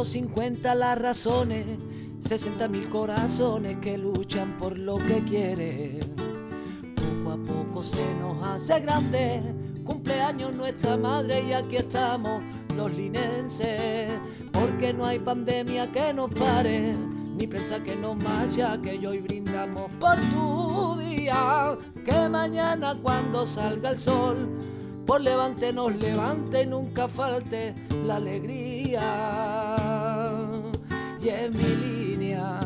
150 0.05 0.75
las 0.75 1.01
razones, 1.01 1.65
60 2.19 2.67
mil 2.67 2.87
corazones 2.89 3.77
que 3.81 3.97
luchan 3.97 4.55
por 4.55 4.77
lo 4.77 4.97
que 4.97 5.23
quieren. 5.23 5.99
Poco 6.95 7.31
a 7.31 7.37
poco 7.37 7.83
se 7.83 8.13
nos 8.19 8.41
hace 8.43 8.81
grande, 8.81 9.41
cumpleaños 9.83 10.53
nuestra 10.53 10.95
madre 10.95 11.43
y 11.47 11.53
aquí 11.53 11.77
estamos 11.77 12.43
los 12.75 12.93
linenses. 12.93 14.11
porque 14.51 14.93
no 14.93 15.05
hay 15.05 15.17
pandemia 15.19 15.91
que 15.91 16.13
nos 16.13 16.31
pare, 16.31 16.95
ni 17.35 17.47
prensa 17.47 17.83
que 17.83 17.95
nos 17.95 18.15
maya, 18.15 18.79
que 18.79 19.05
hoy 19.07 19.19
brindamos 19.21 19.91
por 19.99 20.17
tu 20.29 20.97
día, 20.99 21.77
que 22.05 22.29
mañana 22.29 22.95
cuando 23.01 23.45
salga 23.45 23.89
el 23.89 23.97
sol, 23.97 24.49
por 25.07 25.21
levante 25.21 25.73
nos 25.73 25.95
levante 25.95 26.61
y 26.61 26.67
nunca 26.67 27.07
falte 27.07 27.73
la 28.05 28.17
alegría. 28.17 29.64
Y 31.25 31.29
es 31.29 31.51
mi 31.51 31.75
línea, 31.75 32.59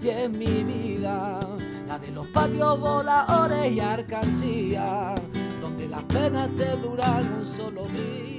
y 0.00 0.08
es 0.08 0.30
mi 0.30 0.64
vida, 0.64 1.38
la 1.86 1.98
de 1.98 2.10
los 2.12 2.26
patios 2.28 2.80
voladores 2.80 3.70
y 3.70 3.78
arcancía, 3.78 5.14
donde 5.60 5.86
las 5.86 6.02
penas 6.04 6.48
te 6.56 6.78
duran 6.78 7.30
un 7.40 7.46
solo 7.46 7.86
día. 7.88 8.35